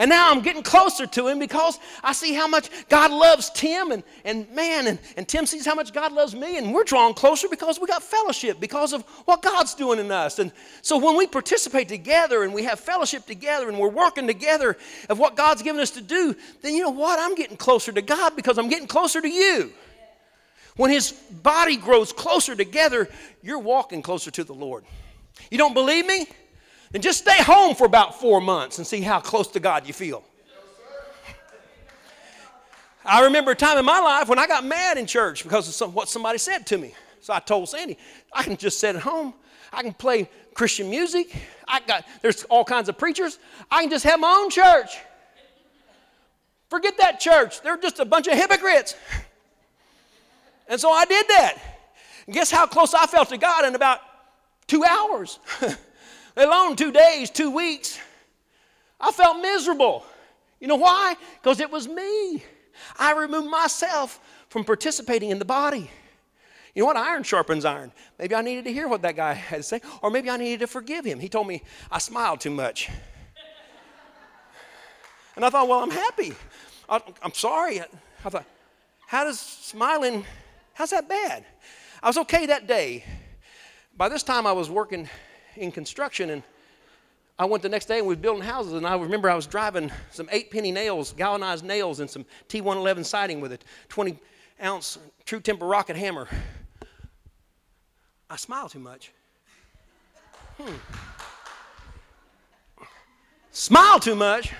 And 0.00 0.08
now 0.08 0.30
I'm 0.30 0.40
getting 0.40 0.62
closer 0.62 1.06
to 1.06 1.28
him 1.28 1.38
because 1.38 1.78
I 2.02 2.14
see 2.14 2.32
how 2.32 2.48
much 2.48 2.70
God 2.88 3.10
loves 3.10 3.50
Tim 3.50 3.90
and, 3.90 4.02
and 4.24 4.50
man, 4.50 4.86
and, 4.86 4.98
and 5.18 5.28
Tim 5.28 5.44
sees 5.44 5.66
how 5.66 5.74
much 5.74 5.92
God 5.92 6.12
loves 6.12 6.34
me, 6.34 6.56
and 6.56 6.72
we're 6.72 6.84
drawn 6.84 7.12
closer 7.12 7.48
because 7.50 7.78
we 7.78 7.86
got 7.86 8.02
fellowship, 8.02 8.60
because 8.60 8.94
of 8.94 9.02
what 9.26 9.42
God's 9.42 9.74
doing 9.74 9.98
in 9.98 10.10
us. 10.10 10.38
And 10.38 10.52
so 10.80 10.96
when 10.96 11.18
we 11.18 11.26
participate 11.26 11.86
together 11.88 12.44
and 12.44 12.54
we 12.54 12.62
have 12.62 12.80
fellowship 12.80 13.26
together 13.26 13.68
and 13.68 13.78
we're 13.78 13.90
working 13.90 14.26
together 14.26 14.78
of 15.10 15.18
what 15.18 15.36
God's 15.36 15.60
given 15.60 15.82
us 15.82 15.90
to 15.90 16.00
do, 16.00 16.34
then 16.62 16.72
you 16.72 16.80
know 16.80 16.88
what? 16.90 17.18
I'm 17.20 17.34
getting 17.34 17.58
closer 17.58 17.92
to 17.92 18.00
God 18.00 18.34
because 18.36 18.56
I'm 18.56 18.70
getting 18.70 18.88
closer 18.88 19.20
to 19.20 19.28
you. 19.28 19.70
When 20.76 20.90
his 20.90 21.12
body 21.12 21.76
grows 21.76 22.10
closer 22.10 22.56
together, 22.56 23.06
you're 23.42 23.58
walking 23.58 24.00
closer 24.00 24.30
to 24.30 24.44
the 24.44 24.54
Lord. 24.54 24.82
You 25.50 25.58
don't 25.58 25.74
believe 25.74 26.06
me? 26.06 26.26
Then 26.90 27.02
just 27.02 27.20
stay 27.20 27.42
home 27.42 27.74
for 27.74 27.86
about 27.86 28.18
four 28.20 28.40
months 28.40 28.78
and 28.78 28.86
see 28.86 29.00
how 29.00 29.20
close 29.20 29.48
to 29.48 29.60
God 29.60 29.86
you 29.86 29.92
feel. 29.92 30.24
I 33.04 33.24
remember 33.24 33.52
a 33.52 33.56
time 33.56 33.78
in 33.78 33.84
my 33.84 33.98
life 33.98 34.28
when 34.28 34.38
I 34.38 34.46
got 34.46 34.64
mad 34.64 34.98
in 34.98 35.06
church 35.06 35.42
because 35.42 35.66
of 35.68 35.74
some, 35.74 35.94
what 35.94 36.08
somebody 36.08 36.38
said 36.38 36.66
to 36.66 36.78
me. 36.78 36.94
So 37.20 37.32
I 37.32 37.40
told 37.40 37.68
Sandy, 37.68 37.96
I 38.32 38.42
can 38.42 38.56
just 38.56 38.78
sit 38.78 38.94
at 38.94 39.02
home. 39.02 39.34
I 39.72 39.82
can 39.82 39.94
play 39.94 40.28
Christian 40.54 40.90
music. 40.90 41.34
I 41.66 41.80
got 41.80 42.04
there's 42.22 42.44
all 42.44 42.64
kinds 42.64 42.88
of 42.88 42.98
preachers. 42.98 43.38
I 43.70 43.82
can 43.82 43.90
just 43.90 44.04
have 44.04 44.20
my 44.20 44.30
own 44.30 44.50
church. 44.50 44.98
Forget 46.68 46.98
that 46.98 47.20
church. 47.20 47.62
They're 47.62 47.76
just 47.76 48.00
a 48.00 48.04
bunch 48.04 48.26
of 48.26 48.34
hypocrites. 48.34 48.96
And 50.68 50.80
so 50.80 50.90
I 50.90 51.04
did 51.04 51.26
that. 51.28 51.56
And 52.26 52.34
guess 52.34 52.50
how 52.50 52.66
close 52.66 52.94
I 52.94 53.06
felt 53.06 53.28
to 53.30 53.38
God 53.38 53.64
in 53.64 53.74
about 53.74 54.00
two 54.66 54.84
hours? 54.84 55.38
let 56.36 56.48
alone 56.48 56.76
two 56.76 56.92
days, 56.92 57.30
two 57.30 57.50
weeks. 57.50 57.98
I 59.00 59.12
felt 59.12 59.40
miserable. 59.40 60.04
You 60.60 60.68
know 60.68 60.76
why? 60.76 61.16
Because 61.42 61.60
it 61.60 61.70
was 61.70 61.88
me. 61.88 62.42
I 62.98 63.14
removed 63.14 63.50
myself 63.50 64.20
from 64.48 64.64
participating 64.64 65.30
in 65.30 65.38
the 65.38 65.44
body. 65.44 65.90
You 66.74 66.82
know 66.82 66.86
what? 66.86 66.96
Iron 66.96 67.22
sharpens 67.22 67.64
iron. 67.64 67.92
Maybe 68.18 68.34
I 68.34 68.42
needed 68.42 68.64
to 68.64 68.72
hear 68.72 68.86
what 68.86 69.02
that 69.02 69.16
guy 69.16 69.32
had 69.32 69.56
to 69.58 69.62
say, 69.62 69.80
or 70.02 70.10
maybe 70.10 70.30
I 70.30 70.36
needed 70.36 70.60
to 70.60 70.66
forgive 70.66 71.04
him. 71.04 71.18
He 71.18 71.28
told 71.28 71.46
me 71.46 71.62
I 71.90 71.98
smiled 71.98 72.40
too 72.40 72.50
much. 72.50 72.88
And 75.36 75.44
I 75.44 75.50
thought, 75.50 75.68
well, 75.68 75.80
I'm 75.80 75.90
happy. 75.90 76.34
I, 76.88 77.00
am 77.22 77.32
sorry. 77.32 77.80
I 77.80 78.28
thought, 78.28 78.44
how 79.06 79.24
does 79.24 79.40
smiling, 79.40 80.24
how's 80.74 80.90
that 80.90 81.08
bad? 81.08 81.44
I 82.02 82.08
was 82.08 82.18
okay 82.18 82.46
that 82.46 82.66
day. 82.66 83.04
By 83.96 84.08
this 84.08 84.22
time, 84.22 84.46
I 84.46 84.52
was 84.52 84.70
working 84.70 85.08
in 85.56 85.72
construction 85.72 86.30
and 86.30 86.42
I 87.40 87.46
went 87.46 87.62
the 87.62 87.70
next 87.70 87.86
day 87.86 87.96
and 87.96 88.06
we 88.06 88.14
were 88.14 88.20
building 88.20 88.42
houses, 88.42 88.74
and 88.74 88.86
I 88.86 88.94
remember 88.98 89.30
I 89.30 89.34
was 89.34 89.46
driving 89.46 89.90
some 90.10 90.28
eight 90.30 90.50
penny 90.50 90.70
nails, 90.70 91.14
galvanized 91.14 91.64
nails, 91.64 92.00
and 92.00 92.10
some 92.10 92.26
T111 92.50 93.02
siding 93.06 93.40
with 93.40 93.54
a 93.54 93.58
20 93.88 94.18
ounce 94.62 94.98
true 95.24 95.40
temper 95.40 95.64
rocket 95.66 95.96
hammer. 95.96 96.28
I 98.28 98.36
smile 98.36 98.68
too 98.68 98.78
much. 98.78 99.10
Hmm. 100.58 100.74
Smile 103.52 103.98
too 104.00 104.14
much. 104.14 104.52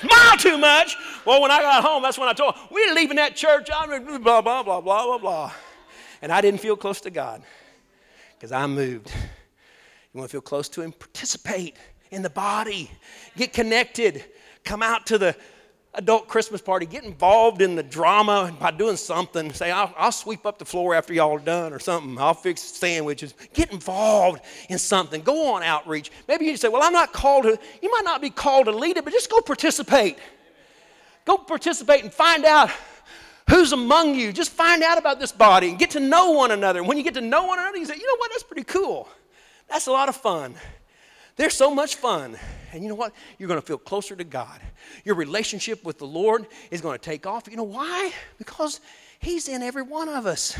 Smile 0.00 0.38
too 0.38 0.56
much. 0.56 0.96
Well, 1.26 1.42
when 1.42 1.50
I 1.50 1.60
got 1.60 1.84
home, 1.84 2.02
that's 2.02 2.16
when 2.16 2.30
I 2.30 2.32
told 2.32 2.54
we're 2.70 2.94
leaving 2.94 3.16
that 3.16 3.36
church. 3.36 3.68
I'm 3.76 4.22
blah, 4.22 4.40
blah, 4.40 4.62
blah, 4.62 4.80
blah, 4.80 5.04
blah, 5.04 5.18
blah. 5.18 5.52
And 6.22 6.32
I 6.32 6.40
didn't 6.40 6.60
feel 6.60 6.76
close 6.76 7.02
to 7.02 7.10
God 7.10 7.42
because 8.44 8.52
I 8.52 8.66
moved. 8.66 9.10
You 10.12 10.18
want 10.18 10.28
to 10.28 10.32
feel 10.32 10.42
close 10.42 10.68
to 10.68 10.82
Him? 10.82 10.92
Participate 10.92 11.78
in 12.10 12.20
the 12.20 12.28
body, 12.28 12.90
get 13.38 13.54
connected, 13.54 14.22
come 14.64 14.82
out 14.82 15.06
to 15.06 15.16
the 15.16 15.34
adult 15.94 16.28
Christmas 16.28 16.60
party, 16.60 16.84
get 16.84 17.04
involved 17.04 17.62
in 17.62 17.74
the 17.74 17.82
drama 17.82 18.54
by 18.60 18.70
doing 18.70 18.98
something. 18.98 19.50
Say, 19.54 19.70
I'll, 19.70 19.94
I'll, 19.96 20.12
sweep 20.12 20.44
up 20.44 20.58
the 20.58 20.66
floor 20.66 20.94
after 20.94 21.14
y'all 21.14 21.34
are 21.34 21.38
done 21.38 21.72
or 21.72 21.78
something. 21.78 22.18
I'll 22.18 22.34
fix 22.34 22.60
sandwiches. 22.60 23.32
Get 23.54 23.72
involved 23.72 24.42
in 24.68 24.76
something. 24.76 25.22
Go 25.22 25.54
on 25.54 25.62
outreach. 25.62 26.12
Maybe 26.28 26.44
you 26.44 26.58
say, 26.58 26.68
Well, 26.68 26.82
I'm 26.82 26.92
not 26.92 27.14
called 27.14 27.44
to, 27.44 27.58
you 27.80 27.90
might 27.90 28.04
not 28.04 28.20
be 28.20 28.28
called 28.28 28.66
to 28.66 28.72
lead 28.72 28.98
it, 28.98 29.04
but 29.04 29.14
just 29.14 29.30
go 29.30 29.40
participate. 29.40 30.18
Go 31.24 31.38
participate 31.38 32.04
and 32.04 32.12
find 32.12 32.44
out 32.44 32.70
Who's 33.50 33.72
among 33.72 34.14
you? 34.14 34.32
Just 34.32 34.50
find 34.50 34.82
out 34.82 34.98
about 34.98 35.20
this 35.20 35.32
body 35.32 35.68
and 35.68 35.78
get 35.78 35.90
to 35.90 36.00
know 36.00 36.30
one 36.32 36.50
another. 36.50 36.78
And 36.78 36.88
when 36.88 36.96
you 36.96 37.02
get 37.02 37.14
to 37.14 37.20
know 37.20 37.44
one 37.44 37.58
another, 37.58 37.76
you 37.76 37.84
say, 37.84 37.96
you 37.96 38.06
know 38.06 38.16
what? 38.16 38.30
That's 38.30 38.42
pretty 38.42 38.64
cool. 38.64 39.08
That's 39.68 39.86
a 39.86 39.92
lot 39.92 40.08
of 40.08 40.16
fun. 40.16 40.54
There's 41.36 41.54
so 41.54 41.74
much 41.74 41.96
fun. 41.96 42.36
And 42.72 42.82
you 42.82 42.88
know 42.88 42.94
what? 42.94 43.12
You're 43.38 43.48
going 43.48 43.60
to 43.60 43.66
feel 43.66 43.78
closer 43.78 44.16
to 44.16 44.24
God. 44.24 44.60
Your 45.04 45.14
relationship 45.14 45.84
with 45.84 45.98
the 45.98 46.06
Lord 46.06 46.46
is 46.70 46.80
going 46.80 46.98
to 46.98 47.02
take 47.02 47.26
off. 47.26 47.46
You 47.50 47.56
know 47.56 47.64
why? 47.64 48.12
Because 48.38 48.80
He's 49.18 49.48
in 49.48 49.62
every 49.62 49.82
one 49.82 50.08
of 50.08 50.26
us. 50.26 50.58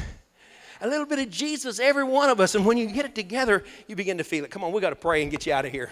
A 0.81 0.89
little 0.89 1.07
bit 1.07 1.19
of 1.21 1.31
Jesus, 1.31 1.79
every 1.79 2.05
one 2.05 2.29
of 2.29 2.41
us. 2.41 2.55
And 2.55 2.67
when 2.67 2.77
you 2.77 2.87
get 2.87 3.05
it 3.05 3.15
together, 3.15 3.65
you 3.87 3.97
begin 3.97 4.19
to 4.19 4.25
feel 4.25 4.45
it. 4.45 4.51
Come 4.51 4.65
on, 4.65 4.73
we 4.73 4.81
got 4.81 4.91
to 4.91 4.97
pray 4.97 5.23
and 5.23 5.31
get 5.31 5.47
you 5.47 5.53
out 5.53 5.65
of 5.65 5.73
here. 5.73 5.91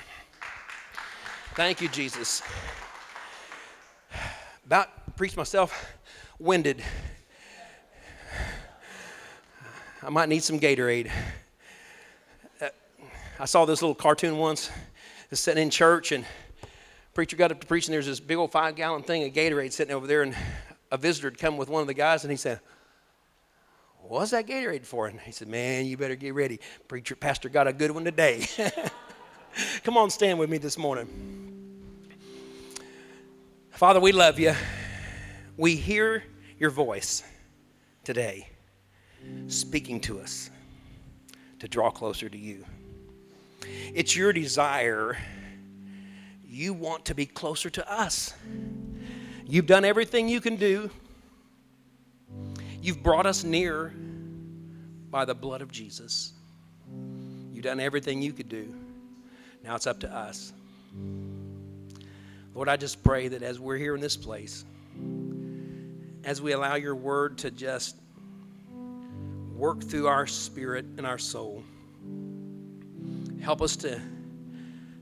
Thank 1.55 1.80
you, 1.80 1.88
Jesus. 1.88 2.43
About 4.66 5.16
preach 5.16 5.36
myself 5.36 5.97
winded. 6.43 6.82
I 10.03 10.11
might 10.11 10.28
need 10.28 10.43
some 10.43 10.59
Gatorade. 10.59 11.09
Uh, 12.61 12.68
I 13.38 13.45
saw 13.45 13.64
this 13.64 13.80
little 13.80 13.95
cartoon 13.95 14.36
once. 14.38 14.68
It's 15.30 15.40
sitting 15.40 15.62
in 15.62 15.70
church, 15.70 16.11
and 16.11 16.24
preacher 17.14 17.36
got 17.36 17.53
up 17.53 17.61
to 17.61 17.66
preach, 17.66 17.86
and 17.86 17.95
there's 17.95 18.07
this 18.07 18.18
big 18.18 18.38
old 18.38 18.51
five 18.51 18.74
gallon 18.74 19.05
thing 19.05 19.22
of 19.22 19.32
Gatorade 19.32 19.70
sitting 19.70 19.95
over 19.95 20.09
there, 20.09 20.22
and 20.22 20.34
a 20.90 20.97
visitor 20.97 21.30
had 21.30 21.38
come 21.38 21.57
with 21.57 21.68
one 21.68 21.80
of 21.80 21.86
the 21.86 21.95
guys, 21.95 22.24
and 22.24 22.30
he 22.32 22.36
said, 22.36 22.59
What's 24.01 24.32
that 24.32 24.49
Gatorade 24.49 24.84
for? 24.84 25.07
And 25.07 25.20
he 25.20 25.30
said, 25.30 25.47
Man, 25.47 25.86
you 25.86 25.97
better 25.97 26.16
get 26.16 26.34
ready. 26.34 26.59
Preacher, 26.88 27.14
pastor 27.14 27.49
got 27.49 27.68
a 27.68 27.72
good 27.72 27.93
one 27.93 28.05
today. 28.05 28.49
Come 29.84 29.97
on, 29.97 30.11
stand 30.11 30.40
with 30.40 30.51
me 30.51 30.59
this 30.59 30.76
morning. 30.76 31.07
Father, 33.70 34.01
we 34.01 34.11
love 34.11 34.40
you. 34.40 34.55
We 35.57 35.76
hear 35.76 36.24
your 36.63 36.71
voice 36.71 37.25
today 38.05 38.49
speaking 39.49 39.99
to 39.99 40.21
us 40.21 40.49
to 41.59 41.67
draw 41.67 41.91
closer 41.91 42.29
to 42.29 42.39
you. 42.39 42.65
It's 43.93 44.15
your 44.15 44.33
desire. 44.33 45.19
You 46.47 46.73
want 46.73 47.05
to 47.07 47.17
be 47.17 47.27
closer 47.27 47.69
to 47.71 47.93
us. 47.93 48.33
You've 49.45 49.67
done 49.67 49.85
everything 49.85 50.29
you 50.29 50.41
can 50.41 50.55
do. 50.55 50.89
You've 52.81 53.03
brought 53.03 53.27
us 53.27 53.43
near 53.43 53.93
by 55.11 55.25
the 55.25 55.35
blood 55.35 55.63
of 55.63 55.73
Jesus. 55.73 56.33
You've 57.53 57.65
done 57.65 57.81
everything 57.81 58.23
you 58.23 58.33
could 58.33 58.49
do. 58.49 58.73
Now 59.65 59.75
it's 59.75 59.89
up 59.89 59.99
to 59.99 60.15
us. 60.15 60.53
Lord, 62.55 62.69
I 62.69 62.77
just 62.77 63.03
pray 63.03 63.27
that 63.27 63.43
as 63.43 63.59
we're 63.59 63.79
here 63.79 63.97
in 63.97 64.01
this 64.01 64.17
place, 64.17 64.65
as 66.25 66.41
we 66.41 66.53
allow 66.53 66.75
your 66.75 66.95
word 66.95 67.39
to 67.39 67.51
just 67.51 67.97
work 69.55 69.83
through 69.83 70.07
our 70.07 70.27
spirit 70.27 70.85
and 70.97 71.07
our 71.07 71.18
soul, 71.18 71.62
help 73.41 73.62
us 73.62 73.77
to 73.77 74.01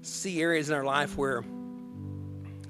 see 0.02 0.40
areas 0.40 0.70
in 0.70 0.74
our 0.74 0.84
life 0.84 1.16
where 1.16 1.44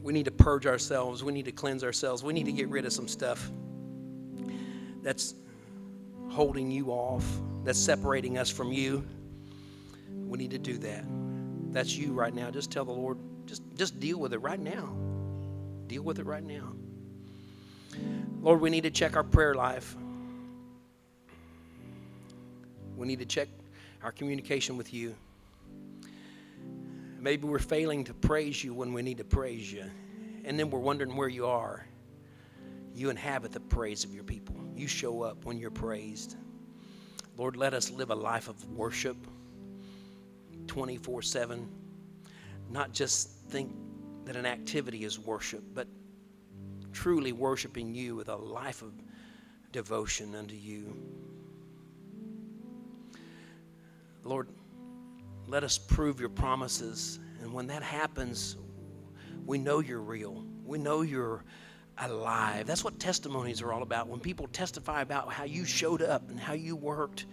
we 0.02 0.12
need 0.12 0.24
to 0.24 0.30
purge 0.30 0.66
ourselves, 0.66 1.22
we 1.22 1.32
need 1.32 1.44
to 1.44 1.52
cleanse 1.52 1.84
ourselves, 1.84 2.24
we 2.24 2.32
need 2.32 2.46
to 2.46 2.52
get 2.52 2.68
rid 2.68 2.84
of 2.84 2.92
some 2.92 3.06
stuff 3.06 3.50
that's 5.02 5.34
holding 6.30 6.70
you 6.70 6.90
off, 6.90 7.24
that's 7.64 7.78
separating 7.78 8.38
us 8.38 8.50
from 8.50 8.72
you. 8.72 9.04
We 10.10 10.38
need 10.38 10.50
to 10.52 10.58
do 10.58 10.78
that. 10.78 11.04
That's 11.72 11.96
you 11.96 12.12
right 12.12 12.34
now. 12.34 12.50
Just 12.50 12.70
tell 12.70 12.84
the 12.84 12.92
Lord, 12.92 13.18
just, 13.46 13.62
just 13.76 14.00
deal 14.00 14.18
with 14.18 14.32
it 14.32 14.38
right 14.38 14.60
now. 14.60 14.92
Deal 15.86 16.02
with 16.02 16.18
it 16.18 16.26
right 16.26 16.42
now. 16.42 16.72
Lord, 18.42 18.62
we 18.62 18.70
need 18.70 18.84
to 18.84 18.90
check 18.90 19.16
our 19.16 19.24
prayer 19.24 19.54
life. 19.54 19.94
We 22.96 23.06
need 23.06 23.18
to 23.18 23.26
check 23.26 23.48
our 24.02 24.12
communication 24.12 24.78
with 24.78 24.94
you. 24.94 25.14
Maybe 27.18 27.46
we're 27.46 27.58
failing 27.58 28.02
to 28.04 28.14
praise 28.14 28.64
you 28.64 28.72
when 28.72 28.94
we 28.94 29.02
need 29.02 29.18
to 29.18 29.24
praise 29.24 29.70
you. 29.70 29.84
And 30.46 30.58
then 30.58 30.70
we're 30.70 30.78
wondering 30.78 31.16
where 31.16 31.28
you 31.28 31.46
are. 31.46 31.84
You 32.94 33.10
inhabit 33.10 33.52
the 33.52 33.60
praise 33.60 34.04
of 34.04 34.14
your 34.14 34.24
people. 34.24 34.56
You 34.74 34.88
show 34.88 35.22
up 35.22 35.44
when 35.44 35.58
you're 35.58 35.70
praised. 35.70 36.36
Lord, 37.36 37.56
let 37.56 37.74
us 37.74 37.90
live 37.90 38.10
a 38.10 38.14
life 38.14 38.48
of 38.48 38.64
worship 38.70 39.16
24 40.66 41.20
7. 41.20 41.68
Not 42.70 42.92
just 42.92 43.30
think 43.48 43.70
that 44.24 44.36
an 44.36 44.46
activity 44.46 45.04
is 45.04 45.18
worship, 45.18 45.62
but 45.74 45.86
truly 46.92 47.32
worshiping 47.32 47.94
you 47.94 48.16
with 48.16 48.28
a 48.28 48.36
life 48.36 48.82
of 48.82 48.92
devotion 49.72 50.34
unto 50.34 50.54
you. 50.54 50.96
Lord, 54.24 54.48
let 55.46 55.64
us 55.64 55.78
prove 55.78 56.20
your 56.20 56.28
promises. 56.28 57.18
And 57.40 57.52
when 57.52 57.66
that 57.68 57.82
happens, 57.82 58.56
we 59.46 59.58
know 59.58 59.80
you're 59.80 60.00
real. 60.00 60.44
We 60.64 60.78
know 60.78 61.02
you're 61.02 61.44
alive. 61.98 62.66
That's 62.66 62.84
what 62.84 62.98
testimonies 62.98 63.62
are 63.62 63.72
all 63.72 63.82
about. 63.82 64.08
When 64.08 64.20
people 64.20 64.48
testify 64.48 65.02
about 65.02 65.32
how 65.32 65.44
you 65.44 65.64
showed 65.64 66.02
up 66.02 66.28
and 66.30 66.38
how 66.38 66.52
you 66.52 66.76
worked, 66.76 67.26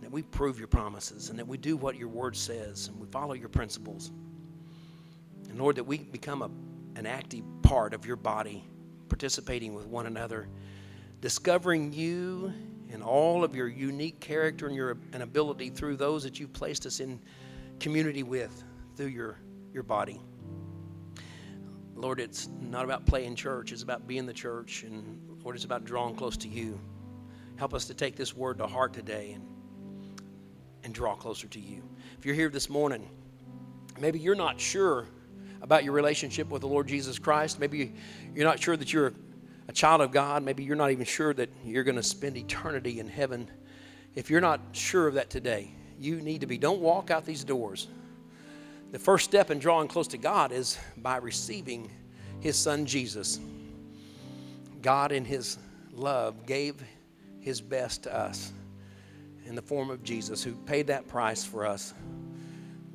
that 0.00 0.10
we 0.10 0.22
prove 0.22 0.58
your 0.58 0.68
promises 0.68 1.28
and 1.28 1.38
that 1.38 1.46
we 1.46 1.58
do 1.58 1.76
what 1.76 1.96
your 1.96 2.08
word 2.08 2.36
says 2.36 2.88
and 2.88 2.98
we 2.98 3.06
follow 3.08 3.34
your 3.34 3.50
principles. 3.50 4.10
And 5.48 5.58
Lord, 5.58 5.76
that 5.76 5.84
we 5.84 5.98
become 5.98 6.42
a, 6.42 6.50
an 6.98 7.06
active 7.06 7.44
part 7.62 7.94
of 7.94 8.04
your 8.04 8.16
body, 8.16 8.64
participating 9.08 9.72
with 9.72 9.86
one 9.86 10.06
another, 10.06 10.48
discovering 11.20 11.92
you 11.92 12.52
and 12.90 13.04
all 13.04 13.44
of 13.44 13.54
your 13.54 13.68
unique 13.68 14.18
character 14.18 14.66
and 14.66 14.74
your 14.74 14.98
and 15.12 15.22
ability 15.22 15.70
through 15.70 15.96
those 15.96 16.24
that 16.24 16.40
you've 16.40 16.52
placed 16.52 16.86
us 16.86 16.98
in 16.98 17.20
community 17.78 18.24
with 18.24 18.64
through 18.96 19.06
your, 19.06 19.38
your 19.72 19.84
body. 19.84 20.20
Lord, 21.94 22.18
it's 22.18 22.48
not 22.60 22.84
about 22.84 23.06
playing 23.06 23.36
church, 23.36 23.70
it's 23.70 23.84
about 23.84 24.08
being 24.08 24.26
the 24.26 24.32
church. 24.32 24.82
And 24.82 25.40
Lord, 25.44 25.54
it's 25.54 25.64
about 25.64 25.84
drawing 25.84 26.16
close 26.16 26.36
to 26.38 26.48
you. 26.48 26.80
Help 27.56 27.74
us 27.74 27.84
to 27.86 27.94
take 27.94 28.16
this 28.16 28.34
word 28.34 28.58
to 28.58 28.66
heart 28.66 28.92
today 28.92 29.32
and, 29.32 29.46
and 30.82 30.92
draw 30.92 31.14
closer 31.14 31.46
to 31.46 31.60
you. 31.60 31.82
If 32.18 32.26
you're 32.26 32.34
here 32.34 32.48
this 32.48 32.68
morning, 32.68 33.08
maybe 34.00 34.18
you're 34.18 34.34
not 34.34 34.60
sure 34.60 35.06
about 35.62 35.84
your 35.84 35.92
relationship 35.92 36.50
with 36.50 36.62
the 36.62 36.68
Lord 36.68 36.86
Jesus 36.86 37.18
Christ. 37.18 37.58
Maybe 37.58 37.92
you're 38.34 38.46
not 38.46 38.60
sure 38.60 38.76
that 38.76 38.92
you're 38.92 39.12
a 39.68 39.72
child 39.72 40.00
of 40.00 40.12
God. 40.12 40.42
Maybe 40.42 40.64
you're 40.64 40.76
not 40.76 40.90
even 40.90 41.04
sure 41.04 41.34
that 41.34 41.50
you're 41.64 41.84
going 41.84 41.96
to 41.96 42.02
spend 42.02 42.36
eternity 42.36 43.00
in 43.00 43.08
heaven. 43.08 43.50
If 44.14 44.30
you're 44.30 44.40
not 44.40 44.60
sure 44.72 45.06
of 45.06 45.14
that 45.14 45.30
today, 45.30 45.70
you 45.98 46.20
need 46.20 46.40
to 46.40 46.46
be. 46.46 46.58
Don't 46.58 46.80
walk 46.80 47.10
out 47.10 47.24
these 47.24 47.44
doors 47.44 47.88
the 48.90 48.98
first 48.98 49.24
step 49.24 49.50
in 49.50 49.58
drawing 49.58 49.88
close 49.88 50.08
to 50.08 50.18
God 50.18 50.50
is 50.50 50.78
by 50.96 51.18
receiving 51.18 51.90
His 52.40 52.56
Son 52.56 52.86
Jesus. 52.86 53.38
God, 54.80 55.12
in 55.12 55.24
His 55.24 55.58
love, 55.92 56.46
gave 56.46 56.82
His 57.40 57.60
best 57.60 58.04
to 58.04 58.16
us 58.16 58.52
in 59.44 59.54
the 59.54 59.62
form 59.62 59.90
of 59.90 60.02
Jesus, 60.02 60.42
who 60.42 60.54
paid 60.54 60.86
that 60.86 61.06
price 61.06 61.44
for 61.44 61.66
us. 61.66 61.92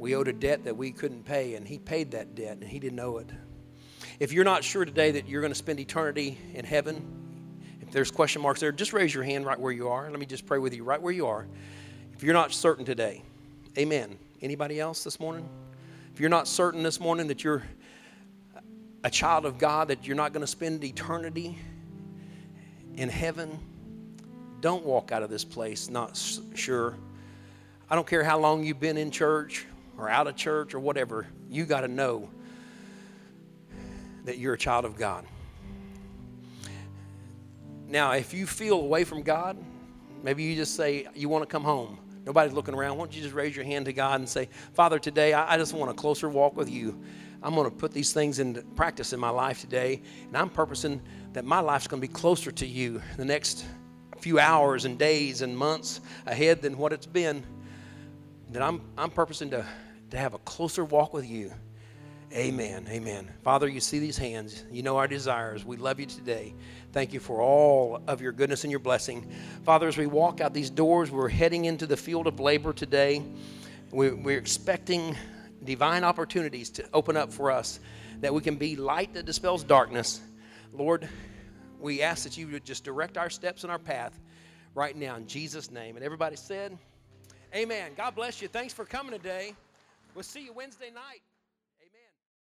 We 0.04 0.16
owed 0.16 0.28
a 0.28 0.34
debt 0.34 0.66
that 0.66 0.76
we 0.76 0.92
couldn't 0.92 1.24
pay, 1.24 1.56
and 1.56 1.66
He 1.66 1.80
paid 1.80 2.12
that 2.12 2.36
debt, 2.36 2.58
and 2.58 2.66
He 2.66 2.78
didn't 2.78 2.98
know 2.98 3.20
it. 3.20 3.30
If 4.20 4.34
you're 4.34 4.44
not 4.44 4.62
sure 4.62 4.84
today 4.84 5.12
that 5.12 5.30
you're 5.30 5.40
going 5.40 5.54
to 5.54 5.58
spend 5.58 5.80
eternity 5.80 6.38
in 6.54 6.66
heaven, 6.66 7.02
if 7.82 7.90
there's 7.90 8.12
question 8.12 8.42
marks 8.42 8.60
there, 8.60 8.74
just 8.74 8.92
raise 8.92 9.14
your 9.14 9.24
hand 9.24 9.46
right 9.46 9.58
where 9.58 9.72
you 9.72 9.88
are. 9.88 10.12
Let 10.12 10.20
me 10.20 10.26
just 10.26 10.46
pray 10.46 10.60
with 10.60 10.74
you 10.74 10.84
right 10.84 11.02
where 11.02 11.14
you 11.14 11.28
are. 11.28 11.48
If 12.14 12.22
you're 12.22 12.34
not 12.34 12.52
certain 12.52 12.84
today, 12.84 13.22
amen. 13.78 14.18
Anybody 14.42 14.78
else 14.78 15.06
this 15.06 15.22
morning? 15.22 15.48
If 16.14 16.20
you're 16.20 16.30
not 16.30 16.50
certain 16.50 16.84
this 16.84 17.00
morning 17.00 17.28
that 17.28 17.46
you're 17.46 17.64
a 19.06 19.10
child 19.10 19.46
of 19.46 19.58
God, 19.58 19.88
that 19.88 20.06
you're 20.06 20.18
not 20.18 20.34
going 20.34 20.42
to 20.42 20.48
spend 20.48 20.84
eternity 20.84 21.58
in 22.96 23.08
heaven, 23.08 23.58
don't 24.60 24.84
walk 24.84 25.14
out 25.14 25.24
of 25.24 25.30
this 25.30 25.46
place 25.46 25.90
not 25.90 26.22
sure. 26.56 26.98
I 27.90 27.96
don't 27.96 28.06
care 28.06 28.26
how 28.26 28.38
long 28.38 28.66
you've 28.66 28.82
been 28.82 28.98
in 28.98 29.10
church 29.10 29.66
or 29.98 30.10
out 30.10 30.28
of 30.28 30.36
church 30.36 30.74
or 30.74 30.80
whatever, 30.80 31.28
you 31.50 31.66
got 31.66 31.82
to 31.82 31.88
know 31.88 32.30
that 34.26 34.38
you're 34.38 34.54
a 34.54 34.58
child 34.58 34.86
of 34.86 34.96
God. 34.96 35.26
Now, 37.88 38.12
if 38.14 38.34
you 38.34 38.48
feel 38.48 38.80
away 38.80 39.04
from 39.04 39.22
God, 39.22 39.58
maybe 40.24 40.44
you 40.44 40.56
just 40.56 40.76
say 40.76 41.08
you 41.14 41.30
want 41.30 41.44
to 41.44 41.48
come 41.48 41.64
home. 41.64 42.00
Nobody's 42.26 42.54
looking 42.54 42.74
around. 42.74 42.98
Why 42.98 43.06
don't 43.06 43.16
you 43.16 43.22
just 43.22 43.36
raise 43.36 43.56
your 43.56 43.66
hand 43.66 43.86
to 43.86 43.94
God 43.94 44.22
and 44.22 44.28
say, 44.28 44.50
Father, 44.74 44.98
today 44.98 45.34
I, 45.34 45.56
I 45.56 45.58
just 45.58 45.74
want 45.74 45.92
a 45.92 45.94
closer 45.94 46.30
walk 46.30 46.56
with 46.56 46.70
you. 46.70 47.00
I'm 47.44 47.54
going 47.54 47.70
to 47.70 47.76
put 47.76 47.92
these 47.92 48.14
things 48.14 48.40
into 48.40 48.62
practice 48.62 49.12
in 49.12 49.20
my 49.20 49.30
life 49.30 49.60
today, 49.60 50.02
and 50.28 50.38
I'm 50.38 50.50
purposing 50.50 51.02
that 51.34 51.44
my 51.44 51.60
life's 51.60 51.88
going 51.88 52.02
to 52.02 52.08
be 52.08 52.14
closer 52.14 52.52
to 52.52 52.66
you 52.66 53.02
the 53.18 53.26
next 53.26 53.66
few 54.20 54.40
hours 54.40 54.86
and 54.86 54.98
days 54.98 55.42
and 55.42 55.58
months 55.58 56.00
ahead 56.26 56.62
than 56.62 56.78
what 56.78 56.94
it's 56.94 57.06
been. 57.06 57.44
That 58.54 58.62
I'm, 58.62 58.82
I'm 59.00 59.10
purposing 59.10 59.50
to, 59.50 59.66
to 60.12 60.18
have 60.18 60.36
a 60.36 60.38
closer 60.38 60.86
walk 60.86 61.12
with 61.12 61.26
you. 61.26 61.52
Amen. 62.32 62.86
Amen. 62.88 63.28
Father, 63.44 63.68
you 63.68 63.80
see 63.80 63.98
these 63.98 64.16
hands. 64.16 64.64
You 64.72 64.84
know 64.84 64.98
our 64.98 65.08
desires. 65.08 65.66
We 65.66 65.76
love 65.76 66.00
you 66.00 66.06
today. 66.06 66.54
Thank 66.92 67.14
you 67.14 67.20
for 67.20 67.42
all 67.42 68.04
of 68.08 68.22
your 68.22 68.32
goodness 68.32 68.64
and 68.64 68.70
your 68.70 68.80
blessing. 68.80 69.28
Father, 69.64 69.88
as 69.88 69.98
we 69.98 70.06
walk 70.06 70.40
out 70.40 70.54
these 70.54 70.70
doors, 70.70 71.10
we're 71.10 71.30
heading 71.30 71.66
into 71.66 71.88
the 71.88 71.98
field 71.98 72.28
of 72.28 72.40
labor 72.40 72.74
today. 72.74 73.24
We're 73.90 74.38
expecting 74.38 75.18
divine 75.64 76.04
opportunities 76.04 76.70
to 76.72 76.88
open 76.94 77.18
up 77.18 77.34
for 77.34 77.50
us 77.50 77.80
that 78.22 78.36
we 78.36 78.42
can 78.42 78.58
be 78.58 78.76
light 78.76 79.16
that 79.16 79.26
dispels 79.26 79.64
darkness. 79.64 80.22
Lord, 80.72 81.10
we 81.80 82.04
ask 82.04 82.24
that 82.26 82.38
you 82.38 82.48
would 82.50 82.66
just 82.66 82.84
direct 82.84 83.18
our 83.18 83.32
steps 83.32 83.64
and 83.64 83.72
our 83.72 83.80
path 83.80 84.20
right 84.76 84.96
now 84.96 85.16
in 85.16 85.26
Jesus' 85.26 85.72
name. 85.72 85.96
And 85.96 86.06
everybody 86.06 86.36
said, 86.36 86.78
Amen. 87.56 87.92
God 87.96 88.16
bless 88.16 88.42
you. 88.42 88.48
Thanks 88.48 88.74
for 88.74 88.84
coming 88.84 89.12
today. 89.12 89.54
We'll 90.16 90.24
see 90.24 90.44
you 90.44 90.54
Wednesday 90.54 90.90
night. 90.90 91.22